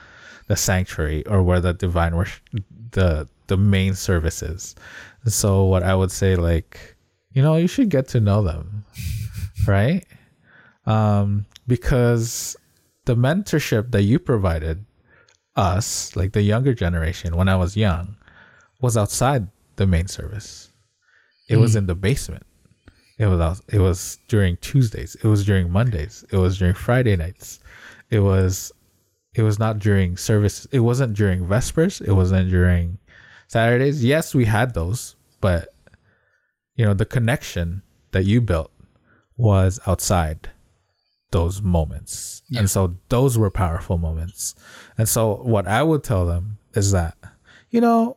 the 0.48 0.56
sanctuary 0.56 1.26
or 1.28 1.42
where 1.42 1.62
the 1.62 1.74
divine 1.74 2.16
worship 2.16 2.42
the 2.92 3.28
the 3.48 3.58
main 3.58 3.96
services 3.96 4.76
so 5.26 5.64
what 5.64 5.84
i 5.84 5.96
would 5.96 6.12
say 6.12 6.36
like 6.36 6.96
you 7.32 7.42
know 7.42 7.56
you 7.56 7.68
should 7.68 7.90
get 7.90 8.08
to 8.08 8.20
know 8.20 8.44
them 8.44 8.86
right? 9.68 10.06
Um 10.86 11.46
because 11.68 12.56
the 13.06 13.16
mentorship 13.16 13.92
that 13.92 14.04
you 14.04 14.20
provided 14.20 14.86
us, 15.56 16.16
like 16.16 16.34
the 16.34 16.42
younger 16.42 16.74
generation, 16.74 17.36
when 17.36 17.48
I 17.48 17.56
was 17.56 17.78
young, 17.78 18.16
was 18.82 18.98
outside 18.98 19.48
the 19.76 19.88
main 19.88 20.08
service. 20.08 20.72
It 21.50 21.58
was 21.58 21.74
hmm. 21.74 21.80
in 21.80 21.86
the 21.88 21.96
basement. 21.96 22.44
It 23.20 23.28
was 23.28 23.40
out, 23.40 23.62
it 23.72 23.80
was 23.80 24.18
during 24.28 24.58
Tuesdays. 24.58 25.16
It 25.16 25.28
was 25.28 25.46
during 25.46 25.72
Mondays. 25.72 26.26
It 26.32 26.38
was 26.38 26.58
during 26.58 26.74
Friday 26.74 27.16
nights. 27.16 27.60
It 28.10 28.20
was 28.20 28.72
it 29.36 29.42
was 29.42 29.60
not 29.60 29.80
during 29.80 30.18
service. 30.18 30.66
It 30.72 30.80
wasn't 30.80 31.16
during 31.16 31.48
Vespers. 31.48 32.02
It 32.02 32.12
wasn't 32.12 32.50
during 32.50 33.00
Saturdays. 33.48 34.04
Yes, 34.04 34.36
we 34.36 34.46
had 34.46 34.74
those, 34.74 35.16
but 35.42 35.70
you 36.76 36.86
know, 36.86 36.94
the 36.94 37.06
connection 37.06 37.84
that 38.12 38.26
you 38.26 38.42
built 38.42 38.72
was 39.38 39.80
outside 39.88 40.50
those 41.34 41.62
moments. 41.62 42.44
And 42.56 42.70
so 42.70 42.96
those 43.10 43.38
were 43.38 43.50
powerful 43.50 43.98
moments. 43.98 44.56
And 44.98 45.10
so 45.10 45.36
what 45.38 45.68
I 45.68 45.84
would 45.84 46.04
tell 46.04 46.26
them 46.26 46.60
is 46.76 46.92
that, 46.92 47.18
you 47.72 47.82
know, 47.82 48.16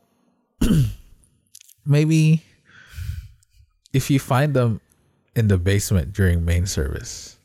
maybe 1.85 2.43
if 3.91 4.09
you 4.09 4.19
find 4.19 4.53
them 4.53 4.79
in 5.35 5.47
the 5.47 5.57
basement 5.57 6.13
during 6.13 6.45
main 6.45 6.67
service, 6.67 7.39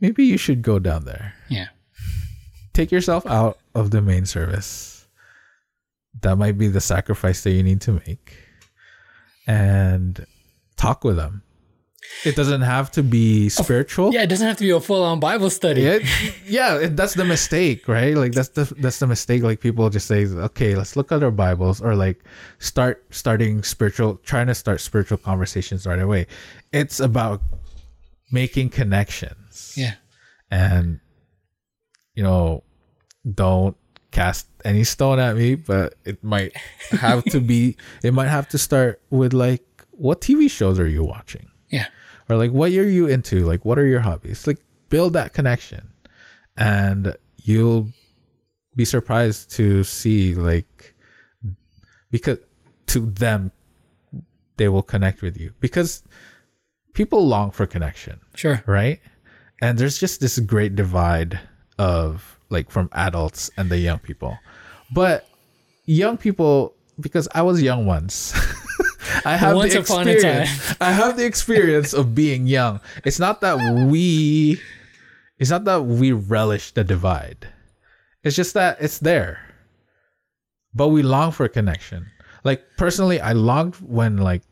maybe 0.00 0.24
you 0.24 0.38
should 0.38 0.62
go 0.62 0.78
down 0.78 1.04
there. 1.04 1.34
Yeah. 1.48 1.66
Take 2.72 2.92
yourself 2.92 3.26
out 3.26 3.58
of 3.74 3.90
the 3.90 4.00
main 4.00 4.26
service. 4.26 5.06
That 6.22 6.36
might 6.36 6.56
be 6.56 6.68
the 6.68 6.80
sacrifice 6.80 7.42
that 7.42 7.50
you 7.50 7.62
need 7.62 7.80
to 7.82 8.00
make. 8.06 8.36
And 9.46 10.24
talk 10.76 11.02
with 11.02 11.16
them 11.16 11.42
It 12.24 12.36
doesn't 12.36 12.62
have 12.62 12.90
to 12.92 13.02
be 13.02 13.48
spiritual. 13.48 14.12
Yeah, 14.14 14.22
it 14.22 14.28
doesn't 14.28 14.46
have 14.46 14.56
to 14.58 14.64
be 14.64 14.70
a 14.70 14.80
full 14.80 15.02
on 15.02 15.18
Bible 15.20 15.50
study. 15.50 15.82
Yeah, 15.82 15.98
yeah, 16.46 16.78
it- 16.78 16.96
that's 16.96 17.14
the 17.14 17.24
mistake, 17.24 17.88
right? 17.88 18.14
Like 18.16 18.32
that's 18.32 18.50
the 18.50 18.64
that's 18.78 18.98
the 19.00 19.06
mistake. 19.06 19.42
Like 19.42 19.60
people 19.60 19.88
just 19.90 20.06
say, 20.06 20.26
okay, 20.26 20.74
let's 20.76 20.94
look 20.96 21.10
at 21.12 21.22
our 21.22 21.30
Bibles, 21.30 21.80
or 21.80 21.94
like 21.96 22.22
start 22.58 23.04
starting 23.10 23.62
spiritual, 23.62 24.16
trying 24.24 24.46
to 24.46 24.54
start 24.54 24.80
spiritual 24.80 25.18
conversations 25.18 25.86
right 25.86 25.98
away. 26.00 26.26
It's 26.72 27.00
about 27.00 27.42
making 28.30 28.70
connections, 28.70 29.74
Yeah. 29.76 29.94
and 30.50 31.00
you 32.14 32.22
know, 32.22 32.62
don't 33.34 33.76
cast 34.10 34.46
any 34.64 34.84
stone 34.84 35.18
at 35.18 35.36
me, 35.36 35.54
but 35.56 35.94
it 36.04 36.22
might 36.24 36.56
have 36.90 37.24
to 37.24 37.40
be. 37.40 37.76
It 38.02 38.14
might 38.14 38.28
have 38.28 38.48
to 38.50 38.58
start 38.58 39.00
with 39.10 39.32
like, 39.32 39.64
what 39.90 40.20
TV 40.20 40.48
shows 40.50 40.78
are 40.78 40.88
you 40.88 41.02
watching? 41.04 41.48
Yeah. 41.70 41.86
or 42.28 42.36
like 42.36 42.50
what 42.52 42.70
are 42.70 42.88
you 42.88 43.06
into? 43.06 43.44
Like 43.46 43.64
what 43.64 43.78
are 43.78 43.86
your 43.86 44.00
hobbies? 44.00 44.46
Like 44.46 44.58
build 44.88 45.12
that 45.14 45.32
connection. 45.32 45.88
And 46.56 47.14
you'll 47.42 47.88
be 48.74 48.84
surprised 48.84 49.50
to 49.52 49.84
see 49.84 50.34
like 50.34 50.94
because 52.10 52.38
to 52.88 53.00
them 53.06 53.50
they 54.56 54.68
will 54.68 54.82
connect 54.82 55.22
with 55.22 55.38
you. 55.38 55.52
Because 55.60 56.02
people 56.94 57.26
long 57.26 57.50
for 57.50 57.66
connection 57.66 58.20
Sure. 58.34 58.62
right? 58.66 59.00
And 59.60 59.78
there's 59.78 59.98
just 59.98 60.20
this 60.20 60.38
great 60.38 60.74
divide 60.76 61.40
of 61.78 62.38
like 62.48 62.70
from 62.70 62.88
adults 62.92 63.50
and 63.56 63.70
the 63.70 63.78
young 63.78 63.98
people. 63.98 64.38
But 64.94 65.28
young 65.84 66.16
people 66.16 66.75
because 67.00 67.28
i 67.34 67.42
was 67.42 67.62
young 67.62 67.86
once. 67.86 68.32
I 69.24 69.36
have 69.36 69.56
Once 69.56 69.72
the 69.72 69.80
upon 69.80 70.08
a 70.08 70.12
experience. 70.12 70.76
I 70.80 70.92
have 70.92 71.16
the 71.16 71.24
experience 71.24 71.92
of 71.92 72.14
being 72.14 72.46
young. 72.46 72.80
It's 73.04 73.18
not 73.18 73.40
that 73.40 73.56
we 73.88 74.60
it's 75.38 75.50
not 75.50 75.64
that 75.64 75.84
we 75.84 76.12
relish 76.12 76.72
the 76.72 76.84
divide. 76.84 77.48
It's 78.22 78.36
just 78.36 78.54
that 78.54 78.78
it's 78.80 78.98
there. 78.98 79.40
But 80.74 80.88
we 80.88 81.02
long 81.02 81.32
for 81.32 81.48
connection. 81.48 82.06
Like 82.44 82.62
personally 82.76 83.20
i 83.20 83.32
longed 83.32 83.76
when 83.76 84.18
like 84.18 84.42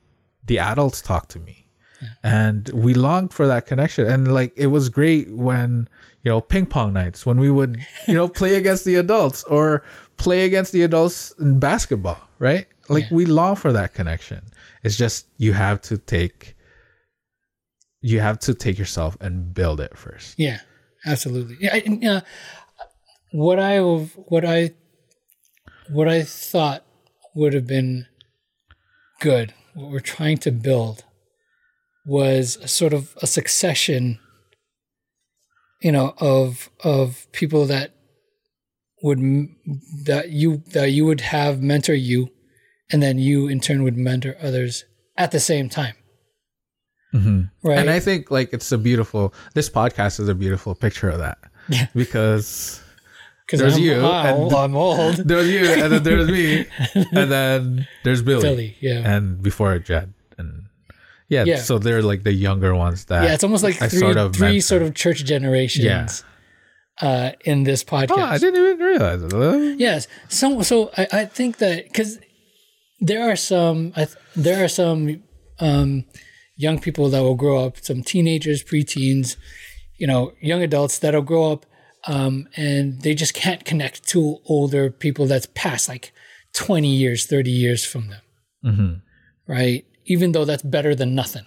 the 0.46 0.58
adults 0.58 1.00
talked 1.00 1.30
to 1.30 1.40
me. 1.40 1.66
And 2.22 2.68
we 2.74 2.92
longed 2.92 3.32
for 3.32 3.46
that 3.46 3.66
connection. 3.66 4.06
And 4.06 4.34
like 4.34 4.52
it 4.56 4.66
was 4.66 4.88
great 4.88 5.30
when 5.30 5.88
you 6.22 6.30
know 6.30 6.40
ping 6.40 6.66
pong 6.66 6.92
nights 6.92 7.26
when 7.26 7.38
we 7.38 7.50
would 7.50 7.78
you 8.08 8.14
know 8.14 8.28
play 8.28 8.56
against 8.56 8.84
the 8.84 8.96
adults 8.96 9.44
or 9.44 9.82
play 10.16 10.44
against 10.44 10.72
the 10.72 10.82
adults 10.82 11.32
in 11.38 11.58
basketball 11.58 12.23
right? 12.38 12.66
Like 12.88 13.10
we 13.10 13.26
long 13.26 13.56
for 13.56 13.72
that 13.72 13.94
connection. 13.94 14.42
It's 14.82 14.96
just 14.96 15.26
you 15.38 15.52
have 15.52 15.80
to 15.82 15.98
take 15.98 16.54
you 18.00 18.20
have 18.20 18.38
to 18.38 18.52
take 18.52 18.78
yourself 18.78 19.16
and 19.20 19.54
build 19.54 19.80
it 19.80 19.96
first. 19.96 20.38
Yeah, 20.38 20.58
absolutely. 21.06 21.56
Yeah, 21.58 21.74
I, 21.74 22.06
uh, 22.06 22.20
what 23.32 23.58
I 23.58 23.80
what 23.80 24.44
I 24.44 24.72
what 25.88 26.08
I 26.08 26.22
thought 26.22 26.84
would 27.34 27.54
have 27.54 27.66
been 27.66 28.06
good, 29.20 29.54
what 29.72 29.90
we're 29.90 30.00
trying 30.00 30.36
to 30.38 30.50
build, 30.50 31.04
was 32.04 32.56
a 32.56 32.68
sort 32.68 32.92
of 32.92 33.16
a 33.22 33.26
succession, 33.26 34.18
you 35.80 35.90
know, 35.90 36.14
of 36.18 36.68
of 36.80 37.26
people 37.32 37.64
that 37.66 37.93
would 39.04 39.20
that 40.10 40.30
you 40.40 40.62
that 40.72 40.88
you 40.96 41.04
would 41.08 41.20
have 41.36 41.60
mentor 41.62 41.94
you, 41.94 42.30
and 42.90 43.02
then 43.04 43.18
you 43.18 43.48
in 43.52 43.60
turn 43.60 43.82
would 43.84 43.96
mentor 43.96 44.34
others 44.40 44.84
at 45.16 45.30
the 45.30 45.40
same 45.40 45.68
time. 45.68 45.94
Mm-hmm. 47.14 47.42
Right. 47.62 47.78
and 47.78 47.90
i 47.90 48.00
think 48.00 48.32
like 48.32 48.52
it's 48.52 48.72
a 48.72 48.78
beautiful 48.78 49.32
this 49.54 49.70
podcast 49.70 50.18
is 50.18 50.26
a 50.28 50.34
beautiful 50.34 50.74
picture 50.74 51.08
of 51.14 51.18
that 51.18 51.38
Yeah. 51.68 51.86
because 51.94 52.82
Because 53.46 53.60
there's 53.60 53.76
I'm, 53.76 53.82
you, 53.86 54.02
wow, 54.02 54.26
and- 54.48 54.52
I'm 54.64 54.74
old. 54.74 55.16
there's 55.30 55.46
you 55.48 55.62
and 55.82 55.92
then 55.92 56.02
there's 56.02 56.28
me 56.28 56.66
and 57.14 57.30
then 57.30 57.86
there's 58.02 58.20
billy, 58.22 58.42
Billy, 58.42 58.76
yeah. 58.80 59.06
and 59.14 59.40
before 59.40 59.78
jed 59.78 60.12
and 60.38 60.64
yeah, 61.28 61.44
Yeah. 61.46 61.58
so 61.62 61.78
they're 61.78 62.02
like 62.02 62.24
the 62.24 62.32
younger 62.32 62.74
ones 62.74 63.04
that 63.06 63.22
Yeah, 63.22 63.34
it's 63.34 63.44
almost 63.44 63.62
like 63.62 63.80
I 63.80 63.86
three 63.88 64.00
sort 64.00 64.16
of 64.16 64.34
three 64.34 64.58
mentor. 64.58 64.60
sort 64.72 64.82
of 64.82 64.94
church 65.02 65.20
generations 65.24 66.24
uh, 67.02 67.32
in 67.44 67.64
this 67.64 67.82
podcast. 67.84 68.10
oh 68.12 68.20
i 68.20 68.38
didn't 68.38 68.60
even 68.64 68.78
realize 68.78 69.22
it 69.22 69.78
Yes. 69.78 70.06
So 70.28 70.62
so 70.62 70.90
I, 70.96 71.06
I 71.12 71.24
think 71.24 71.58
that 71.58 71.84
because 71.84 72.18
there 73.00 73.28
are 73.30 73.36
some 73.36 73.92
I, 73.96 74.04
th- 74.04 74.16
there 74.36 74.64
are 74.64 74.68
some 74.68 75.22
um, 75.58 76.04
young 76.56 76.78
people 76.80 77.08
that 77.10 77.22
will 77.22 77.34
grow 77.34 77.64
up, 77.64 77.78
some 77.80 78.02
teenagers, 78.02 78.62
preteens, 78.62 79.36
you 79.98 80.06
know, 80.06 80.32
young 80.40 80.62
adults 80.62 80.98
that'll 81.00 81.22
grow 81.22 81.52
up 81.52 81.66
um, 82.06 82.46
and 82.56 83.00
they 83.02 83.14
just 83.14 83.34
can't 83.34 83.64
connect 83.64 84.06
to 84.10 84.38
older 84.46 84.90
people 84.90 85.26
that's 85.26 85.48
past 85.54 85.88
like 85.88 86.12
twenty 86.54 86.94
years, 86.94 87.26
thirty 87.26 87.50
years 87.50 87.84
from 87.84 88.08
them, 88.08 88.22
right? 89.48 89.84
Even 90.06 90.32
though 90.32 90.44
that's 90.44 90.62
better 90.62 90.94
than 90.94 91.14
nothing. 91.14 91.46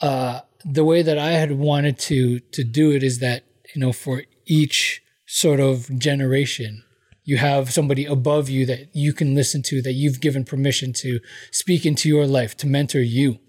Uh, 0.00 0.40
the 0.64 0.84
way 0.84 1.02
that 1.02 1.18
I 1.18 1.32
had 1.32 1.52
wanted 1.52 1.98
to 2.00 2.40
to 2.40 2.64
do 2.64 2.92
it 2.92 3.02
is 3.02 3.18
that 3.20 3.44
you 3.74 3.80
know 3.80 3.92
for 3.92 4.22
each 4.46 5.02
sort 5.26 5.60
of 5.60 5.98
generation 5.98 6.84
you 7.24 7.36
have 7.38 7.72
somebody 7.72 8.04
above 8.04 8.48
you 8.48 8.64
that 8.66 8.94
you 8.94 9.12
can 9.12 9.34
listen 9.34 9.60
to 9.60 9.82
that 9.82 9.92
you've 9.92 10.20
given 10.20 10.44
permission 10.44 10.92
to 10.92 11.18
speak 11.50 11.84
into 11.84 12.08
your 12.08 12.24
life 12.24 12.56
to 12.56 12.68
mentor 12.68 13.00
you. 13.00 13.40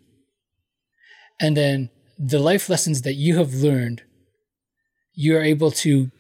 And 1.40 1.56
then 1.56 1.92
the 2.18 2.40
life 2.40 2.70
lessons 2.70 3.04
that 3.04 3.14
you 3.14 3.38
have 3.38 3.54
learned 3.54 4.02
you're 5.14 5.44
able 5.44 5.72
to 5.72 6.12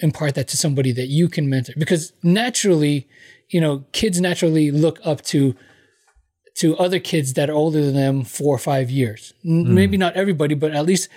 impart 0.00 0.34
that 0.34 0.46
to 0.48 0.56
somebody 0.56 0.92
that 0.92 1.06
you 1.06 1.28
can 1.28 1.48
mentor. 1.48 1.74
Because 1.78 2.12
naturally 2.22 3.08
you 3.48 3.60
know 3.60 3.84
kids 3.92 4.20
naturally 4.20 4.70
look 4.70 4.98
up 5.04 5.22
to 5.22 5.54
to 6.58 6.76
other 6.76 6.98
kids 6.98 7.34
that 7.34 7.48
are 7.48 7.54
older 7.54 7.84
than 7.84 7.94
them 7.94 8.24
four 8.24 8.52
or 8.52 8.58
five 8.58 8.90
years. 8.90 9.32
N- 9.44 9.64
hmm. 9.64 9.74
Maybe 9.74 9.96
not 9.96 10.14
everybody, 10.14 10.54
but 10.54 10.72
at 10.72 10.84
least 10.84 11.08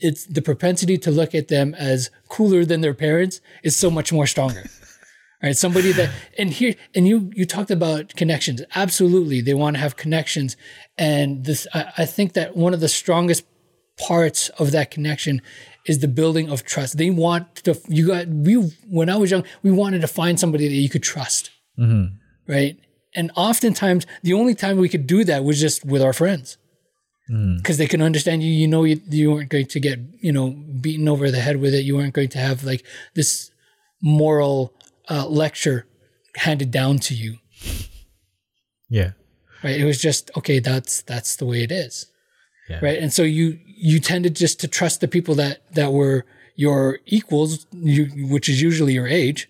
it's 0.00 0.26
the 0.26 0.42
propensity 0.42 0.98
to 0.98 1.10
look 1.12 1.34
at 1.34 1.48
them 1.48 1.74
as 1.78 2.10
cooler 2.28 2.64
than 2.64 2.80
their 2.80 2.94
parents 2.94 3.40
is 3.62 3.76
so 3.76 3.90
much 3.90 4.12
more 4.12 4.26
stronger. 4.26 4.64
Right, 5.42 5.56
somebody 5.56 5.92
that 5.92 6.10
and 6.36 6.50
here 6.50 6.74
and 6.94 7.08
you 7.08 7.30
you 7.34 7.46
talked 7.46 7.70
about 7.70 8.14
connections. 8.14 8.60
Absolutely, 8.74 9.40
they 9.40 9.54
want 9.54 9.74
to 9.76 9.80
have 9.80 9.96
connections, 9.96 10.54
and 10.98 11.46
this 11.46 11.66
I, 11.72 11.92
I 11.96 12.04
think 12.04 12.34
that 12.34 12.58
one 12.58 12.74
of 12.74 12.80
the 12.80 12.88
strongest 12.88 13.46
parts 13.96 14.50
of 14.58 14.70
that 14.72 14.90
connection 14.90 15.40
is 15.86 16.00
the 16.00 16.08
building 16.08 16.50
of 16.50 16.66
trust. 16.66 16.98
They 16.98 17.08
want 17.08 17.54
to 17.64 17.80
you 17.88 18.08
got 18.08 18.28
we 18.28 18.56
when 18.90 19.08
I 19.08 19.16
was 19.16 19.30
young, 19.30 19.44
we 19.62 19.70
wanted 19.70 20.02
to 20.02 20.08
find 20.08 20.38
somebody 20.38 20.68
that 20.68 20.74
you 20.74 20.90
could 20.90 21.02
trust, 21.02 21.50
mm-hmm. 21.78 22.16
right? 22.46 22.76
And 23.14 23.30
oftentimes, 23.36 24.06
the 24.22 24.32
only 24.34 24.54
time 24.54 24.76
we 24.78 24.88
could 24.88 25.06
do 25.06 25.24
that 25.24 25.42
was 25.44 25.60
just 25.60 25.84
with 25.84 26.00
our 26.02 26.12
friends, 26.12 26.56
because 27.56 27.76
they 27.78 27.86
can 27.86 28.02
understand 28.02 28.42
you. 28.42 28.50
You 28.52 28.68
know, 28.68 28.84
you, 28.84 29.00
you 29.08 29.30
weren't 29.32 29.50
going 29.50 29.66
to 29.66 29.80
get 29.80 29.98
you 30.20 30.32
know 30.32 30.50
beaten 30.80 31.08
over 31.08 31.30
the 31.30 31.40
head 31.40 31.56
with 31.60 31.74
it. 31.74 31.84
You 31.84 31.96
weren't 31.96 32.14
going 32.14 32.28
to 32.30 32.38
have 32.38 32.62
like 32.64 32.84
this 33.14 33.50
moral 34.02 34.72
uh, 35.08 35.26
lecture 35.26 35.86
handed 36.36 36.70
down 36.70 36.98
to 36.98 37.14
you, 37.14 37.38
yeah 38.88 39.12
right? 39.62 39.78
It 39.78 39.84
was 39.84 40.00
just 40.00 40.30
okay. 40.38 40.58
That's 40.58 41.02
that's 41.02 41.36
the 41.36 41.44
way 41.44 41.62
it 41.62 41.70
is, 41.72 42.06
Yeah. 42.68 42.78
right? 42.80 42.98
And 42.98 43.12
so 43.12 43.22
you 43.22 43.58
you 43.66 44.00
tended 44.00 44.34
just 44.36 44.58
to 44.60 44.68
trust 44.68 45.00
the 45.00 45.08
people 45.08 45.34
that 45.34 45.62
that 45.74 45.92
were 45.92 46.24
your 46.56 46.98
equals, 47.06 47.66
you, 47.72 48.06
which 48.30 48.48
is 48.48 48.62
usually 48.62 48.94
your 48.94 49.06
age, 49.06 49.49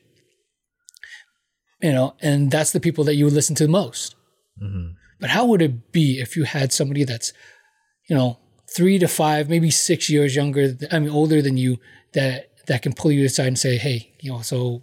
you 1.82 1.92
know, 1.92 2.14
and 2.20 2.50
that's 2.50 2.72
the 2.72 2.80
people 2.80 3.04
that 3.04 3.14
you 3.14 3.24
would 3.24 3.34
listen 3.34 3.54
to 3.56 3.64
the 3.64 3.70
most. 3.70 4.14
Mm-hmm. 4.62 4.92
But 5.20 5.30
how 5.30 5.44
would 5.46 5.62
it 5.62 5.92
be 5.92 6.20
if 6.20 6.36
you 6.36 6.44
had 6.44 6.72
somebody 6.72 7.04
that's, 7.04 7.32
you 8.08 8.16
know, 8.16 8.38
three 8.74 8.98
to 8.98 9.08
five, 9.08 9.48
maybe 9.48 9.70
six 9.70 10.08
years 10.08 10.34
younger, 10.36 10.76
I 10.90 10.98
mean, 10.98 11.10
older 11.10 11.42
than 11.42 11.56
you, 11.56 11.78
that 12.12 12.46
that 12.66 12.82
can 12.82 12.92
pull 12.92 13.12
you 13.12 13.24
aside 13.24 13.48
and 13.48 13.58
say, 13.58 13.76
"Hey, 13.76 14.12
you 14.20 14.30
know, 14.32 14.42
so, 14.42 14.82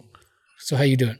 so 0.58 0.76
how 0.76 0.82
you 0.82 0.96
doing? 0.96 1.18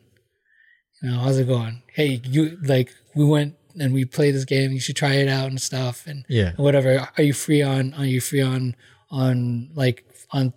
You 1.02 1.10
know, 1.10 1.18
how's 1.18 1.38
it 1.38 1.46
going? 1.46 1.82
Hey, 1.94 2.20
you 2.24 2.58
like 2.62 2.92
we 3.14 3.24
went 3.24 3.54
and 3.78 3.92
we 3.92 4.04
played 4.04 4.34
this 4.34 4.44
game. 4.44 4.72
You 4.72 4.80
should 4.80 4.96
try 4.96 5.14
it 5.14 5.28
out 5.28 5.48
and 5.48 5.60
stuff, 5.60 6.06
and 6.06 6.24
Yeah. 6.28 6.52
whatever. 6.56 7.08
Are 7.16 7.22
you 7.22 7.32
free 7.32 7.62
on? 7.62 7.94
Are 7.94 8.04
you 8.06 8.20
free 8.20 8.40
on 8.42 8.74
on 9.10 9.70
like 9.74 10.04
on 10.30 10.52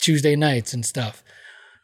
Tuesday 0.00 0.36
nights 0.36 0.72
and 0.74 0.84
stuff? 0.84 1.22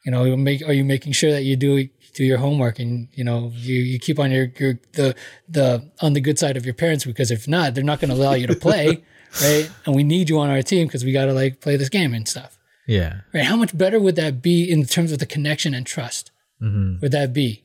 You 0.05 0.13
know, 0.13 0.37
make 0.37 0.63
are 0.63 0.73
you 0.73 0.85
making 0.85 1.13
sure 1.13 1.31
that 1.31 1.45
you 1.45 1.57
do 1.57 1.89
do 2.15 2.25
your 2.25 2.39
homework 2.39 2.79
and 2.79 3.09
you 3.13 3.25
know 3.25 3.53
you, 3.55 3.77
you 3.77 3.99
keep 3.99 4.19
on 4.19 4.31
your, 4.31 4.53
your 4.59 4.79
the 4.93 5.15
the 5.49 5.91
on 6.01 6.13
the 6.13 6.21
good 6.21 6.39
side 6.39 6.57
of 6.57 6.65
your 6.65 6.75
parents 6.75 7.05
because 7.05 7.31
if 7.31 7.49
not, 7.49 7.75
they're 7.75 7.85
not 7.85 8.01
going 8.01 8.11
to 8.11 8.17
allow 8.17 8.35
you 8.35 8.47
to 8.47 8.57
play, 8.57 9.05
right? 9.43 9.71
And 9.87 9.95
we 9.95 10.03
need 10.03 10.29
you 10.29 10.39
on 10.39 10.51
our 10.51 10.63
team 10.63 10.87
because 10.87 11.05
we 11.05 11.13
got 11.13 11.27
to 11.27 11.33
like 11.33 11.61
play 11.61 11.77
this 11.77 11.89
game 11.89 12.15
and 12.15 12.29
stuff, 12.29 12.59
yeah 12.87 13.21
right? 13.33 13.45
How 13.45 13.57
much 13.57 13.77
better 13.77 14.01
would 14.01 14.17
that 14.17 14.43
be 14.43 14.71
in 14.71 14.85
terms 14.85 15.13
of 15.13 15.19
the 15.19 15.27
connection 15.27 15.75
and 15.75 15.87
trust? 15.87 16.31
Mm-hmm. 16.63 17.01
Would 17.01 17.13
that 17.13 17.33
be? 17.33 17.65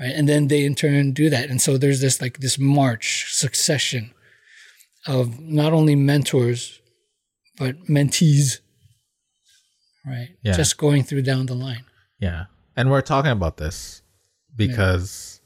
Right, 0.00 0.12
and 0.12 0.28
then 0.28 0.48
they 0.48 0.64
in 0.64 0.74
turn 0.74 1.12
do 1.12 1.30
that, 1.30 1.50
and 1.50 1.60
so 1.62 1.78
there's 1.78 2.00
this 2.00 2.20
like 2.20 2.38
this 2.38 2.58
march 2.58 3.26
succession 3.32 4.12
of 5.06 5.38
not 5.38 5.72
only 5.72 5.94
mentors 5.94 6.80
but 7.56 7.86
mentees. 7.86 8.60
Right. 10.06 10.30
Yeah. 10.42 10.52
Just 10.52 10.76
going 10.76 11.02
through 11.02 11.22
down 11.22 11.46
the 11.46 11.54
line. 11.54 11.84
Yeah. 12.20 12.44
And 12.76 12.90
we're 12.90 13.02
talking 13.02 13.30
about 13.30 13.56
this 13.56 14.02
because 14.56 15.40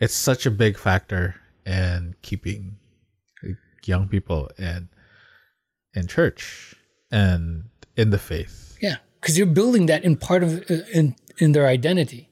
it's 0.00 0.14
such 0.14 0.46
a 0.46 0.50
big 0.50 0.78
factor 0.78 1.34
in 1.66 2.14
keeping 2.22 2.76
young 3.84 4.08
people 4.08 4.50
in 4.58 4.88
in 5.94 6.06
church 6.06 6.74
and 7.10 7.64
in 7.96 8.10
the 8.10 8.18
faith. 8.18 8.76
Yeah, 8.80 8.96
because 9.20 9.36
you're 9.36 9.46
building 9.46 9.86
that 9.86 10.04
in 10.04 10.16
part 10.16 10.42
of 10.42 10.70
uh, 10.70 10.84
in 10.92 11.16
in 11.38 11.52
their 11.52 11.66
identity. 11.66 12.28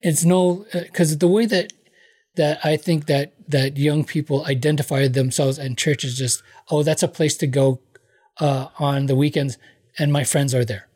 It's 0.00 0.24
no 0.24 0.66
because 0.72 1.18
the 1.18 1.28
way 1.28 1.46
that 1.46 1.72
that 2.36 2.60
I 2.64 2.76
think 2.76 3.06
that 3.06 3.34
that 3.48 3.76
young 3.76 4.04
people 4.04 4.44
identify 4.44 5.08
themselves 5.08 5.58
and 5.58 5.78
church 5.78 6.04
is 6.04 6.18
just 6.18 6.42
oh 6.70 6.82
that's 6.82 7.02
a 7.02 7.08
place 7.08 7.36
to 7.38 7.46
go 7.46 7.80
uh, 8.40 8.68
on 8.78 9.06
the 9.06 9.16
weekends 9.16 9.56
and 9.98 10.12
my 10.12 10.24
friends 10.24 10.54
are 10.54 10.64
there. 10.64 10.88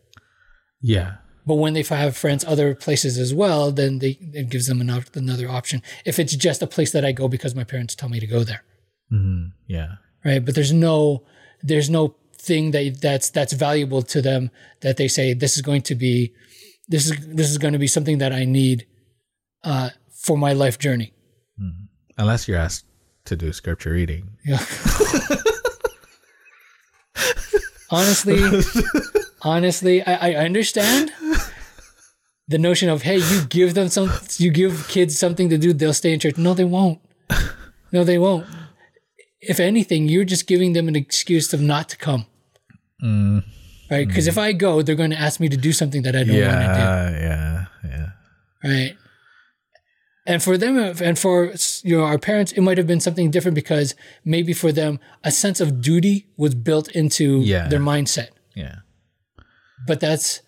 Yeah. 0.82 1.16
But 1.46 1.54
when 1.54 1.72
they 1.74 1.82
have 1.82 2.16
friends 2.16 2.44
other 2.44 2.74
places 2.74 3.18
as 3.18 3.32
well, 3.34 3.72
then 3.72 3.98
they 3.98 4.18
it 4.32 4.48
gives 4.50 4.66
them 4.66 4.80
another 4.80 5.06
another 5.14 5.48
option. 5.48 5.82
If 6.04 6.18
it's 6.18 6.36
just 6.36 6.62
a 6.62 6.66
place 6.66 6.92
that 6.92 7.04
I 7.04 7.12
go 7.12 7.28
because 7.28 7.54
my 7.54 7.64
parents 7.64 7.94
tell 7.94 8.08
me 8.08 8.20
to 8.20 8.26
go 8.26 8.44
there, 8.44 8.62
Mhm. 9.12 9.52
Yeah. 9.66 9.96
right? 10.24 10.44
But 10.44 10.54
there's 10.54 10.72
no 10.72 11.24
there's 11.62 11.88
no 11.90 12.14
thing 12.34 12.70
that 12.72 13.00
that's 13.00 13.30
that's 13.30 13.52
valuable 13.52 14.02
to 14.02 14.22
them 14.22 14.50
that 14.80 14.96
they 14.96 15.08
say 15.08 15.34
this 15.34 15.56
is 15.56 15.62
going 15.62 15.82
to 15.82 15.94
be 15.94 16.32
this 16.88 17.06
is 17.10 17.16
this 17.26 17.50
is 17.50 17.58
going 17.58 17.72
to 17.74 17.78
be 17.78 17.86
something 17.86 18.18
that 18.18 18.32
I 18.32 18.44
need 18.44 18.86
uh, 19.64 19.90
for 20.12 20.36
my 20.38 20.52
life 20.52 20.78
journey. 20.78 21.12
Unless 22.18 22.48
you're 22.48 22.58
asked 22.58 22.84
to 23.24 23.36
do 23.36 23.50
scripture 23.52 23.92
reading. 23.92 24.28
Yeah. 24.44 24.58
honestly, 27.90 28.38
honestly, 29.42 30.02
I, 30.02 30.32
I 30.32 30.34
understand 30.44 31.12
the 32.50 32.58
notion 32.58 32.88
of 32.88 33.02
hey, 33.02 33.18
you 33.18 33.44
give 33.48 33.74
them 33.74 33.88
some, 33.88 34.10
you 34.36 34.50
give 34.50 34.88
kids 34.88 35.16
something 35.16 35.48
to 35.48 35.56
do, 35.56 35.72
they'll 35.72 35.94
stay 35.94 36.12
in 36.12 36.18
church. 36.20 36.36
No, 36.36 36.52
they 36.54 36.64
won't. 36.64 37.00
No, 37.92 38.04
they 38.04 38.18
won't. 38.18 38.46
If 39.40 39.58
anything, 39.58 40.08
you're 40.08 40.24
just 40.24 40.46
giving 40.46 40.74
them 40.74 40.86
an 40.86 40.94
excuse 40.94 41.52
of 41.52 41.60
not 41.60 41.88
to 41.88 41.96
come. 41.96 42.24
Mm. 43.02 43.42
Right? 43.90 44.06
Because 44.06 44.28
if 44.28 44.36
mm. 44.36 44.42
I 44.42 44.52
go, 44.52 44.80
they're 44.80 44.94
going 44.94 45.10
to 45.10 45.18
ask 45.18 45.40
me 45.40 45.48
to 45.48 45.56
do 45.56 45.72
something 45.72 46.02
that 46.02 46.14
I 46.14 46.22
don't 46.22 46.28
want 46.28 46.52
to 46.52 46.72
do. 46.72 46.80
Yeah, 46.80 47.10
yeah, 47.10 47.64
yeah. 47.82 48.06
Right? 48.62 48.96
And 50.24 50.40
for 50.40 50.56
them, 50.56 50.78
and 50.78 51.18
for 51.18 51.52
you 51.82 51.98
know 51.98 52.04
our 52.04 52.16
parents, 52.16 52.52
it 52.52 52.60
might 52.60 52.78
have 52.78 52.86
been 52.86 53.00
something 53.00 53.28
different 53.32 53.56
because 53.56 53.96
maybe 54.24 54.52
for 54.52 54.70
them, 54.70 55.00
a 55.24 55.32
sense 55.32 55.60
of 55.60 55.80
duty 55.80 56.28
was 56.36 56.54
built 56.54 56.88
into 56.92 57.40
Yeah. 57.40 57.66
their 57.66 57.80
mindset. 57.80 58.28
Yeah. 58.54 58.76
But 59.84 59.98
that's 59.98 60.42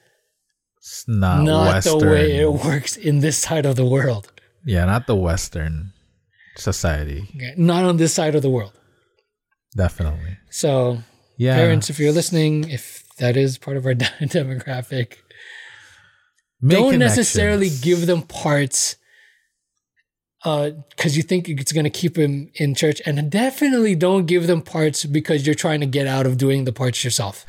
It's 0.85 1.07
not, 1.07 1.45
not 1.45 1.75
Western. 1.75 1.99
the 2.01 2.07
way 2.07 2.37
it 2.39 2.53
works 2.53 2.97
in 2.97 3.21
this 3.21 3.39
side 3.39 3.67
of 3.67 3.77
the 3.77 3.85
world. 3.87 4.33
yeah, 4.65 4.85
not 4.85 5.07
the 5.07 5.15
Western 5.15 5.93
society. 6.57 7.29
Okay? 7.37 7.55
Not 7.57 7.85
on 7.85 7.97
this 7.99 8.13
side 8.13 8.35
of 8.35 8.43
the 8.43 8.51
world. 8.51 8.73
Definitely. 9.77 10.37
So, 10.51 10.99
Yeah. 11.37 11.55
parents, 11.57 11.89
if 11.89 11.99
you're 12.01 12.13
listening, 12.13 12.69
if 12.69 13.05
that 13.19 13.37
is 13.37 13.59
part 13.59 13.77
of 13.77 13.87
our 13.87 13.95
demographic, 14.21 15.15
Make 16.61 16.79
don't 16.79 16.99
necessarily 16.99 17.71
give 17.71 18.07
them 18.07 18.23
parts 18.23 18.97
uh, 20.45 20.71
because 20.91 21.17
you 21.17 21.23
think 21.23 21.49
it's 21.49 21.71
going 21.73 21.85
to 21.85 21.91
keep 21.91 22.15
them 22.15 22.51
in 22.57 22.75
church 22.75 23.01
and 23.07 23.31
definitely 23.31 23.95
don't 23.95 24.27
give 24.27 24.49
them 24.49 24.61
parts 24.63 25.05
because 25.05 25.47
you're 25.47 25.55
trying 25.55 25.79
to 25.81 25.87
get 25.87 26.07
out 26.09 26.27
of 26.27 26.37
doing 26.37 26.65
the 26.65 26.73
parts 26.73 27.05
yourself 27.05 27.47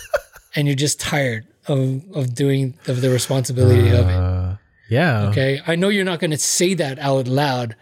and 0.56 0.66
you're 0.66 0.74
just 0.76 0.98
tired 1.00 1.46
of, 1.68 2.02
of 2.14 2.34
doing 2.34 2.74
of 2.86 3.00
the 3.00 3.10
responsibility 3.10 3.88
of 3.90 4.08
it 4.08 4.14
Uh, 4.14 4.56
yeah. 4.90 5.28
okay 5.28 5.60
i 5.66 5.74
know 5.76 5.88
you're 5.88 6.04
not 6.12 6.20
going 6.20 6.30
to 6.30 6.36
say 6.58 6.74
that 6.74 6.98
out 6.98 7.26
loud 7.28 7.74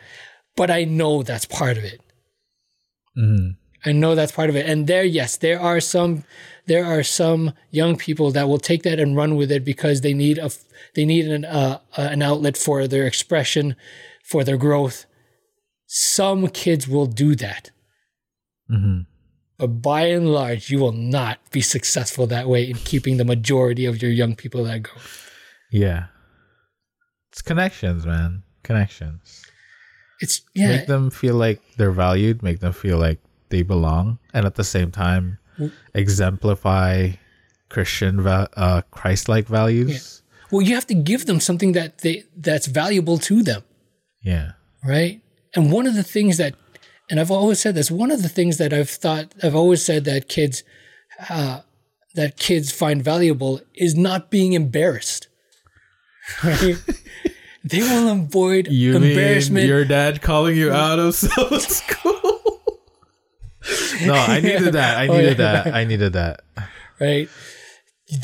but 0.56 0.70
i 0.70 0.84
know 0.84 1.22
that's 1.22 1.46
part 1.46 1.76
of 1.78 1.84
it 1.84 2.00
Mhm. 3.16 3.56
I 3.84 3.92
know 3.92 4.14
that's 4.14 4.32
part 4.32 4.48
of 4.48 4.54
it. 4.56 4.64
And 4.64 4.86
there, 4.86 5.02
yes, 5.04 5.36
there 5.36 5.60
are 5.60 5.80
some, 5.80 6.22
there 6.66 6.84
are 6.84 7.02
some 7.02 7.52
young 7.72 7.96
people 7.96 8.30
that 8.30 8.48
will 8.48 8.58
take 8.70 8.84
that 8.84 9.00
and 9.00 9.16
run 9.16 9.34
with 9.36 9.50
it 9.50 9.64
because 9.64 10.00
they 10.02 10.14
need 10.14 10.38
a, 10.38 10.50
they 10.94 11.04
need 11.04 11.26
an, 11.26 11.44
uh, 11.44 11.78
uh, 11.98 12.08
an 12.14 12.22
outlet 12.22 12.56
for 12.56 12.86
their 12.86 13.06
expression, 13.06 13.74
for 14.24 14.44
their 14.44 14.56
growth. 14.56 15.04
Some 15.86 16.46
kids 16.48 16.86
will 16.88 17.06
do 17.06 17.34
that, 17.34 17.70
Mhm. 18.70 19.06
But 19.62 19.80
by 19.80 20.06
and 20.06 20.26
large, 20.26 20.70
you 20.70 20.80
will 20.80 20.90
not 20.90 21.38
be 21.52 21.60
successful 21.60 22.26
that 22.26 22.48
way 22.48 22.68
in 22.68 22.74
keeping 22.78 23.16
the 23.16 23.24
majority 23.24 23.86
of 23.86 24.02
your 24.02 24.10
young 24.10 24.34
people 24.34 24.64
that 24.64 24.82
go. 24.82 24.90
Yeah. 25.70 26.06
It's 27.30 27.42
connections, 27.42 28.04
man. 28.04 28.42
Connections. 28.64 29.44
It's 30.20 30.42
yeah, 30.52 30.68
Make 30.78 30.86
them 30.88 31.10
feel 31.10 31.36
like 31.36 31.60
they're 31.76 31.92
valued, 31.92 32.42
make 32.42 32.58
them 32.58 32.72
feel 32.72 32.98
like 32.98 33.20
they 33.50 33.62
belong, 33.62 34.18
and 34.34 34.46
at 34.46 34.56
the 34.56 34.64
same 34.64 34.90
time 34.90 35.38
exemplify 35.94 37.10
Christian 37.68 38.20
va- 38.20 38.48
uh 38.56 38.82
Christ-like 38.90 39.46
values. 39.46 40.22
well, 40.50 40.62
you 40.62 40.74
have 40.74 40.86
to 40.88 40.94
give 40.94 41.26
them 41.26 41.38
something 41.38 41.70
that 41.72 41.98
they 41.98 42.24
that's 42.36 42.66
valuable 42.66 43.18
to 43.18 43.42
them. 43.44 43.62
Yeah. 44.22 44.52
right? 44.84 45.20
And 45.54 45.70
one 45.70 45.86
of 45.86 45.94
the 45.94 46.02
things 46.02 46.36
that, 46.38 46.54
and 47.12 47.20
I've 47.20 47.30
always 47.30 47.60
said 47.60 47.74
this, 47.74 47.90
one 47.90 48.10
of 48.10 48.22
the 48.22 48.28
things 48.30 48.56
that 48.56 48.72
I've 48.72 48.88
thought, 48.88 49.34
I've 49.42 49.54
always 49.54 49.84
said 49.84 50.04
that 50.06 50.28
kids, 50.30 50.62
uh, 51.28 51.60
that 52.14 52.38
kids 52.38 52.72
find 52.72 53.04
valuable 53.04 53.60
is 53.74 53.94
not 53.94 54.30
being 54.30 54.54
embarrassed, 54.54 55.28
right? 56.42 56.76
they 57.64 57.80
will 57.82 58.08
avoid 58.10 58.68
You 58.68 58.96
embarrassment. 58.96 59.66
your 59.66 59.84
dad 59.84 60.22
calling 60.22 60.56
you 60.56 60.72
out 60.72 60.98
of 60.98 61.14
school? 61.14 62.40
no, 64.04 64.14
I 64.14 64.40
needed 64.40 64.72
that. 64.72 64.96
I 64.96 65.06
Oh, 65.08 65.16
needed 65.16 65.38
yeah. 65.38 65.62
that. 65.62 65.74
I 65.74 65.84
needed 65.84 66.12
that. 66.14 66.40
right? 66.98 67.28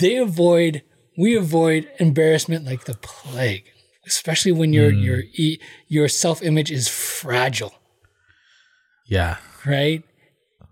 They 0.01 0.17
avoid, 0.17 0.83
we 1.17 1.37
avoid 1.37 1.89
embarrassment 2.01 2.65
like 2.65 2.85
the 2.85 2.95
plague, 2.95 3.65
especially 4.07 4.53
when 4.53 4.73
your 4.73 4.91
your 4.93 5.21
e- 5.35 5.59
your 5.89 6.09
self 6.09 6.43
image 6.43 6.71
is 6.71 6.89
fragile, 6.89 7.75
Yeah. 9.09 9.37
right? 9.67 10.03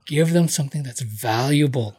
Give 0.06 0.32
them 0.32 0.46
something 0.48 0.82
that's 0.84 1.00
valuable, 1.00 1.96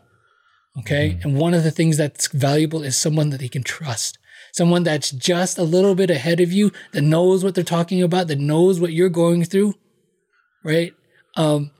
okay? 0.80 1.20
And 1.24 1.36
one 1.36 1.54
of 1.54 1.64
the 1.64 1.72
things 1.72 1.98
that's 1.98 2.28
valuable 2.28 2.84
is 2.84 2.96
someone 2.96 3.32
that 3.32 3.40
they 3.42 3.50
can 3.50 3.64
trust, 3.64 4.18
someone 4.54 4.84
that's 4.84 5.12
just 5.12 5.58
a 5.58 5.64
little 5.64 5.94
bit 5.96 6.10
ahead 6.10 6.40
of 6.40 6.54
you, 6.54 6.72
that 6.94 7.02
knows 7.02 7.44
what 7.44 7.54
they're 7.56 7.64
talking 7.66 8.02
about, 8.02 8.28
that 8.28 8.40
knows 8.40 8.80
what 8.80 8.94
you're 8.94 9.10
going 9.10 9.44
through, 9.44 9.74
right? 10.64 10.94
Um, 11.36 11.72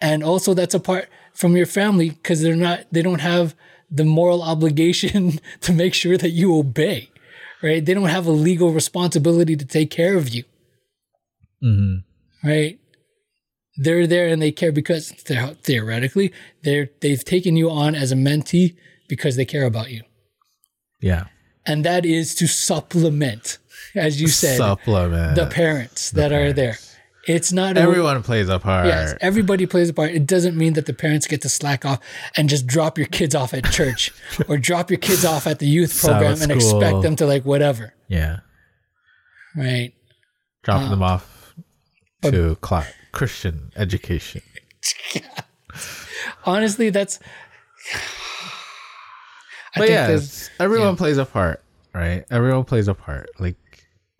and 0.00 0.22
also 0.22 0.54
that's 0.54 0.74
apart 0.74 1.08
from 1.34 1.56
your 1.56 1.66
family 1.66 2.10
because 2.10 2.42
they're 2.42 2.56
not 2.56 2.80
they 2.92 3.02
don't 3.02 3.20
have 3.20 3.54
the 3.90 4.04
moral 4.04 4.42
obligation 4.52 5.40
to 5.60 5.72
make 5.72 5.94
sure 5.94 6.16
that 6.16 6.30
you 6.30 6.54
obey 6.56 7.10
right 7.62 7.84
they 7.84 7.94
don't 7.94 8.08
have 8.08 8.26
a 8.26 8.30
legal 8.30 8.72
responsibility 8.72 9.56
to 9.56 9.64
take 9.64 9.90
care 9.90 10.16
of 10.16 10.28
you 10.28 10.44
Mm-hmm. 11.62 12.48
right 12.48 12.78
they're 13.76 14.06
there 14.06 14.28
and 14.28 14.40
they 14.40 14.52
care 14.52 14.72
because 14.72 15.10
theoretically 15.10 16.32
they're 16.62 16.90
they've 17.00 17.24
taken 17.24 17.56
you 17.56 17.70
on 17.70 17.94
as 17.94 18.10
a 18.12 18.14
mentee 18.16 18.76
because 19.08 19.36
they 19.36 19.44
care 19.44 19.64
about 19.64 19.90
you 19.90 20.02
Yeah. 21.00 21.24
and 21.66 21.84
that 21.84 22.04
is 22.06 22.34
to 22.36 22.46
supplement 22.46 23.58
as 23.94 24.20
you 24.20 24.28
said 24.28 24.56
Supplement. 24.56 25.36
the 25.36 25.46
parents 25.46 26.10
that 26.12 26.32
are 26.32 26.52
there 26.52 26.78
it's 27.28 27.50
not 27.52 27.76
a- 27.76 27.80
Everyone 27.80 28.22
plays 28.22 28.48
a 28.48 28.60
part. 28.60 28.86
Yes, 28.86 29.12
everybody 29.20 29.66
plays 29.66 29.88
a 29.88 29.92
part. 29.92 30.12
It 30.12 30.26
doesn't 30.28 30.56
mean 30.56 30.74
that 30.74 30.86
the 30.86 30.92
parents 30.94 31.26
get 31.26 31.42
to 31.42 31.48
slack 31.48 31.84
off 31.84 31.98
and 32.36 32.48
just 32.48 32.68
drop 32.68 32.96
your 32.98 33.08
kids 33.08 33.34
off 33.34 33.52
at 33.52 33.64
church 33.72 34.12
or 34.48 34.58
drop 34.58 34.92
your 34.92 34.98
kids 35.00 35.24
off 35.24 35.44
at 35.48 35.58
the 35.58 35.66
youth 35.66 36.00
program 36.00 36.40
and 36.40 36.52
expect 36.52 37.02
them 37.02 37.16
to 37.16 37.26
like 37.26 37.44
whatever, 37.44 37.94
Yeah. 38.06 38.40
right? 39.56 39.92
Dropping 40.62 40.90
them 40.90 41.02
um, 41.02 41.10
off 41.14 41.54
but- 42.22 42.30
to 42.30 42.54
cla- 42.60 42.86
Christian 43.16 43.72
education. 43.76 44.42
Honestly, 46.44 46.90
that's. 46.90 47.18
I 49.74 49.78
But 49.80 49.88
yeah, 49.90 50.18
everyone 50.60 50.96
plays 50.96 51.18
a 51.18 51.24
part, 51.26 51.62
right? 51.94 52.24
Everyone 52.30 52.64
plays 52.64 52.88
a 52.88 52.94
part. 52.94 53.28
Like 53.38 53.56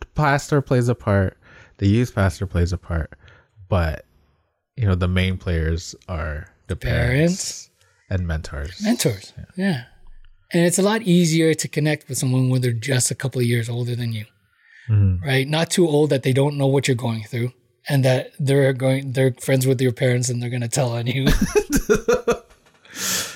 the 0.01 0.07
pastor 0.15 0.61
plays 0.61 0.89
a 0.89 0.95
part, 0.95 1.37
the 1.79 1.89
youth 1.89 2.15
pastor 2.15 2.47
plays 2.47 2.73
a 2.73 2.79
part, 2.79 3.13
but 3.69 4.05
you 4.77 4.87
know 4.87 4.95
the 4.95 5.09
main 5.09 5.39
players 5.39 5.95
are 6.09 6.47
the 6.69 6.77
parents, 6.77 7.69
Parents. 7.69 7.71
and 8.11 8.27
mentors. 8.27 8.83
mentors, 8.83 9.33
yeah. 9.57 9.85
And 10.53 10.65
it's 10.65 10.79
a 10.79 10.83
lot 10.83 11.03
easier 11.03 11.55
to 11.55 11.69
connect 11.69 12.09
with 12.09 12.19
someone 12.19 12.51
when 12.51 12.61
they're 12.61 12.73
just 12.73 13.11
a 13.11 13.15
couple 13.15 13.41
of 13.41 13.47
years 13.47 13.69
older 13.69 13.97
than 13.97 14.13
you, 14.13 14.27
Mhm. 14.89 15.21
right? 15.23 15.49
Not 15.49 15.71
too 15.71 15.89
old 15.89 16.11
that 16.11 16.23
they 16.23 16.33
don't 16.33 16.57
know 16.57 16.67
what 16.69 16.87
you're 16.87 16.95
going 16.97 17.25
through, 17.25 17.53
and 17.89 18.05
that 18.05 18.33
they're 18.39 18.73
going 18.73 19.13
they're 19.13 19.33
friends 19.41 19.67
with 19.67 19.81
your 19.81 19.93
parents 19.93 20.29
and 20.29 20.43
they're 20.43 20.51
going 20.51 20.63
to 20.63 20.69
tell 20.69 20.91
on 20.93 21.07
you. 21.07 21.27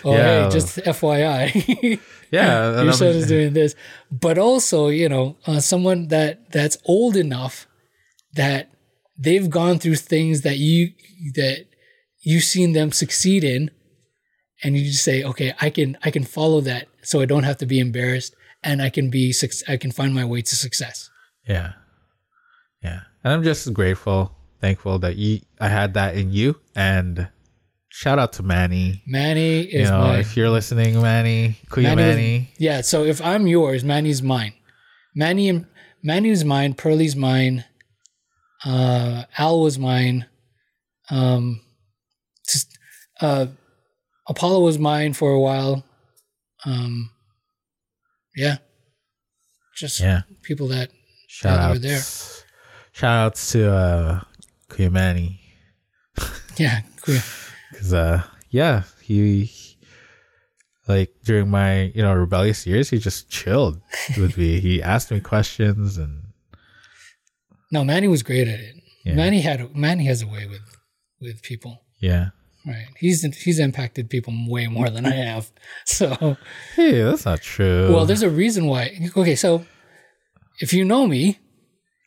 oh, 0.04 0.16
Yeah. 0.16 0.44
hey, 0.44 0.50
just 0.50 0.76
FYI. 0.78 2.00
Yeah, 2.32 2.82
your 2.84 2.92
son 2.92 3.08
is 3.08 3.26
doing 3.26 3.54
this 3.54 3.74
but 4.08 4.38
also 4.38 4.86
you 4.86 5.08
know 5.08 5.36
uh, 5.48 5.58
someone 5.58 6.06
that 6.08 6.52
that's 6.52 6.78
old 6.84 7.16
enough 7.16 7.66
that 8.34 8.70
they've 9.18 9.50
gone 9.50 9.80
through 9.80 9.96
things 9.96 10.42
that 10.42 10.56
you 10.58 10.92
that 11.34 11.66
you've 12.22 12.44
seen 12.44 12.72
them 12.72 12.92
succeed 12.92 13.42
in 13.42 13.72
and 14.62 14.76
you 14.76 14.84
just 14.84 15.02
say 15.02 15.24
okay 15.24 15.54
i 15.60 15.70
can 15.70 15.98
i 16.04 16.10
can 16.12 16.22
follow 16.22 16.60
that 16.60 16.86
so 17.02 17.20
i 17.20 17.24
don't 17.24 17.42
have 17.42 17.58
to 17.58 17.66
be 17.66 17.80
embarrassed 17.80 18.36
and 18.62 18.80
i 18.80 18.90
can 18.90 19.10
be 19.10 19.32
suc- 19.32 19.68
i 19.68 19.76
can 19.76 19.90
find 19.90 20.14
my 20.14 20.24
way 20.24 20.40
to 20.40 20.54
success 20.54 21.10
Yeah. 21.48 21.72
Yeah. 22.80 23.00
And 23.24 23.32
I'm 23.32 23.42
just 23.42 23.72
grateful, 23.74 24.30
thankful 24.60 24.98
that 25.00 25.16
you 25.16 25.40
I 25.60 25.68
had 25.68 25.94
that 25.94 26.14
in 26.16 26.32
you 26.32 26.56
and 26.74 27.28
shout 27.88 28.18
out 28.18 28.32
to 28.34 28.42
Manny. 28.42 29.02
manny 29.06 29.60
is 29.62 29.88
You 29.88 29.94
know, 29.94 30.00
my 30.00 30.18
if 30.18 30.36
you're 30.36 30.50
listening, 30.50 31.00
Manny, 31.02 31.56
Kuya 31.68 31.82
Manny 31.84 31.96
Manny. 32.02 32.50
yeah 32.58 32.80
so 32.82 33.04
if 33.04 33.20
i'm 33.22 33.46
yours 33.46 33.82
manny's 33.84 34.22
mine 34.22 34.52
manny 35.14 35.48
and 35.48 35.66
manny's 36.02 36.44
mine 36.44 36.74
pearlie's 36.74 37.16
mine 37.16 37.64
uh 38.64 39.24
al 39.38 39.60
was 39.62 39.78
mine 39.78 40.26
um 41.10 41.60
just 42.48 42.78
uh 43.20 43.46
apollo 44.28 44.60
was 44.60 44.78
mine 44.78 45.12
for 45.12 45.32
a 45.32 45.40
while 45.40 45.82
um 46.66 47.10
yeah 48.36 48.58
just 49.76 49.98
Yeah. 50.00 50.22
people 50.42 50.68
that 50.68 50.90
Shout 51.26 51.58
outs. 51.58 51.72
were 51.74 51.78
there. 51.78 52.02
Shout 52.92 53.16
outs 53.26 53.52
to 53.52 53.72
uh 53.72 54.20
Kuya 54.70 54.90
Manny. 54.90 55.40
yeah 56.56 56.80
cool. 57.02 57.18
Cause 57.74 57.92
uh 57.92 58.22
yeah, 58.50 58.82
he 59.02 59.50
like 60.88 61.10
during 61.24 61.48
my, 61.48 61.92
you 61.94 62.02
know, 62.02 62.12
rebellious 62.14 62.66
years, 62.66 62.90
he 62.90 62.98
just 62.98 63.28
chilled 63.30 63.80
with 64.18 64.36
me. 64.36 64.58
He 64.58 64.82
asked 64.92 65.10
me 65.12 65.20
questions 65.20 65.98
and 65.98 66.24
no 67.70 67.84
manny 67.84 68.08
was 68.08 68.22
great 68.24 68.48
at 68.48 68.58
it 68.58 68.74
Yeah. 69.04 69.14
manny 69.14 69.40
had 69.42 69.76
manny 69.76 70.04
has 70.06 70.22
a 70.22 70.26
way 70.26 70.46
with 70.46 70.66
with 71.20 71.40
people 71.42 71.82
yeah. 72.00 72.30
right 72.66 72.86
he's 72.98 73.22
he's 73.44 73.60
impacted 73.60 74.10
people 74.10 74.34
way 74.48 74.66
more 74.66 74.90
than 74.90 75.06
i 75.06 75.12
have 75.14 75.52
so 75.84 76.36
Hey, 76.74 77.02
that's 77.02 77.24
not 77.24 77.40
true. 77.42 77.92
Well, 77.94 78.06
there's 78.06 78.22
a 78.24 78.30
reason 78.30 78.66
why. 78.66 79.10
Okay, 79.16 79.36
so 79.36 79.64
if 80.60 80.72
you 80.72 80.84
know 80.84 81.06
me, 81.06 81.38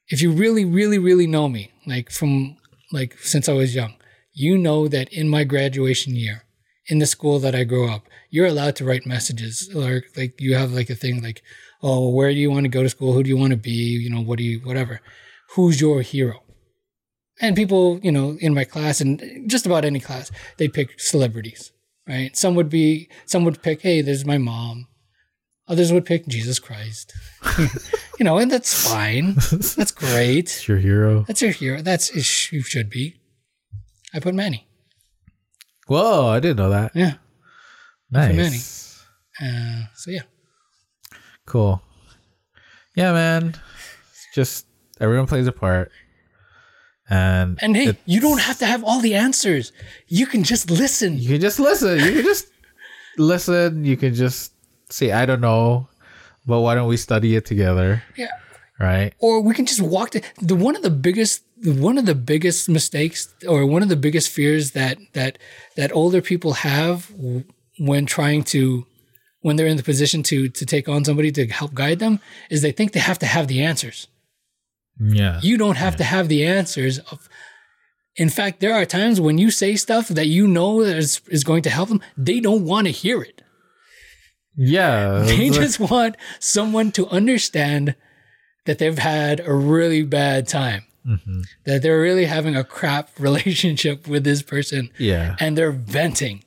if 0.07 0.21
you 0.21 0.31
really, 0.31 0.65
really, 0.65 0.97
really 0.97 1.27
know 1.27 1.47
me, 1.49 1.71
like 1.85 2.09
from 2.09 2.57
like 2.91 3.17
since 3.19 3.47
I 3.47 3.53
was 3.53 3.75
young, 3.75 3.95
you 4.33 4.57
know 4.57 4.87
that 4.87 5.11
in 5.13 5.29
my 5.29 5.43
graduation 5.43 6.15
year, 6.15 6.43
in 6.87 6.99
the 6.99 7.05
school 7.05 7.39
that 7.39 7.55
I 7.55 7.63
grew 7.63 7.89
up, 7.89 8.07
you're 8.29 8.47
allowed 8.47 8.75
to 8.77 8.85
write 8.85 9.05
messages 9.05 9.69
or 9.75 10.03
like 10.17 10.39
you 10.39 10.55
have 10.55 10.71
like 10.71 10.89
a 10.89 10.95
thing 10.95 11.21
like, 11.21 11.41
oh, 11.81 12.09
where 12.09 12.29
do 12.29 12.39
you 12.39 12.51
want 12.51 12.63
to 12.63 12.69
go 12.69 12.83
to 12.83 12.89
school? 12.89 13.13
Who 13.13 13.23
do 13.23 13.29
you 13.29 13.37
want 13.37 13.51
to 13.51 13.57
be? 13.57 13.71
You 13.71 14.09
know, 14.09 14.21
what 14.21 14.37
do 14.37 14.43
you, 14.43 14.59
whatever. 14.59 15.01
Who's 15.55 15.79
your 15.79 16.01
hero? 16.01 16.41
And 17.41 17.55
people, 17.55 17.99
you 18.03 18.11
know, 18.11 18.37
in 18.39 18.53
my 18.53 18.63
class 18.63 19.01
and 19.01 19.49
just 19.49 19.65
about 19.65 19.85
any 19.85 19.99
class, 19.99 20.31
they 20.57 20.67
pick 20.67 20.99
celebrities, 20.99 21.71
right? 22.07 22.35
Some 22.37 22.55
would 22.55 22.69
be, 22.69 23.09
some 23.25 23.43
would 23.43 23.61
pick, 23.61 23.81
hey, 23.81 24.01
there's 24.01 24.25
my 24.25 24.37
mom. 24.37 24.87
Others 25.67 25.91
would 25.93 26.05
pick 26.05 26.27
Jesus 26.27 26.59
Christ. 26.59 27.13
you 28.19 28.25
know, 28.25 28.37
and 28.37 28.51
that's 28.51 28.73
fine. 28.87 29.33
That's 29.51 29.91
great. 29.91 30.45
It's 30.45 30.67
your 30.67 30.77
hero. 30.77 31.23
That's 31.27 31.41
your 31.41 31.51
hero. 31.51 31.81
That's 31.81 32.13
you 32.51 32.61
should 32.61 32.89
be. 32.89 33.15
I 34.13 34.19
put 34.19 34.35
Manny. 34.35 34.67
Whoa, 35.87 36.27
I 36.27 36.39
didn't 36.39 36.57
know 36.57 36.69
that. 36.69 36.91
Yeah. 36.95 37.15
Nice. 38.11 39.03
Uh, 39.41 39.85
so 39.95 40.11
yeah. 40.11 40.21
Cool. 41.45 41.81
Yeah, 42.95 43.11
man. 43.11 43.55
It's 44.11 44.27
just 44.35 44.67
everyone 44.99 45.27
plays 45.27 45.47
a 45.47 45.51
part. 45.51 45.91
And 47.09 47.57
And 47.61 47.75
hey, 47.75 47.97
you 48.05 48.21
don't 48.21 48.39
have 48.39 48.59
to 48.59 48.65
have 48.65 48.83
all 48.83 48.99
the 49.01 49.15
answers. 49.15 49.71
You 50.07 50.25
can 50.25 50.43
just 50.43 50.69
listen. 50.69 51.17
you 51.17 51.29
can 51.29 51.41
just 51.41 51.59
listen. 51.59 51.99
You 51.99 52.11
can 52.13 52.23
just 52.23 52.47
listen. 53.17 53.83
You 53.83 53.97
can 53.97 54.13
just 54.13 54.53
say, 54.89 55.11
I 55.11 55.25
don't 55.25 55.41
know, 55.41 55.89
but 56.45 56.61
why 56.61 56.75
don't 56.75 56.87
we 56.87 56.97
study 56.97 57.35
it 57.35 57.45
together? 57.45 58.03
Yeah. 58.15 58.31
Right? 58.79 59.13
Or 59.19 59.41
we 59.41 59.53
can 59.53 59.65
just 59.65 59.81
walk 59.81 60.11
to 60.11 60.21
the 60.41 60.55
one 60.55 60.75
of 60.75 60.81
the 60.81 60.89
biggest 60.89 61.43
one 61.63 61.97
of 61.97 62.05
the 62.05 62.15
biggest 62.15 62.67
mistakes 62.67 63.33
or 63.47 63.65
one 63.65 63.83
of 63.83 63.89
the 63.89 63.95
biggest 63.95 64.29
fears 64.29 64.71
that 64.71 64.97
that 65.13 65.37
that 65.75 65.91
older 65.93 66.21
people 66.21 66.53
have 66.53 67.11
when 67.79 68.05
trying 68.05 68.43
to 68.43 68.85
when 69.41 69.55
they're 69.55 69.67
in 69.67 69.77
the 69.77 69.83
position 69.83 70.23
to 70.23 70.49
to 70.49 70.65
take 70.65 70.89
on 70.89 71.05
somebody 71.05 71.31
to 71.31 71.47
help 71.47 71.73
guide 71.73 71.99
them 71.99 72.19
is 72.49 72.61
they 72.61 72.71
think 72.71 72.91
they 72.91 72.99
have 72.99 73.19
to 73.19 73.25
have 73.25 73.47
the 73.47 73.63
answers. 73.63 74.07
Yeah. 74.99 75.39
You 75.41 75.57
don't 75.57 75.77
have 75.77 75.95
to 75.97 76.03
have 76.03 76.27
the 76.27 76.45
answers. 76.45 76.99
Of, 76.99 77.29
in 78.15 78.29
fact, 78.29 78.59
there 78.59 78.73
are 78.73 78.85
times 78.85 79.19
when 79.19 79.37
you 79.37 79.51
say 79.51 79.75
stuff 79.75 80.07
that 80.09 80.27
you 80.27 80.47
know 80.47 80.81
is, 80.81 81.21
is 81.29 81.43
going 81.43 81.63
to 81.63 81.69
help 81.69 81.89
them. 81.89 82.01
They 82.15 82.39
don't 82.39 82.65
want 82.65 82.87
to 82.87 82.91
hear 82.91 83.21
it. 83.21 83.42
Yeah. 84.55 85.23
They 85.25 85.49
like- 85.49 85.59
just 85.59 85.79
want 85.79 86.15
someone 86.39 86.91
to 86.93 87.07
understand 87.07 87.95
that 88.65 88.77
they've 88.79 88.97
had 88.97 89.41
a 89.45 89.53
really 89.53 90.03
bad 90.03 90.47
time, 90.47 90.83
Mm-hmm. 91.05 91.41
that 91.65 91.81
they're 91.81 91.99
really 91.99 92.25
having 92.25 92.55
a 92.55 92.63
crap 92.63 93.09
relationship 93.19 94.07
with 94.07 94.23
this 94.23 94.41
person, 94.41 94.89
yeah. 94.97 95.35
and 95.39 95.57
they're 95.57 95.71
venting, 95.71 96.43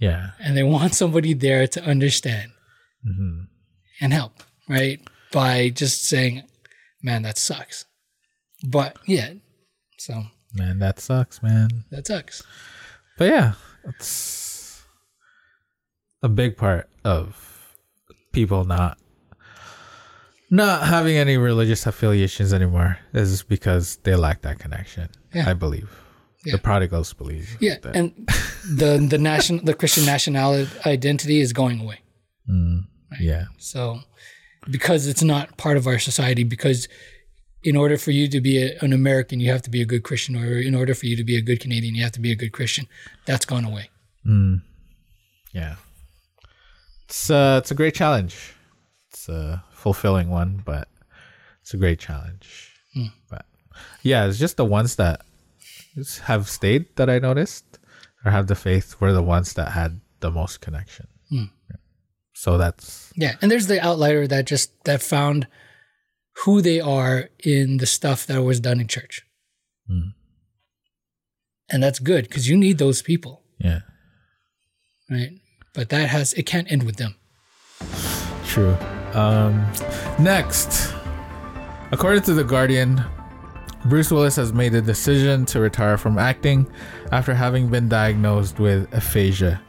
Yeah. 0.00 0.30
and 0.40 0.56
they 0.56 0.64
want 0.64 0.94
somebody 0.94 1.34
there 1.34 1.66
to 1.68 1.82
understand 1.84 2.50
Mm-hmm. 3.08 3.44
and 4.00 4.12
help, 4.12 4.42
right? 4.68 4.98
By 5.30 5.68
just 5.70 6.02
saying, 6.04 6.42
man, 7.02 7.22
that 7.22 7.38
sucks. 7.38 7.84
But 8.66 8.96
yeah, 9.06 9.34
so 9.98 10.24
Man, 10.54 10.78
that 10.80 10.98
sucks, 10.98 11.40
man. 11.42 11.84
that 11.92 12.06
sucks. 12.08 12.42
But 13.18 13.28
yeah, 13.28 13.52
it's 13.86 14.06
a 16.26 16.28
big 16.28 16.56
part 16.56 16.88
of 17.04 17.74
people 18.32 18.64
not 18.64 18.98
not 20.50 20.86
having 20.86 21.16
any 21.16 21.36
religious 21.36 21.86
affiliations 21.86 22.52
anymore 22.52 22.98
is 23.14 23.44
because 23.44 23.96
they 23.98 24.14
lack 24.16 24.42
that 24.42 24.58
connection. 24.58 25.08
Yeah. 25.32 25.48
I 25.50 25.54
believe. 25.54 25.88
Yeah. 26.44 26.52
The 26.56 26.58
prodigals 26.58 27.12
believe. 27.12 27.56
Yeah, 27.60 27.76
that. 27.82 27.96
and 27.96 28.12
the 28.80 29.06
the 29.08 29.18
national 29.18 29.64
the 29.64 29.74
Christian 29.74 30.04
nationality 30.04 30.68
identity 30.84 31.40
is 31.40 31.52
going 31.52 31.80
away. 31.80 32.00
Mm, 32.48 32.86
yeah. 33.20 33.44
So, 33.58 34.00
because 34.70 35.06
it's 35.06 35.22
not 35.22 35.56
part 35.56 35.76
of 35.76 35.86
our 35.86 35.98
society, 35.98 36.44
because 36.44 36.88
in 37.62 37.76
order 37.76 37.96
for 37.96 38.12
you 38.12 38.28
to 38.28 38.40
be 38.40 38.62
a, 38.62 38.78
an 38.80 38.92
American, 38.92 39.40
you 39.40 39.50
have 39.50 39.62
to 39.62 39.70
be 39.70 39.82
a 39.82 39.86
good 39.86 40.02
Christian, 40.02 40.36
or 40.36 40.58
in 40.58 40.74
order 40.74 40.94
for 40.94 41.06
you 41.06 41.16
to 41.16 41.24
be 41.24 41.36
a 41.36 41.42
good 41.42 41.60
Canadian, 41.60 41.94
you 41.96 42.02
have 42.02 42.12
to 42.12 42.20
be 42.20 42.32
a 42.32 42.36
good 42.36 42.52
Christian. 42.52 42.86
That's 43.26 43.44
gone 43.44 43.64
away. 43.64 43.90
Mm, 44.24 44.62
yeah. 45.52 45.76
It's 47.06 47.30
uh, 47.30 47.60
it's 47.62 47.70
a 47.70 47.74
great 47.74 47.94
challenge. 47.94 48.54
It's 49.10 49.28
a 49.28 49.62
fulfilling 49.70 50.28
one, 50.28 50.62
but 50.64 50.88
it's 51.62 51.72
a 51.72 51.76
great 51.76 51.98
challenge. 52.00 52.72
Hmm. 52.94 53.06
But 53.30 53.46
yeah, 54.02 54.26
it's 54.26 54.38
just 54.38 54.56
the 54.56 54.64
ones 54.64 54.96
that 54.96 55.22
have 56.24 56.48
stayed 56.48 56.86
that 56.96 57.08
I 57.08 57.18
noticed 57.18 57.78
or 58.24 58.30
have 58.32 58.48
the 58.48 58.54
faith 58.56 59.00
were 59.00 59.12
the 59.12 59.22
ones 59.22 59.54
that 59.54 59.72
had 59.72 60.00
the 60.20 60.30
most 60.30 60.60
connection. 60.60 61.06
Hmm. 61.30 61.44
So 62.34 62.58
that's 62.58 63.12
Yeah, 63.16 63.36
and 63.40 63.50
there's 63.50 63.66
the 63.68 63.80
outlier 63.80 64.26
that 64.26 64.46
just 64.46 64.72
that 64.84 65.00
found 65.02 65.46
who 66.44 66.60
they 66.60 66.80
are 66.80 67.30
in 67.44 67.78
the 67.78 67.86
stuff 67.86 68.26
that 68.26 68.42
was 68.42 68.60
done 68.60 68.80
in 68.80 68.88
church, 68.88 69.22
Mm. 69.90 70.12
and 71.70 71.82
that's 71.82 71.98
good 71.98 72.28
because 72.28 72.46
you 72.48 72.56
need 72.58 72.76
those 72.78 73.00
people, 73.00 73.42
yeah, 73.58 73.80
right? 75.08 75.30
But 75.76 75.90
that 75.90 76.08
has 76.08 76.32
it 76.32 76.44
can't 76.46 76.70
end 76.72 76.82
with 76.84 76.96
them. 76.96 77.14
true. 78.46 78.76
Um, 79.12 79.64
next, 80.18 80.94
according 81.92 82.22
to 82.22 82.34
the 82.34 82.44
Guardian, 82.44 83.04
Bruce 83.84 84.10
Willis 84.10 84.36
has 84.36 84.52
made 84.52 84.74
a 84.74 84.80
decision 84.80 85.44
to 85.46 85.60
retire 85.60 85.98
from 85.98 86.18
acting 86.18 86.66
after 87.12 87.34
having 87.34 87.68
been 87.68 87.88
diagnosed 87.88 88.58
with 88.58 88.92
aphasia. 88.92 89.60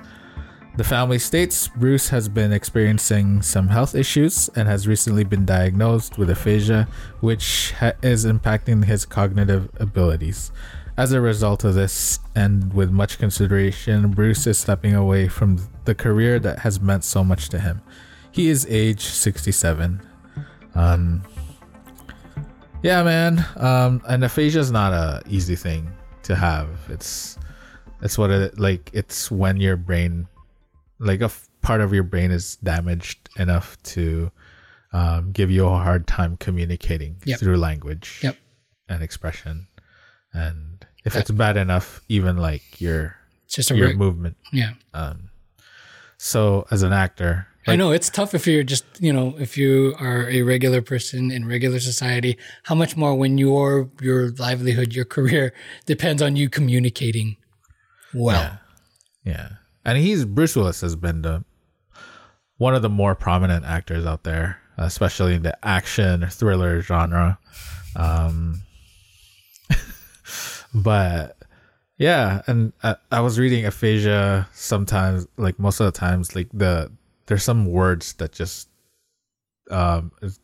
The 0.78 0.84
family 0.84 1.20
states 1.20 1.68
Bruce 1.68 2.10
has 2.10 2.30
been 2.30 2.54
experiencing 2.54 3.42
some 3.42 3.68
health 3.68 3.94
issues 3.94 4.50
and 4.56 4.68
has 4.68 4.88
recently 4.88 5.24
been 5.24 5.46
diagnosed 5.46 6.18
with 6.18 6.30
aphasia, 6.30 6.88
which 7.20 7.74
ha- 7.80 7.94
is 8.02 8.26
impacting 8.26 8.86
his 8.86 9.04
cognitive 9.06 9.70
abilities. 9.80 10.52
As 10.98 11.12
a 11.12 11.22
result 11.22 11.64
of 11.64 11.76
this, 11.76 12.20
and 12.36 12.74
with 12.74 12.90
much 12.90 13.20
consideration, 13.20 14.10
Bruce 14.12 14.48
is 14.48 14.58
stepping 14.58 14.96
away 14.96 15.28
from 15.28 15.60
the 15.86 15.94
career 15.94 16.40
that 16.40 16.60
has 16.60 16.80
meant 16.82 17.04
so 17.04 17.24
much 17.24 17.50
to 17.50 17.60
him. 17.60 17.82
He 18.32 18.50
is 18.50 18.66
age 18.68 19.02
67. 19.06 20.02
Um, 20.76 21.24
Yeah, 22.84 23.04
man. 23.04 23.46
Um, 23.58 24.02
and 24.08 24.24
aphasia 24.24 24.60
is 24.60 24.72
not 24.72 24.94
a 24.94 25.22
easy 25.28 25.56
thing 25.56 25.92
to 26.24 26.36
have. 26.36 26.68
It's 26.90 27.38
it's 28.02 28.18
what 28.18 28.30
it 28.30 28.60
like. 28.60 28.92
It's 28.94 29.32
when 29.32 29.58
your 29.58 29.76
brain, 29.78 30.28
like 31.00 31.22
a 31.22 31.26
f- 31.26 31.48
part 31.62 31.82
of 31.82 31.92
your 31.94 32.04
brain, 32.04 32.30
is 32.32 32.56
damaged 32.58 33.30
enough 33.38 33.82
to 33.94 34.32
um, 34.94 35.32
give 35.32 35.50
you 35.50 35.66
a 35.66 35.70
hard 35.78 36.06
time 36.08 36.38
communicating 36.38 37.18
Yep. 37.26 37.40
through 37.40 37.58
language 37.58 38.20
Yep. 38.24 38.38
and 38.90 39.02
expression. 39.04 39.68
And 40.32 40.67
if 41.08 41.16
it's 41.16 41.32
bad 41.32 41.58
enough, 41.58 42.02
even 42.10 42.38
like 42.38 42.80
your 42.80 43.16
It's 43.46 43.56
just 43.56 43.72
a 43.72 43.76
your 43.76 43.94
movement. 43.96 44.38
yeah. 44.54 44.74
Um, 44.94 45.30
so 46.18 46.66
as 46.72 46.84
an 46.84 46.94
actor, 46.94 47.48
I 47.70 47.76
know 47.76 47.92
it's 47.92 48.10
tough 48.10 48.34
if 48.34 48.48
you're 48.48 48.64
just 48.64 48.86
you 49.00 49.12
know 49.12 49.36
if 49.38 49.58
you 49.58 49.94
are 50.00 50.30
a 50.30 50.42
regular 50.44 50.82
person 50.82 51.32
in 51.32 51.46
regular 51.48 51.80
society. 51.80 52.38
How 52.64 52.76
much 52.76 52.96
more 52.96 53.14
when 53.16 53.38
your 53.38 53.90
your 54.02 54.30
livelihood, 54.32 54.94
your 54.94 55.06
career 55.06 55.54
depends 55.86 56.22
on 56.22 56.36
you 56.36 56.50
communicating 56.50 57.36
well. 58.14 58.42
Yeah. 58.42 58.58
Yeah. 59.34 59.50
And 59.84 59.98
he's 59.98 60.24
Bruce 60.26 60.56
Willis 60.56 60.82
has 60.82 60.96
been 60.96 61.22
the 61.24 61.44
one 62.58 62.74
of 62.74 62.82
the 62.82 62.90
more 62.90 63.16
prominent 63.16 63.66
actors 63.66 64.06
out 64.06 64.24
there, 64.24 64.60
especially 64.78 65.36
in 65.36 65.44
the 65.44 65.58
action 65.66 66.26
thriller 66.30 66.82
genre. 66.82 67.38
Um 67.96 68.62
but 70.84 71.38
yeah, 71.98 72.42
and 72.48 72.74
I, 72.84 72.96
I 73.12 73.20
was 73.22 73.40
reading 73.40 73.66
aphasia 73.66 74.48
sometimes 74.54 75.28
like 75.38 75.58
most 75.60 75.80
of 75.80 75.86
the 75.92 75.98
times 75.98 76.36
like 76.36 76.50
the 76.54 76.92
there's 77.26 77.44
some 77.44 77.66
words 77.66 78.14
that 78.14 78.32
just 78.32 78.70
um 79.72 80.12
is- 80.22 80.40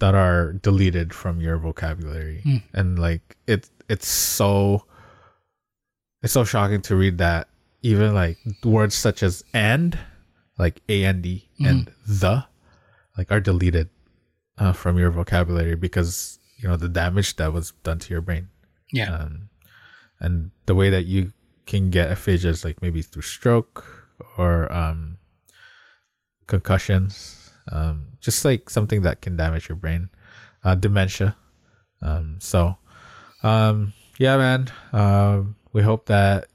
that 0.00 0.14
are 0.14 0.52
deleted 0.52 1.12
from 1.12 1.40
your 1.40 1.58
vocabulary. 1.58 2.40
Hmm. 2.42 2.56
and 2.72 2.98
like 2.98 3.36
it 3.46 3.68
it's 3.88 4.06
so 4.06 4.84
it's 6.22 6.32
so 6.32 6.44
shocking 6.44 6.82
to 6.82 6.94
read 6.96 7.18
that 7.18 7.48
even 7.82 8.14
like 8.14 8.38
words 8.64 8.94
such 8.94 9.22
as 9.22 9.44
and 9.54 9.98
like 10.58 10.80
a 10.88 11.04
and 11.04 11.22
d 11.22 11.48
and 11.64 11.90
the 12.06 12.44
like 13.16 13.30
are 13.32 13.40
deleted 13.40 13.88
uh, 14.58 14.72
from 14.72 14.98
your 14.98 15.10
vocabulary 15.10 15.74
because 15.76 16.38
you 16.58 16.68
know 16.68 16.76
the 16.76 16.88
damage 16.88 17.36
that 17.36 17.52
was 17.52 17.72
done 17.82 17.98
to 17.98 18.12
your 18.12 18.20
brain 18.20 18.48
Yeah. 18.92 19.12
um, 19.14 19.48
and 20.20 20.50
the 20.66 20.74
way 20.74 20.90
that 20.90 21.04
you 21.06 21.32
can 21.66 21.90
get 21.90 22.10
aphasia 22.10 22.48
is 22.48 22.64
like 22.64 22.80
maybe 22.80 23.02
through 23.02 23.22
stroke 23.22 23.84
or 24.36 24.72
um, 24.72 25.18
concussions, 26.46 27.50
um, 27.70 28.06
just 28.20 28.44
like 28.44 28.70
something 28.70 29.02
that 29.02 29.20
can 29.20 29.36
damage 29.36 29.68
your 29.68 29.76
brain, 29.76 30.08
uh, 30.64 30.74
dementia. 30.74 31.36
Um, 32.02 32.36
so, 32.40 32.76
um, 33.42 33.92
yeah, 34.18 34.36
man. 34.36 34.68
Um, 34.92 35.56
we 35.72 35.82
hope 35.82 36.06
that 36.06 36.46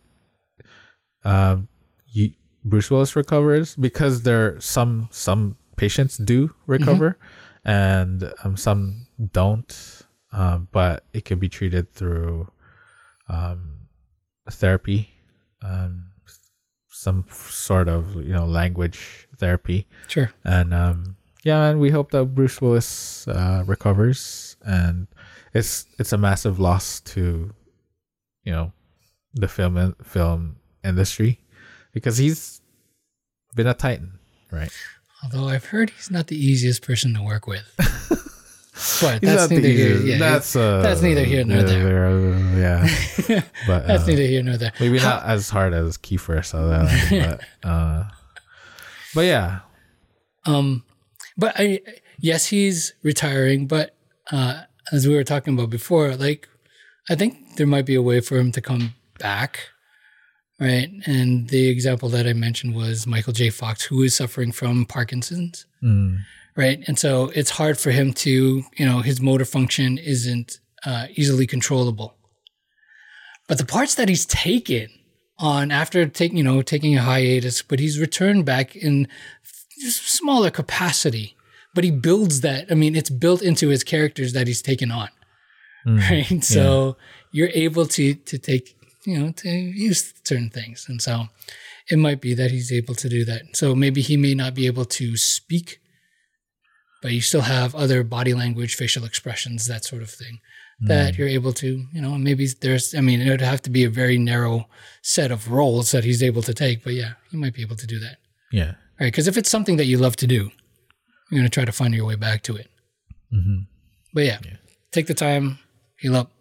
um, 1.24 1.68
you, 2.12 2.32
Bruce 2.66 2.90
Willis 2.92 3.16
recovers 3.16 3.76
because 3.76 4.24
there 4.24 4.60
some 4.60 5.08
some 5.12 5.58
patients 5.76 6.18
do 6.18 6.54
recover, 6.68 7.18
and 7.66 8.34
um, 8.44 8.58
some 8.58 9.08
don't. 9.32 10.03
Um, 10.34 10.68
but 10.72 11.06
it 11.14 11.26
can 11.26 11.38
be 11.40 11.48
treated 11.48 11.94
through 11.94 12.50
um, 13.30 13.88
therapy, 14.50 15.10
um, 15.62 16.06
some 16.90 17.26
sort 17.30 17.88
of 17.88 18.16
you 18.16 18.34
know 18.34 18.46
language 18.46 19.28
therapy, 19.38 19.86
Sure. 20.08 20.32
and 20.44 20.74
um, 20.74 21.16
yeah, 21.44 21.66
and 21.70 21.80
we 21.80 21.92
hope 21.92 22.12
that 22.12 22.26
Bruce 22.34 22.60
Willis 22.62 23.28
uh, 23.28 23.64
recovers, 23.68 24.58
and 24.66 25.08
it's 25.54 25.86
it's 26.00 26.14
a 26.14 26.18
massive 26.18 26.60
loss 26.60 27.00
to 27.02 27.54
you 28.44 28.52
know 28.52 28.72
the 29.36 29.48
film 29.48 29.96
film 30.04 30.56
industry 30.84 31.40
because 31.94 32.18
he's 32.18 32.60
been 33.56 33.68
a 33.68 33.74
titan, 33.76 34.18
right? 34.52 34.72
Although 35.24 35.48
I've 35.48 35.66
heard 35.66 35.92
he's 35.92 36.10
not 36.12 36.28
the 36.28 36.36
easiest 36.38 36.82
person 36.82 37.14
to 37.14 37.22
work 37.22 37.46
with. 37.48 37.64
but 39.02 39.22
He's 39.22 39.30
that's 39.30 39.50
neither 39.52 39.68
here. 39.68 39.98
Yeah, 39.98 40.18
that's 40.18 40.56
uh, 40.56 40.82
that's 40.82 41.02
neither 41.02 41.24
here 41.24 41.46
nor 41.46 41.62
there. 41.64 42.08
uh, 42.08 42.58
yeah, 42.58 43.42
but 43.68 43.86
that's 43.88 44.04
uh, 44.04 44.08
neither 44.08 44.24
here 44.24 44.42
nor 44.44 44.58
there. 44.58 44.74
maybe 44.80 45.00
not 45.00 45.24
as 45.26 45.50
hard 45.50 45.74
as 45.74 45.98
Kiefer 45.98 46.44
Sutherland, 46.44 46.90
but 47.10 47.42
uh, 47.70 48.04
but 49.14 49.22
yeah, 49.26 49.60
Um, 50.46 50.84
but 51.38 51.54
I 51.58 51.82
yes, 52.20 52.48
he's 52.48 52.94
retiring. 53.04 53.68
But 53.68 53.96
uh, 54.32 54.64
as 54.92 55.08
we 55.08 55.14
were 55.16 55.24
talking 55.24 55.54
about 55.54 55.70
before, 55.70 56.16
like 56.16 56.50
I 57.10 57.16
think 57.16 57.58
there 57.58 57.68
might 57.68 57.86
be 57.86 57.96
a 57.96 58.02
way 58.02 58.22
for 58.22 58.38
him 58.38 58.52
to 58.54 58.62
come 58.62 58.96
back, 59.20 59.70
right? 60.60 60.90
And 61.06 61.48
the 61.50 61.70
example 61.70 62.10
that 62.10 62.26
I 62.28 62.34
mentioned 62.34 62.74
was 62.76 63.06
Michael 63.06 63.34
J. 63.34 63.50
Fox, 63.52 63.84
who 63.84 64.02
is 64.02 64.16
suffering 64.16 64.52
from 64.52 64.86
Parkinson's, 64.86 65.66
Mm. 65.84 66.20
Right? 66.56 66.84
And 66.88 66.98
so 66.98 67.32
it's 67.36 67.52
hard 67.52 67.78
for 67.78 67.92
him 67.92 68.14
to, 68.14 68.64
you 68.78 68.86
know, 68.86 69.00
his 69.00 69.22
motor 69.22 69.46
function 69.46 69.98
isn't 69.98 70.60
uh, 70.86 71.08
easily 71.16 71.48
controllable. 71.48 72.16
But 73.48 73.58
the 73.58 73.66
parts 73.66 73.96
that 73.96 74.10
he's 74.10 74.26
taken 74.26 74.90
on 75.38 75.72
after 75.72 76.06
taking, 76.08 76.38
you 76.38 76.44
know, 76.44 76.62
taking 76.62 76.98
a 76.98 77.02
hiatus, 77.02 77.62
but 77.62 77.80
he's 77.80 78.00
returned 78.00 78.46
back 78.46 78.76
in 78.76 79.08
smaller 79.90 80.50
capacity. 80.50 81.36
But 81.76 81.84
he 81.84 81.92
builds 81.92 82.42
that. 82.42 82.72
I 82.72 82.76
mean, 82.76 82.96
it's 82.96 83.10
built 83.10 83.42
into 83.42 83.70
his 83.70 83.84
characters 83.84 84.34
that 84.34 84.46
he's 84.48 84.62
taken 84.62 84.92
on, 84.92 85.10
right? 85.86 86.44
So 86.44 86.98
you're 87.32 87.50
able 87.54 87.88
to 87.88 88.14
to 88.14 88.38
take, 88.38 88.78
you 89.06 89.20
know, 89.20 89.32
to 89.32 89.50
use 89.50 90.14
certain 90.24 90.52
things, 90.52 90.86
and 90.88 91.02
so 91.02 91.26
it 91.90 91.98
might 91.98 92.22
be 92.22 92.34
that 92.36 92.52
he's 92.52 92.72
able 92.72 92.96
to 92.96 93.10
do 93.10 93.26
that. 93.26 93.56
So 93.56 93.76
maybe 93.76 94.02
he 94.02 94.18
may 94.18 94.36
not 94.36 94.54
be 94.54 94.68
able 94.68 94.86
to 94.86 95.18
speak, 95.18 95.80
but 97.04 97.12
you 97.12 97.22
still 97.22 97.42
have 97.42 97.76
other 97.76 98.04
body 98.04 98.34
language, 98.34 98.74
facial 98.76 99.04
expressions, 99.06 99.68
that 99.68 99.84
sort 99.86 100.02
of 100.02 100.10
thing 100.10 100.40
that 100.86 101.18
you're 101.18 101.30
able 101.30 101.54
to, 101.54 101.86
you 101.94 102.02
know, 102.02 102.18
maybe 102.18 102.46
there's, 102.60 102.94
I 102.96 103.00
mean, 103.00 103.22
it 103.22 103.30
would 103.30 103.40
have 103.42 103.62
to 103.62 103.70
be 103.70 103.84
a 103.86 103.90
very 103.90 104.18
narrow 104.18 104.68
set 105.02 105.32
of 105.32 105.50
roles 105.50 105.92
that 105.92 106.04
he's 106.04 106.22
able 106.22 106.42
to 106.42 106.54
take, 106.54 106.84
but 106.84 106.94
yeah, 106.94 107.14
you 107.32 107.40
might 107.40 107.54
be 107.54 107.62
able 107.62 107.76
to 107.78 107.88
do 107.88 108.00
that. 108.00 108.18
yeah, 108.52 108.74
Right. 109.00 109.08
Because 109.08 109.28
if 109.28 109.38
it's 109.38 109.50
something 109.50 109.78
that 109.78 109.86
you 109.86 109.98
love 109.98 110.16
to 110.18 110.28
do, 110.28 110.52
you're 111.30 111.40
going 111.40 111.44
to 111.44 111.50
try 111.50 111.64
to 111.64 111.72
find 111.72 111.94
your 111.94 112.06
way 112.06 112.16
back 112.16 112.42
to 112.44 112.56
it. 112.58 112.68
Mhm. 113.32 113.68
But 114.14 114.26
yeah, 114.26 114.40
take 114.92 115.08
the 115.08 115.14
time, 115.14 115.60
heal 116.00 116.16
up, 116.18 116.32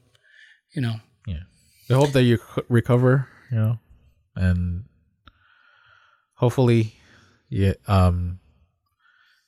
you 0.75 0.83
know. 0.83 0.97
yeah. 1.27 1.43
We 1.89 1.95
hope 1.95 2.13
that 2.13 2.23
you 2.25 2.39
recover, 2.69 3.29
you 3.51 3.59
know, 3.59 3.79
and 4.35 4.85
hopefully, 6.35 6.95
yeah, 7.49 7.75
um, 7.87 8.41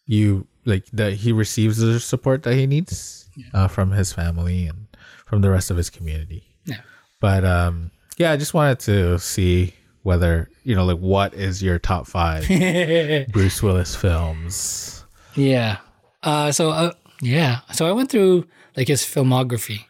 you 0.07 0.47
like 0.65 0.87
that 0.93 1.15
he 1.15 1.33
receives 1.33 1.79
the 1.79 2.01
support 2.01 2.43
that 2.45 2.55
he 2.55 2.67
needs 2.67 3.29
uh, 3.53 3.69
from 3.69 3.93
his 3.93 4.12
family 4.12 4.67
and 4.67 4.87
from 5.27 5.41
the 5.41 5.51
rest 5.51 5.71
of 5.71 5.77
his 5.77 5.91
community. 5.91 6.45
Yeah. 6.65 6.81
But 7.21 7.45
um, 7.45 7.91
yeah, 8.17 8.33
I 8.33 8.37
just 8.37 8.55
wanted 8.55 8.81
to 8.81 9.19
see 9.19 9.75
whether 10.03 10.49
you 10.62 10.75
know, 10.75 10.85
like, 10.85 10.99
what 10.99 11.35
is 11.35 11.62
your 11.62 11.79
top 11.79 12.07
five 12.07 12.47
Bruce 13.33 13.62
Willis 13.62 13.95
films? 13.95 15.05
Yeah. 15.35 15.79
Uh, 16.23 16.53
so 16.53 16.71
uh, 16.71 16.93
yeah. 17.21 17.61
So 17.73 17.87
I 17.87 17.93
went 17.93 18.11
through 18.11 18.47
like 18.77 18.89
his 18.89 19.03
filmography, 19.03 19.85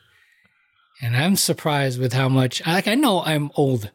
and 1.00 1.16
I'm 1.16 1.36
surprised 1.36 2.00
with 2.00 2.12
how 2.12 2.28
much. 2.28 2.64
Like 2.66 2.88
I 2.88 2.94
know 2.94 3.22
I'm 3.22 3.50
old, 3.54 3.90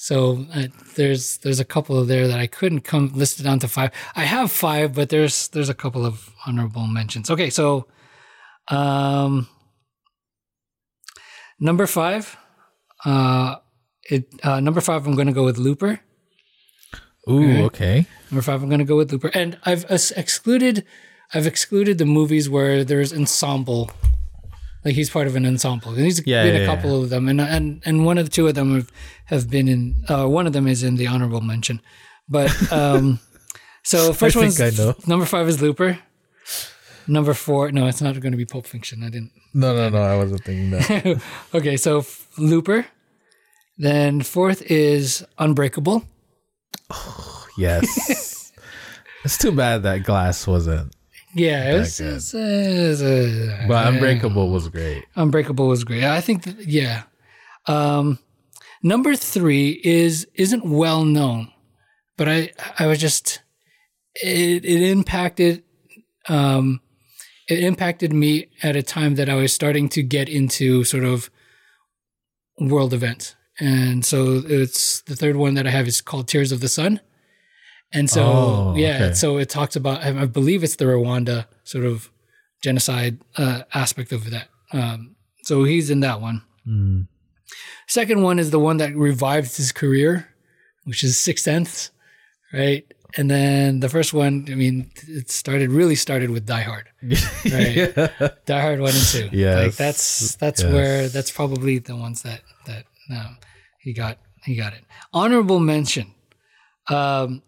so 0.00 0.46
uh, 0.54 0.68
there's 0.94 1.38
there's 1.38 1.58
a 1.58 1.64
couple 1.64 1.98
of 1.98 2.06
there 2.06 2.28
that 2.28 2.38
I 2.38 2.46
couldn't 2.46 2.82
come 2.82 3.10
listed 3.16 3.44
down 3.44 3.58
to 3.58 3.66
five. 3.66 3.90
I 4.14 4.22
have 4.22 4.52
five, 4.52 4.94
but 4.94 5.08
there's 5.08 5.48
there's 5.48 5.68
a 5.68 5.74
couple 5.74 6.06
of 6.06 6.30
honorable 6.46 6.86
mentions. 6.86 7.28
Okay, 7.32 7.50
so 7.50 7.88
um, 8.68 9.48
number 11.58 11.88
five, 11.88 12.36
uh, 13.04 13.56
it 14.08 14.32
uh, 14.44 14.60
number 14.60 14.80
five. 14.80 15.04
I'm 15.04 15.16
going 15.16 15.26
to 15.26 15.32
go 15.32 15.44
with 15.44 15.58
Looper. 15.58 15.98
Ooh, 17.28 17.64
okay. 17.64 18.06
Number 18.30 18.42
five, 18.42 18.62
I'm 18.62 18.68
going 18.68 18.78
to 18.78 18.84
go 18.84 18.96
with 18.96 19.10
Looper, 19.10 19.32
and 19.34 19.58
I've 19.64 19.84
ex- 19.90 20.12
excluded, 20.12 20.84
I've 21.34 21.48
excluded 21.48 21.98
the 21.98 22.06
movies 22.06 22.48
where 22.48 22.84
there's 22.84 23.12
ensemble, 23.12 23.90
like 24.88 24.96
he's 24.96 25.10
part 25.10 25.26
of 25.28 25.36
an 25.36 25.44
ensemble. 25.46 25.92
And 25.94 26.04
he's 26.08 26.20
Yeah, 26.26 26.44
been 26.44 26.56
yeah, 26.56 26.64
a 26.64 26.66
couple 26.72 26.92
of 27.02 27.10
them, 27.12 27.28
and 27.28 27.40
and 27.40 27.82
and 27.88 27.96
one 28.08 28.16
of 28.20 28.24
the 28.26 28.30
two 28.36 28.46
of 28.48 28.54
them 28.54 28.74
have, 28.74 28.90
have 29.32 29.44
been 29.50 29.68
in. 29.68 29.80
Uh, 30.08 30.26
one 30.38 30.46
of 30.48 30.52
them 30.56 30.66
is 30.66 30.82
in 30.82 30.96
the 30.96 31.06
honorable 31.06 31.42
mention, 31.52 31.80
but 32.28 32.48
um, 32.72 33.20
so 33.92 34.12
first 34.12 34.36
I 34.36 34.48
think 34.48 34.60
I 34.60 34.70
know. 34.82 34.94
number 35.06 35.26
five 35.26 35.46
is 35.48 35.60
Looper. 35.60 35.98
Number 37.10 37.32
four, 37.34 37.72
no, 37.72 37.86
it's 37.86 38.02
not 38.02 38.20
going 38.20 38.32
to 38.32 38.36
be 38.38 38.44
Pulp 38.44 38.66
Fiction. 38.66 39.02
I 39.02 39.08
didn't. 39.10 39.32
No, 39.54 39.74
no, 39.74 39.88
no. 39.88 40.02
I 40.02 40.16
wasn't 40.16 40.44
thinking 40.44 40.70
that. 40.72 41.22
Okay, 41.54 41.76
so 41.78 41.98
f- 42.00 42.28
Looper. 42.36 42.84
Then 43.78 44.20
fourth 44.22 44.60
is 44.70 45.24
Unbreakable. 45.38 46.04
yes. 47.58 48.52
it's 49.24 49.38
too 49.38 49.52
bad 49.52 49.82
that 49.84 50.04
Glass 50.04 50.46
wasn't 50.46 50.92
Yeah, 51.34 51.74
it 51.74 51.78
was, 51.78 52.00
it's, 52.00 52.34
uh, 52.34 52.38
it's, 52.40 53.02
uh, 53.02 53.66
But 53.68 53.86
uh, 53.86 53.90
Unbreakable 53.90 54.50
was 54.50 54.68
great. 54.68 55.04
Unbreakable 55.14 55.68
was 55.68 55.84
great. 55.84 56.04
I 56.04 56.20
think 56.20 56.44
that, 56.44 56.66
yeah. 56.66 57.02
Um, 57.66 58.18
number 58.82 59.14
three 59.14 59.80
is 59.84 60.26
isn't 60.34 60.64
well 60.64 61.04
known, 61.04 61.52
but 62.16 62.28
I 62.28 62.52
I 62.78 62.86
was 62.86 62.98
just 62.98 63.42
it 64.14 64.64
it 64.64 64.82
impacted 64.90 65.62
um 66.28 66.80
it 67.48 67.60
impacted 67.60 68.12
me 68.12 68.48
at 68.62 68.76
a 68.76 68.82
time 68.82 69.14
that 69.16 69.28
I 69.28 69.34
was 69.34 69.52
starting 69.52 69.88
to 69.90 70.02
get 70.02 70.28
into 70.28 70.84
sort 70.84 71.04
of 71.04 71.30
world 72.58 72.92
events. 72.92 73.34
And 73.60 74.04
so 74.04 74.42
it's 74.46 75.02
the 75.02 75.16
third 75.16 75.36
one 75.36 75.54
that 75.54 75.66
I 75.66 75.70
have 75.70 75.88
is 75.88 76.00
called 76.00 76.28
Tears 76.28 76.52
of 76.52 76.60
the 76.60 76.68
Sun. 76.68 77.00
And 77.92 78.10
so 78.10 78.22
Oh, 78.22 78.74
yeah, 78.76 78.96
okay. 79.04 79.14
so 79.14 79.38
it 79.38 79.48
talks 79.48 79.74
about 79.76 80.02
I 80.04 80.26
believe 80.26 80.62
it's 80.62 80.76
the 80.76 80.84
Rwanda 80.84 81.46
sort 81.64 81.84
of 81.86 82.10
genocide 82.62 83.18
uh, 83.36 83.62
aspect 83.72 84.12
of 84.12 84.30
that. 84.30 84.48
Um, 84.72 85.16
so 85.44 85.64
he's 85.64 85.88
in 85.90 86.00
that 86.00 86.20
one. 86.20 86.42
Mm. 86.66 87.06
Second 87.86 88.22
one 88.22 88.38
is 88.38 88.50
the 88.50 88.58
one 88.58 88.76
that 88.78 88.94
revived 88.94 89.56
his 89.56 89.72
career, 89.72 90.28
which 90.84 91.02
is 91.02 91.18
Sixth 91.18 91.44
Sense, 91.44 91.90
right? 92.52 92.84
And 93.16 93.30
then 93.30 93.80
the 93.80 93.88
first 93.88 94.12
one, 94.12 94.44
I 94.50 94.54
mean, 94.54 94.90
it 95.08 95.30
started 95.30 95.70
really 95.70 95.94
started 95.94 96.28
with 96.28 96.44
Die 96.44 96.60
Hard, 96.60 96.88
right? 97.50 97.94
Die 98.44 98.60
Hard 98.60 98.80
one 98.80 98.92
and 98.92 99.06
two. 99.06 99.30
Yes. 99.32 99.56
like 99.64 99.76
that's 99.76 100.34
that's 100.36 100.62
Yes. 100.62 100.72
where 100.72 101.08
that's 101.08 101.30
probably 101.30 101.78
the 101.78 101.96
ones 101.96 102.20
that 102.22 102.42
that 102.66 102.84
um, 103.10 103.38
he 103.80 103.94
got 103.94 104.18
he 104.44 104.56
got 104.56 104.74
it. 104.74 104.84
Honorable 105.14 105.58
mention. 105.58 106.12
Um, 106.90 107.42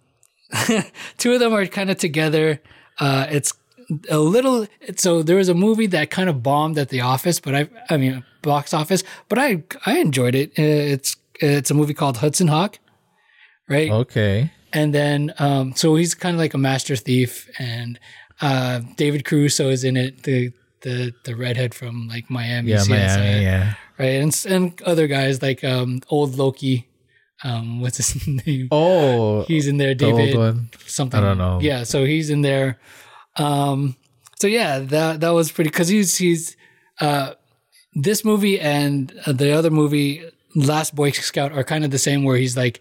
two 1.18 1.32
of 1.32 1.40
them 1.40 1.52
are 1.54 1.66
kind 1.66 1.90
of 1.90 1.98
together. 1.98 2.60
Uh, 2.98 3.26
it's 3.30 3.52
a 4.08 4.18
little. 4.18 4.66
So 4.96 5.22
there 5.22 5.36
was 5.36 5.48
a 5.48 5.54
movie 5.54 5.86
that 5.88 6.10
kind 6.10 6.28
of 6.28 6.42
bombed 6.42 6.78
at 6.78 6.88
the 6.90 7.00
office, 7.00 7.40
but 7.40 7.54
I 7.54 7.68
I 7.88 7.96
mean 7.96 8.24
box 8.42 8.72
office, 8.74 9.02
but 9.28 9.38
I 9.38 9.62
I 9.86 9.98
enjoyed 9.98 10.34
it. 10.34 10.50
Uh, 10.58 10.62
It's 10.94 11.16
it's 11.40 11.70
a 11.70 11.74
movie 11.74 11.94
called 11.94 12.18
Hudson 12.18 12.48
Hawk, 12.48 12.78
right? 13.68 13.90
Okay. 13.90 14.50
And 14.72 14.94
then, 14.94 15.32
um, 15.40 15.72
so 15.74 15.96
he's 15.96 16.14
kind 16.14 16.34
of 16.36 16.38
like 16.40 16.54
a 16.54 16.58
master 16.58 16.94
thief, 16.94 17.48
and 17.58 17.98
uh, 18.40 18.80
David 18.96 19.24
Caruso 19.24 19.68
is 19.68 19.82
in 19.82 19.96
it, 19.96 20.22
the 20.22 20.52
the 20.82 21.12
the 21.24 21.34
redhead 21.34 21.74
from 21.74 22.06
like 22.08 22.30
Miami, 22.30 22.70
Yeah, 22.70 22.78
CSI, 22.78 22.88
Miami. 22.88 23.42
Yeah. 23.42 23.74
right? 23.98 24.20
And 24.22 24.46
and 24.48 24.82
other 24.82 25.06
guys 25.08 25.42
like 25.42 25.64
um, 25.64 26.00
old 26.08 26.36
Loki, 26.36 26.86
um, 27.44 27.80
what's 27.80 27.96
his 27.98 28.26
name? 28.26 28.68
Oh, 28.70 29.42
He's 29.42 29.66
in 29.66 29.76
there, 29.78 29.94
David 29.94 30.58
something. 30.86 31.18
I 31.20 31.22
don't 31.22 31.38
know. 31.38 31.58
Yeah, 31.60 31.84
so 31.84 32.04
he's 32.04 32.30
in 32.30 32.42
there. 32.42 32.78
Um, 33.36 33.96
so 34.38 34.46
yeah, 34.46 34.78
that 34.80 35.20
that 35.20 35.30
was 35.30 35.50
pretty 35.52 35.70
because 35.70 35.88
he's 35.88 36.16
he's 36.16 36.56
uh, 37.00 37.34
this 37.94 38.24
movie 38.24 38.58
and 38.60 39.12
uh, 39.26 39.32
the 39.32 39.52
other 39.52 39.70
movie, 39.70 40.22
Last 40.54 40.94
Boy 40.94 41.10
Scout, 41.12 41.52
are 41.52 41.64
kind 41.64 41.84
of 41.84 41.90
the 41.90 41.98
same. 41.98 42.24
Where 42.24 42.36
he's 42.36 42.56
like 42.56 42.80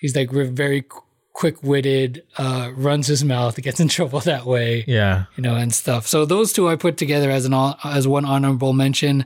he's 0.00 0.14
like 0.16 0.30
very 0.30 0.84
quick 1.34 1.62
witted, 1.62 2.22
uh, 2.36 2.70
runs 2.76 3.06
his 3.06 3.24
mouth, 3.24 3.56
gets 3.62 3.80
in 3.80 3.88
trouble 3.96 4.20
that 4.20 4.44
way, 4.44 4.84
Yeah. 4.86 5.24
you 5.36 5.42
know, 5.42 5.54
and 5.54 5.72
stuff. 5.72 6.06
So 6.06 6.26
those 6.26 6.52
two 6.52 6.68
I 6.68 6.76
put 6.76 6.96
together 6.98 7.30
as 7.30 7.46
an 7.46 7.54
as 7.84 8.06
one 8.06 8.24
honorable 8.24 8.72
mention. 8.72 9.24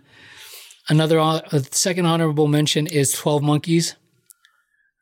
Another 0.89 1.19
a 1.19 1.43
second 1.73 2.07
honorable 2.07 2.47
mention 2.47 2.87
is 2.87 3.13
Twelve 3.13 3.43
Monkeys. 3.43 3.97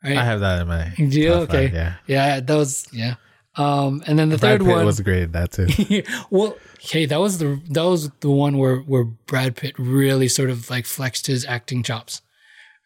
Right? 0.05 0.16
I 0.18 0.24
have 0.24 0.40
that 0.40 0.62
in 0.62 0.68
my. 0.68 0.92
Do 0.96 1.20
you? 1.20 1.32
Okay. 1.32 1.68
five, 1.68 1.74
yeah. 1.74 1.94
Yeah, 2.07 2.40
that 2.40 2.55
was 2.55 2.86
yeah. 2.92 3.14
Um, 3.57 4.02
and 4.07 4.18
then 4.18 4.28
the 4.28 4.38
Brad 4.38 4.61
third 4.61 4.66
Pitt 4.66 4.76
one 4.76 4.84
was 4.84 5.00
great 5.00 5.32
that 5.32 5.52
too. 5.52 6.02
well, 6.30 6.57
hey, 6.80 7.07
that 7.07 7.20
was 7.20 7.38
the 7.38 7.61
that 7.70 7.84
was 7.84 8.11
the 8.20 8.30
one 8.30 8.59
where 8.59 8.78
where 8.78 9.05
Brad 9.05 9.57
Pitt 9.57 9.78
really 9.78 10.28
sort 10.28 10.50
of 10.50 10.68
like 10.68 10.86
flexed 10.86 11.26
his 11.26 11.46
acting 11.46 11.82
chops, 11.82 12.20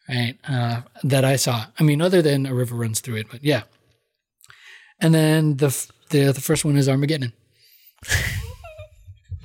right? 0.07 0.37
Uh, 0.47 0.81
that 1.03 1.25
I 1.25 1.35
saw. 1.35 1.65
I 1.79 1.83
mean, 1.83 2.01
other 2.01 2.21
than 2.21 2.45
A 2.45 2.53
River 2.53 2.75
Runs 2.75 2.99
Through 3.01 3.15
It, 3.17 3.27
but 3.29 3.43
yeah. 3.43 3.63
And 5.01 5.13
then 5.13 5.57
the 5.57 5.69
the 6.09 6.31
the 6.31 6.41
first 6.41 6.63
one 6.63 6.77
is 6.77 6.87
Armageddon. 6.87 7.33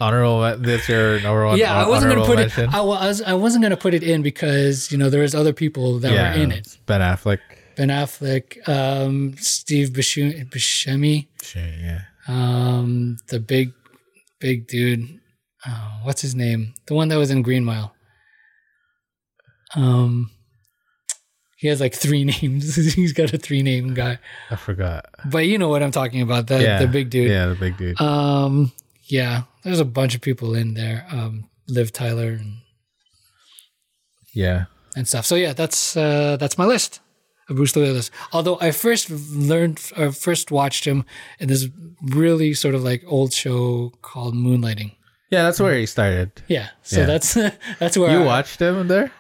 honorable. 0.00 0.40
That's 0.58 0.88
your 0.88 1.20
number 1.20 1.46
one. 1.46 1.58
yeah, 1.58 1.74
I 1.74 1.88
wasn't 1.88 2.14
gonna 2.14 2.26
put 2.26 2.36
mention? 2.36 2.68
it. 2.68 2.74
I 2.74 2.80
was 2.80 3.22
I 3.22 3.34
wasn't 3.34 3.62
gonna 3.62 3.76
put 3.76 3.94
it 3.94 4.02
in 4.02 4.22
because 4.22 4.92
you 4.92 4.98
know 4.98 5.10
there 5.10 5.22
was 5.22 5.34
other 5.34 5.52
people 5.52 5.98
that 6.00 6.12
yeah, 6.12 6.36
were 6.36 6.42
in 6.42 6.52
it. 6.52 6.78
Ben 6.86 7.00
Affleck. 7.00 7.40
Ben 7.76 7.88
Affleck, 7.88 8.68
um, 8.68 9.36
Steve 9.38 9.90
Buscemi, 9.90 10.48
Buscemi 10.48 11.26
Sure, 11.42 11.62
yeah. 11.62 12.02
um, 12.28 13.16
the 13.28 13.40
big 13.40 13.72
big 14.40 14.66
dude. 14.66 15.20
Oh, 15.66 16.00
what's 16.02 16.22
his 16.22 16.34
name? 16.34 16.74
The 16.86 16.94
one 16.94 17.08
that 17.08 17.16
was 17.16 17.30
in 17.30 17.42
Green 17.42 17.64
Mile. 17.64 17.94
Um, 19.74 20.30
he 21.56 21.68
has 21.68 21.80
like 21.80 21.94
three 21.94 22.24
names. 22.42 22.76
He's 22.94 23.12
got 23.12 23.32
a 23.32 23.38
three 23.38 23.62
name 23.62 23.94
guy, 23.94 24.18
I 24.50 24.56
forgot. 24.56 25.06
but 25.24 25.46
you 25.46 25.56
know 25.58 25.68
what 25.68 25.82
I'm 25.82 25.90
talking 25.90 26.20
about. 26.20 26.46
The 26.46 26.60
yeah, 26.60 26.78
the 26.78 26.86
big 26.86 27.10
dude. 27.10 27.30
Yeah, 27.30 27.46
the 27.46 27.54
big 27.54 27.76
dude. 27.76 28.00
Um, 28.00 28.72
yeah. 29.04 29.42
There's 29.62 29.80
a 29.80 29.84
bunch 29.86 30.14
of 30.14 30.20
people 30.20 30.54
in 30.54 30.74
there. 30.74 31.06
Um, 31.10 31.48
Liv 31.68 31.90
Tyler 31.90 32.32
and 32.32 32.58
yeah. 34.34 34.66
and 34.94 35.08
stuff. 35.08 35.24
So 35.24 35.36
yeah, 35.36 35.54
that's 35.54 35.96
uh, 35.96 36.36
that's 36.36 36.58
my 36.58 36.66
list 36.66 37.00
Bruce 37.48 37.74
Willis. 37.76 38.10
Although 38.32 38.58
I 38.60 38.70
first 38.70 39.10
learned 39.10 39.80
or 39.96 40.12
first 40.12 40.50
watched 40.50 40.84
him 40.86 41.04
in 41.38 41.48
this 41.48 41.68
really 42.02 42.54
sort 42.54 42.74
of 42.74 42.82
like 42.82 43.02
old 43.06 43.32
show 43.32 43.92
called 44.02 44.34
Moonlighting. 44.34 44.92
Yeah, 45.30 45.42
that's 45.44 45.58
where 45.60 45.74
he 45.76 45.86
started. 45.86 46.30
Yeah, 46.48 46.68
so 46.82 47.00
Yeah. 47.00 47.06
that's 47.06 47.34
that's 47.78 47.96
where 47.98 48.10
You 48.10 48.22
I- 48.22 48.26
watched 48.26 48.60
him 48.60 48.88
there? 48.88 49.10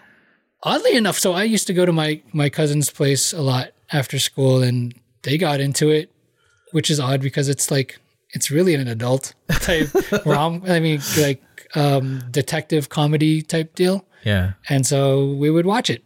Oddly 0.62 0.96
enough, 0.96 1.18
so 1.18 1.32
I 1.34 1.42
used 1.44 1.66
to 1.66 1.74
go 1.74 1.84
to 1.84 1.92
my 1.92 2.22
my 2.32 2.48
cousin's 2.48 2.90
place 2.90 3.32
a 3.32 3.42
lot 3.42 3.72
after 3.92 4.18
school, 4.18 4.62
and 4.62 4.94
they 5.22 5.36
got 5.36 5.60
into 5.60 5.90
it, 5.90 6.10
which 6.72 6.90
is 6.90 6.98
odd 7.00 7.20
because 7.20 7.48
it's 7.48 7.70
like 7.70 7.98
it's 8.30 8.50
really 8.50 8.74
an 8.74 8.88
adult 8.88 9.34
type 9.50 9.88
rom. 10.24 10.62
I 10.66 10.80
mean, 10.80 11.00
like 11.18 11.42
um, 11.74 12.22
detective 12.30 12.88
comedy 12.88 13.42
type 13.42 13.74
deal, 13.74 14.06
Yeah. 14.24 14.52
and 14.68 14.86
so 14.86 15.32
we 15.34 15.50
would 15.50 15.66
watch 15.66 15.90
it. 15.90 16.03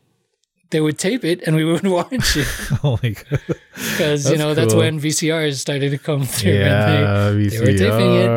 They 0.71 0.81
would 0.81 0.99
tape 0.99 1.25
it, 1.25 1.43
and 1.47 1.57
we 1.57 1.65
would 1.71 1.87
watch 1.87 2.37
it 2.37 2.47
oh 2.85 2.99
my 3.03 3.11
god. 3.11 3.41
because 3.75 4.31
you 4.31 4.37
know 4.37 4.53
that's 4.55 4.75
when 4.75 5.01
VCRs 5.01 5.55
started 5.57 5.91
to 5.91 5.99
come 5.99 6.25
through. 6.27 6.53
and 6.53 6.61
Yeah, 6.61 7.31
they, 7.31 7.47
they 7.49 7.61
were 7.61 7.79
taping 7.79 8.15
it, 8.15 8.31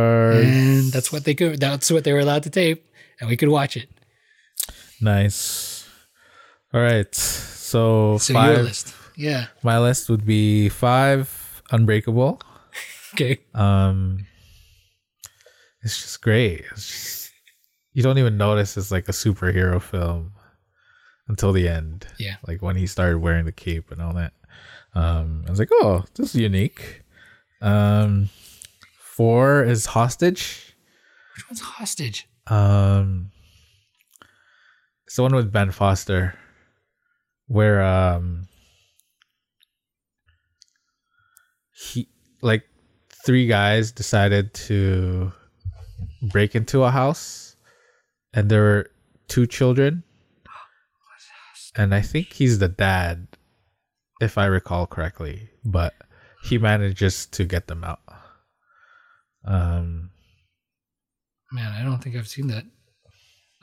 and 0.45 0.91
that's 0.93 1.11
what 1.11 1.25
they 1.25 1.35
could. 1.35 1.59
That's 1.59 1.91
what 1.91 2.03
they 2.05 2.13
were 2.13 2.19
allowed 2.19 2.43
to 2.43 2.49
tape, 2.49 2.85
and 3.19 3.29
we 3.29 3.35
could 3.35 3.49
watch 3.49 3.75
it. 3.75 3.89
Nice. 5.01 5.89
All 6.73 6.81
right. 6.81 7.13
So, 7.13 8.17
So 8.17 8.33
five. 8.33 8.55
your 8.57 8.63
list, 8.63 8.93
yeah, 9.17 9.47
My 9.63 9.79
list 9.79 10.09
would 10.09 10.25
be 10.25 10.69
five 10.69 11.61
Unbreakable. 11.71 12.39
okay. 13.13 13.39
Um, 13.53 14.25
it's 15.81 16.01
just 16.01 16.21
great. 16.21 16.63
It's 16.71 16.87
just, 16.87 17.31
you 17.93 18.03
don't 18.03 18.17
even 18.17 18.37
notice 18.37 18.77
it's 18.77 18.91
like 18.91 19.09
a 19.09 19.11
superhero 19.13 19.81
film 19.81 20.31
until 21.27 21.53
the 21.53 21.67
end. 21.67 22.07
Yeah. 22.17 22.35
Like 22.47 22.61
when 22.61 22.75
he 22.75 22.87
started 22.87 23.19
wearing 23.19 23.45
the 23.45 23.51
cape 23.51 23.91
and 23.91 24.01
all 24.01 24.13
that. 24.13 24.33
Um, 24.93 25.43
I 25.47 25.49
was 25.49 25.59
like, 25.59 25.69
oh, 25.71 26.03
this 26.15 26.35
is 26.35 26.41
unique. 26.41 27.03
Um, 27.61 28.29
four 28.99 29.63
is 29.63 29.85
Hostage. 29.85 30.75
Which 31.35 31.49
one's 31.49 31.61
hostage? 31.61 32.27
Um, 32.47 33.31
it's 35.05 35.15
the 35.15 35.23
one 35.23 35.35
with 35.35 35.51
Ben 35.51 35.71
Foster, 35.71 36.35
where 37.47 37.81
um, 37.81 38.47
he 41.73 42.09
like 42.41 42.63
three 43.25 43.47
guys 43.47 43.91
decided 43.91 44.53
to 44.53 45.31
break 46.21 46.55
into 46.55 46.83
a 46.83 46.91
house, 46.91 47.55
and 48.33 48.49
there 48.49 48.61
were 48.61 48.91
two 49.27 49.47
children, 49.47 50.03
and 51.75 51.93
I 51.93 52.01
think 52.01 52.33
he's 52.33 52.59
the 52.59 52.67
dad, 52.67 53.27
if 54.19 54.37
I 54.37 54.45
recall 54.45 54.87
correctly, 54.87 55.49
but 55.63 55.93
he 56.43 56.57
manages 56.57 57.25
to 57.27 57.45
get 57.45 57.67
them 57.67 57.83
out. 57.83 58.01
Um. 59.45 60.11
Man, 61.51 61.71
I 61.73 61.83
don't 61.83 62.01
think 62.01 62.15
I've 62.15 62.27
seen 62.27 62.47
that. 62.47 62.63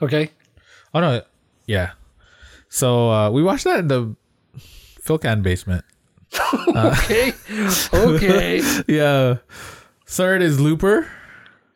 Okay. 0.03 0.31
Oh 0.93 1.01
no, 1.01 1.23
yeah. 1.67 1.93
So 2.69 3.11
uh, 3.11 3.31
we 3.31 3.43
watched 3.43 3.65
that 3.65 3.79
in 3.79 3.89
the 3.89 4.17
Philcan 5.05 5.43
basement. 5.43 5.85
Okay. 6.69 7.33
okay. 7.95 8.83
Yeah. 8.87 9.39
Third 10.07 10.43
is 10.43 10.61
Looper. 10.61 11.09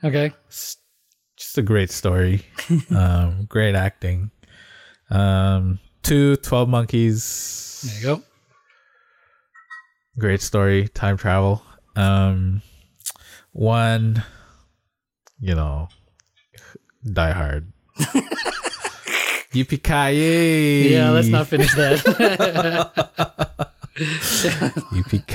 Okay. 0.05 0.33
It's 0.49 0.77
just 1.37 1.59
a 1.59 1.63
great 1.63 1.91
story. 1.91 2.45
um, 2.95 3.47
great 3.49 3.75
acting. 3.75 4.31
Um, 5.11 5.79
two, 6.03 6.37
12 6.37 6.69
Monkeys. 6.69 7.83
There 7.85 7.97
you 7.97 8.03
go. 8.19 8.23
Great 10.19 10.43
story. 10.43 10.89
Time 10.89 11.17
travel. 11.17 11.63
Um, 11.97 12.63
one, 13.53 14.23
you 15.41 15.55
know, 15.55 15.89
Die 17.11 17.33
Hard. 17.33 17.73
Yippee 19.53 20.91
Yeah, 20.91 21.11
let's 21.11 21.29
not 21.29 21.47
finish 21.47 21.75
that. 21.75 21.99
Yippee 23.95 25.27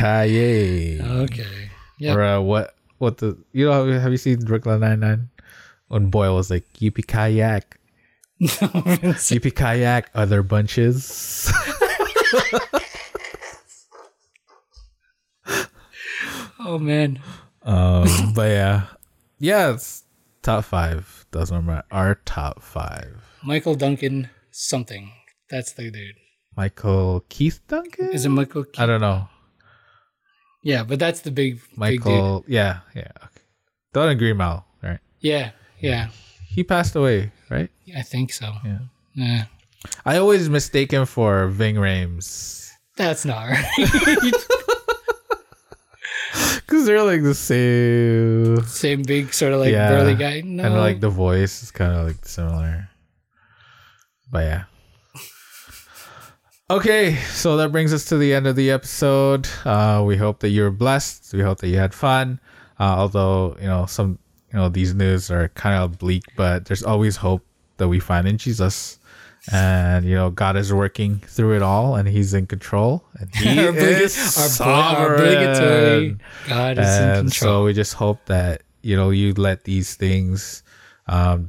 okay. 1.01 1.69
Yeah. 1.99 2.15
Or 2.15 2.23
uh, 2.23 2.39
what? 2.41 2.75
What 2.97 3.17
the? 3.17 3.37
You 3.51 3.65
know? 3.65 3.99
Have 3.99 4.11
you 4.11 4.17
seen 4.17 4.39
Brooklyn 4.39 4.79
Nine 4.79 4.99
Nine? 4.99 5.29
When 5.87 6.09
Boyle 6.09 6.35
was 6.35 6.49
like 6.49 6.65
Yippee 6.73 7.05
kayak, 7.05 7.76
Yippee 8.41 9.53
kayak, 9.55 10.09
other 10.13 10.43
bunches. 10.43 11.49
Oh 16.59 16.77
man. 16.79 17.19
um, 17.63 18.07
but 18.35 18.49
yeah, 18.51 18.81
yeah, 19.39 19.73
it's 19.73 20.03
top 20.41 20.65
five. 20.65 21.25
Doesn't 21.31 21.55
remember 21.55 21.83
our 21.91 22.15
top 22.25 22.61
five. 22.61 23.23
Michael 23.43 23.75
Duncan 23.75 24.29
something. 24.51 25.11
That's 25.49 25.71
the 25.73 25.91
dude. 25.91 26.15
Michael 26.55 27.23
Keith 27.29 27.61
Duncan. 27.67 28.11
Is 28.11 28.25
it 28.25 28.29
Michael? 28.29 28.63
Ke- 28.65 28.79
I 28.79 28.85
don't 28.85 29.01
know. 29.01 29.29
yeah, 30.63 30.83
but 30.83 30.99
that's 30.99 31.21
the 31.21 31.31
big 31.31 31.61
big 31.79 32.03
dude. 32.03 32.05
Michael. 32.05 32.45
Yeah, 32.47 32.79
yeah. 32.95 33.11
Okay. 33.15 33.41
Don't 33.93 34.09
agree, 34.09 34.33
Mal. 34.33 34.65
Right? 34.83 34.99
Yeah, 35.19 35.51
yeah. 35.79 36.09
He 36.47 36.63
passed 36.63 36.95
away, 36.95 37.31
right? 37.49 37.69
I 37.95 38.01
think 38.01 38.33
so. 38.33 38.51
Yeah. 38.65 38.79
Yeah. 39.13 39.43
I 40.05 40.17
always 40.17 40.49
mistake 40.49 40.91
him 40.91 41.05
for 41.05 41.47
Ving 41.47 41.75
Rhames 41.75 42.69
That's 42.95 43.25
not 43.25 43.47
right. 43.47 43.65
because 46.55 46.85
they're 46.85 47.03
like 47.03 47.23
the 47.23 47.35
same. 47.35 48.63
Same 48.65 49.03
big 49.03 49.33
sort 49.33 49.53
of 49.53 49.59
like 49.59 49.71
Yeah. 49.71 49.89
burly 49.89 50.15
guy. 50.15 50.41
No. 50.41 50.63
And 50.63 50.75
like 50.75 50.99
the 50.99 51.09
voice 51.09 51.63
is 51.63 51.71
kind 51.71 51.93
of 51.93 52.07
like 52.07 52.25
similar. 52.25 52.89
But 54.31 54.43
yeah. 54.45 54.63
Okay, 56.69 57.15
so 57.31 57.55
that 57.57 57.71
brings 57.71 57.93
us 57.93 58.03
to 58.05 58.17
the 58.17 58.33
end 58.33 58.45
of 58.45 58.57
the 58.57 58.71
episode. 58.71 59.47
Uh, 59.63 60.03
we 60.05 60.17
hope 60.17 60.41
that 60.41 60.49
you 60.49 60.63
were 60.63 60.71
blessed. 60.71 61.33
We 61.33 61.41
hope 61.41 61.59
that 61.59 61.69
you 61.69 61.77
had 61.77 61.93
fun. 61.93 62.41
Uh, 62.77 62.95
although 62.97 63.55
you 63.61 63.67
know 63.67 63.85
some, 63.85 64.19
you 64.51 64.59
know 64.59 64.69
these 64.69 64.93
news 64.93 65.29
are 65.31 65.49
kind 65.49 65.81
of 65.81 65.97
bleak, 65.97 66.23
but 66.35 66.65
there's 66.65 66.83
always 66.83 67.17
hope 67.17 67.43
that 67.77 67.87
we 67.87 67.99
find 67.99 68.27
in 68.27 68.37
Jesus, 68.37 68.99
and 69.51 70.05
you 70.05 70.15
know 70.15 70.29
God 70.29 70.55
is 70.55 70.73
working 70.73 71.19
through 71.19 71.55
it 71.55 71.61
all, 71.61 71.95
and 71.95 72.07
He's 72.07 72.33
in 72.33 72.47
control, 72.47 73.03
and 73.19 73.33
He 73.35 73.59
our, 73.65 73.75
is 73.75 74.59
our, 74.61 75.15
obligatory 75.15 76.09
sovereign. 76.09 76.21
God 76.47 76.77
is 76.79 76.97
in 76.97 77.15
control. 77.25 77.61
so 77.61 77.63
we 77.65 77.73
just 77.73 77.93
hope 77.93 78.25
that 78.25 78.63
you 78.81 78.95
know 78.95 79.09
you 79.09 79.33
let 79.33 79.63
these 79.65 79.95
things 79.95 80.63
um 81.07 81.47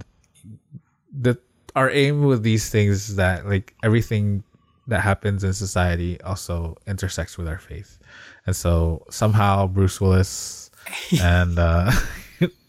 that 1.12 1.38
our 1.76 1.90
aim 1.90 2.24
with 2.24 2.42
these 2.42 2.68
things 2.70 3.10
is 3.10 3.16
that 3.16 3.46
like 3.46 3.74
everything 3.82 4.42
that 4.88 5.00
happens 5.00 5.44
in 5.44 5.52
society 5.52 6.20
also 6.22 6.76
intersects 6.86 7.36
with 7.38 7.46
our 7.46 7.58
faith. 7.58 7.98
And 8.46 8.56
so 8.56 9.04
somehow 9.10 9.66
bruce 9.66 10.00
willis 10.00 10.70
and 11.22 11.58
uh 11.58 11.92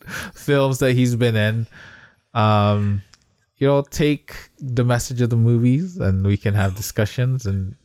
films 0.34 0.80
that 0.80 0.94
he's 0.94 1.16
been 1.16 1.36
in 1.36 1.68
um 2.34 3.02
you 3.58 3.68
know 3.68 3.82
take 3.82 4.50
the 4.60 4.84
message 4.84 5.22
of 5.22 5.30
the 5.30 5.36
movies 5.36 5.98
and 5.98 6.26
we 6.26 6.38
can 6.38 6.54
have 6.54 6.76
discussions 6.76 7.46
and 7.46 7.76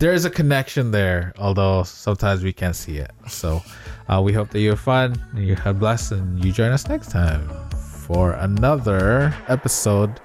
there's 0.00 0.24
a 0.24 0.30
connection 0.30 0.90
there, 0.90 1.34
although 1.38 1.82
sometimes 1.82 2.42
we 2.42 2.54
can't 2.54 2.74
see 2.74 2.96
it. 2.96 3.10
So 3.28 3.62
uh, 4.08 4.20
we 4.24 4.32
hope 4.32 4.48
that 4.50 4.60
you 4.60 4.70
have 4.70 4.80
fun, 4.80 5.22
and 5.34 5.46
you 5.46 5.54
have 5.56 5.78
blessed, 5.78 6.12
and 6.12 6.42
you 6.42 6.52
join 6.52 6.72
us 6.72 6.88
next 6.88 7.10
time 7.10 7.46
for 8.06 8.32
another 8.32 9.34
episode 9.48 10.18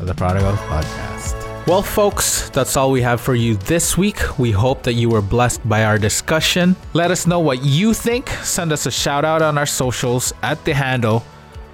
of 0.00 0.06
the 0.06 0.14
Prodigals 0.14 0.58
Podcast. 0.60 1.45
Well, 1.66 1.82
folks, 1.82 2.48
that's 2.50 2.76
all 2.76 2.92
we 2.92 3.02
have 3.02 3.20
for 3.20 3.34
you 3.34 3.56
this 3.56 3.98
week. 3.98 4.38
We 4.38 4.52
hope 4.52 4.84
that 4.84 4.92
you 4.92 5.08
were 5.08 5.20
blessed 5.20 5.68
by 5.68 5.84
our 5.84 5.98
discussion. 5.98 6.76
Let 6.92 7.10
us 7.10 7.26
know 7.26 7.40
what 7.40 7.64
you 7.64 7.92
think. 7.92 8.28
Send 8.44 8.70
us 8.70 8.86
a 8.86 8.90
shout 8.92 9.24
out 9.24 9.42
on 9.42 9.58
our 9.58 9.66
socials 9.66 10.32
at 10.44 10.64
the 10.64 10.74
handle 10.74 11.24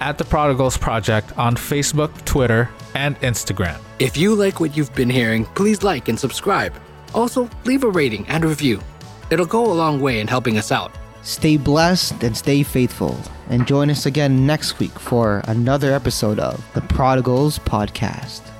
at 0.01 0.17
the 0.17 0.25
Prodigals 0.25 0.79
Project 0.79 1.37
on 1.37 1.57
Facebook, 1.57 2.25
Twitter, 2.25 2.71
and 2.95 3.21
Instagram. 3.21 3.79
If 3.99 4.17
you 4.17 4.35
like 4.35 4.61
what 4.61 4.77
you've 4.77 4.95
been 4.95 5.11
hearing, 5.11 5.45
please 5.45 5.83
like 5.83 6.09
and 6.09 6.19
subscribe. 6.19 6.75
Also, 7.15 7.51
leave 7.67 7.85
a 7.85 7.91
rating 7.91 8.27
and 8.29 8.47
review. 8.47 8.81
It'll 9.31 9.47
go 9.47 9.71
a 9.71 9.75
long 9.75 10.01
way 10.01 10.21
in 10.21 10.27
helping 10.27 10.57
us 10.57 10.73
out. 10.73 10.93
Stay 11.23 11.59
blessed 11.59 12.25
and 12.25 12.35
stay 12.35 12.63
faithful. 12.63 13.21
And 13.51 13.67
join 13.67 13.91
us 13.91 14.07
again 14.07 14.47
next 14.47 14.79
week 14.79 14.99
for 14.99 15.43
another 15.45 15.93
episode 15.93 16.39
of 16.39 16.65
the 16.73 16.81
Prodigals 16.81 17.59
Podcast. 17.59 18.52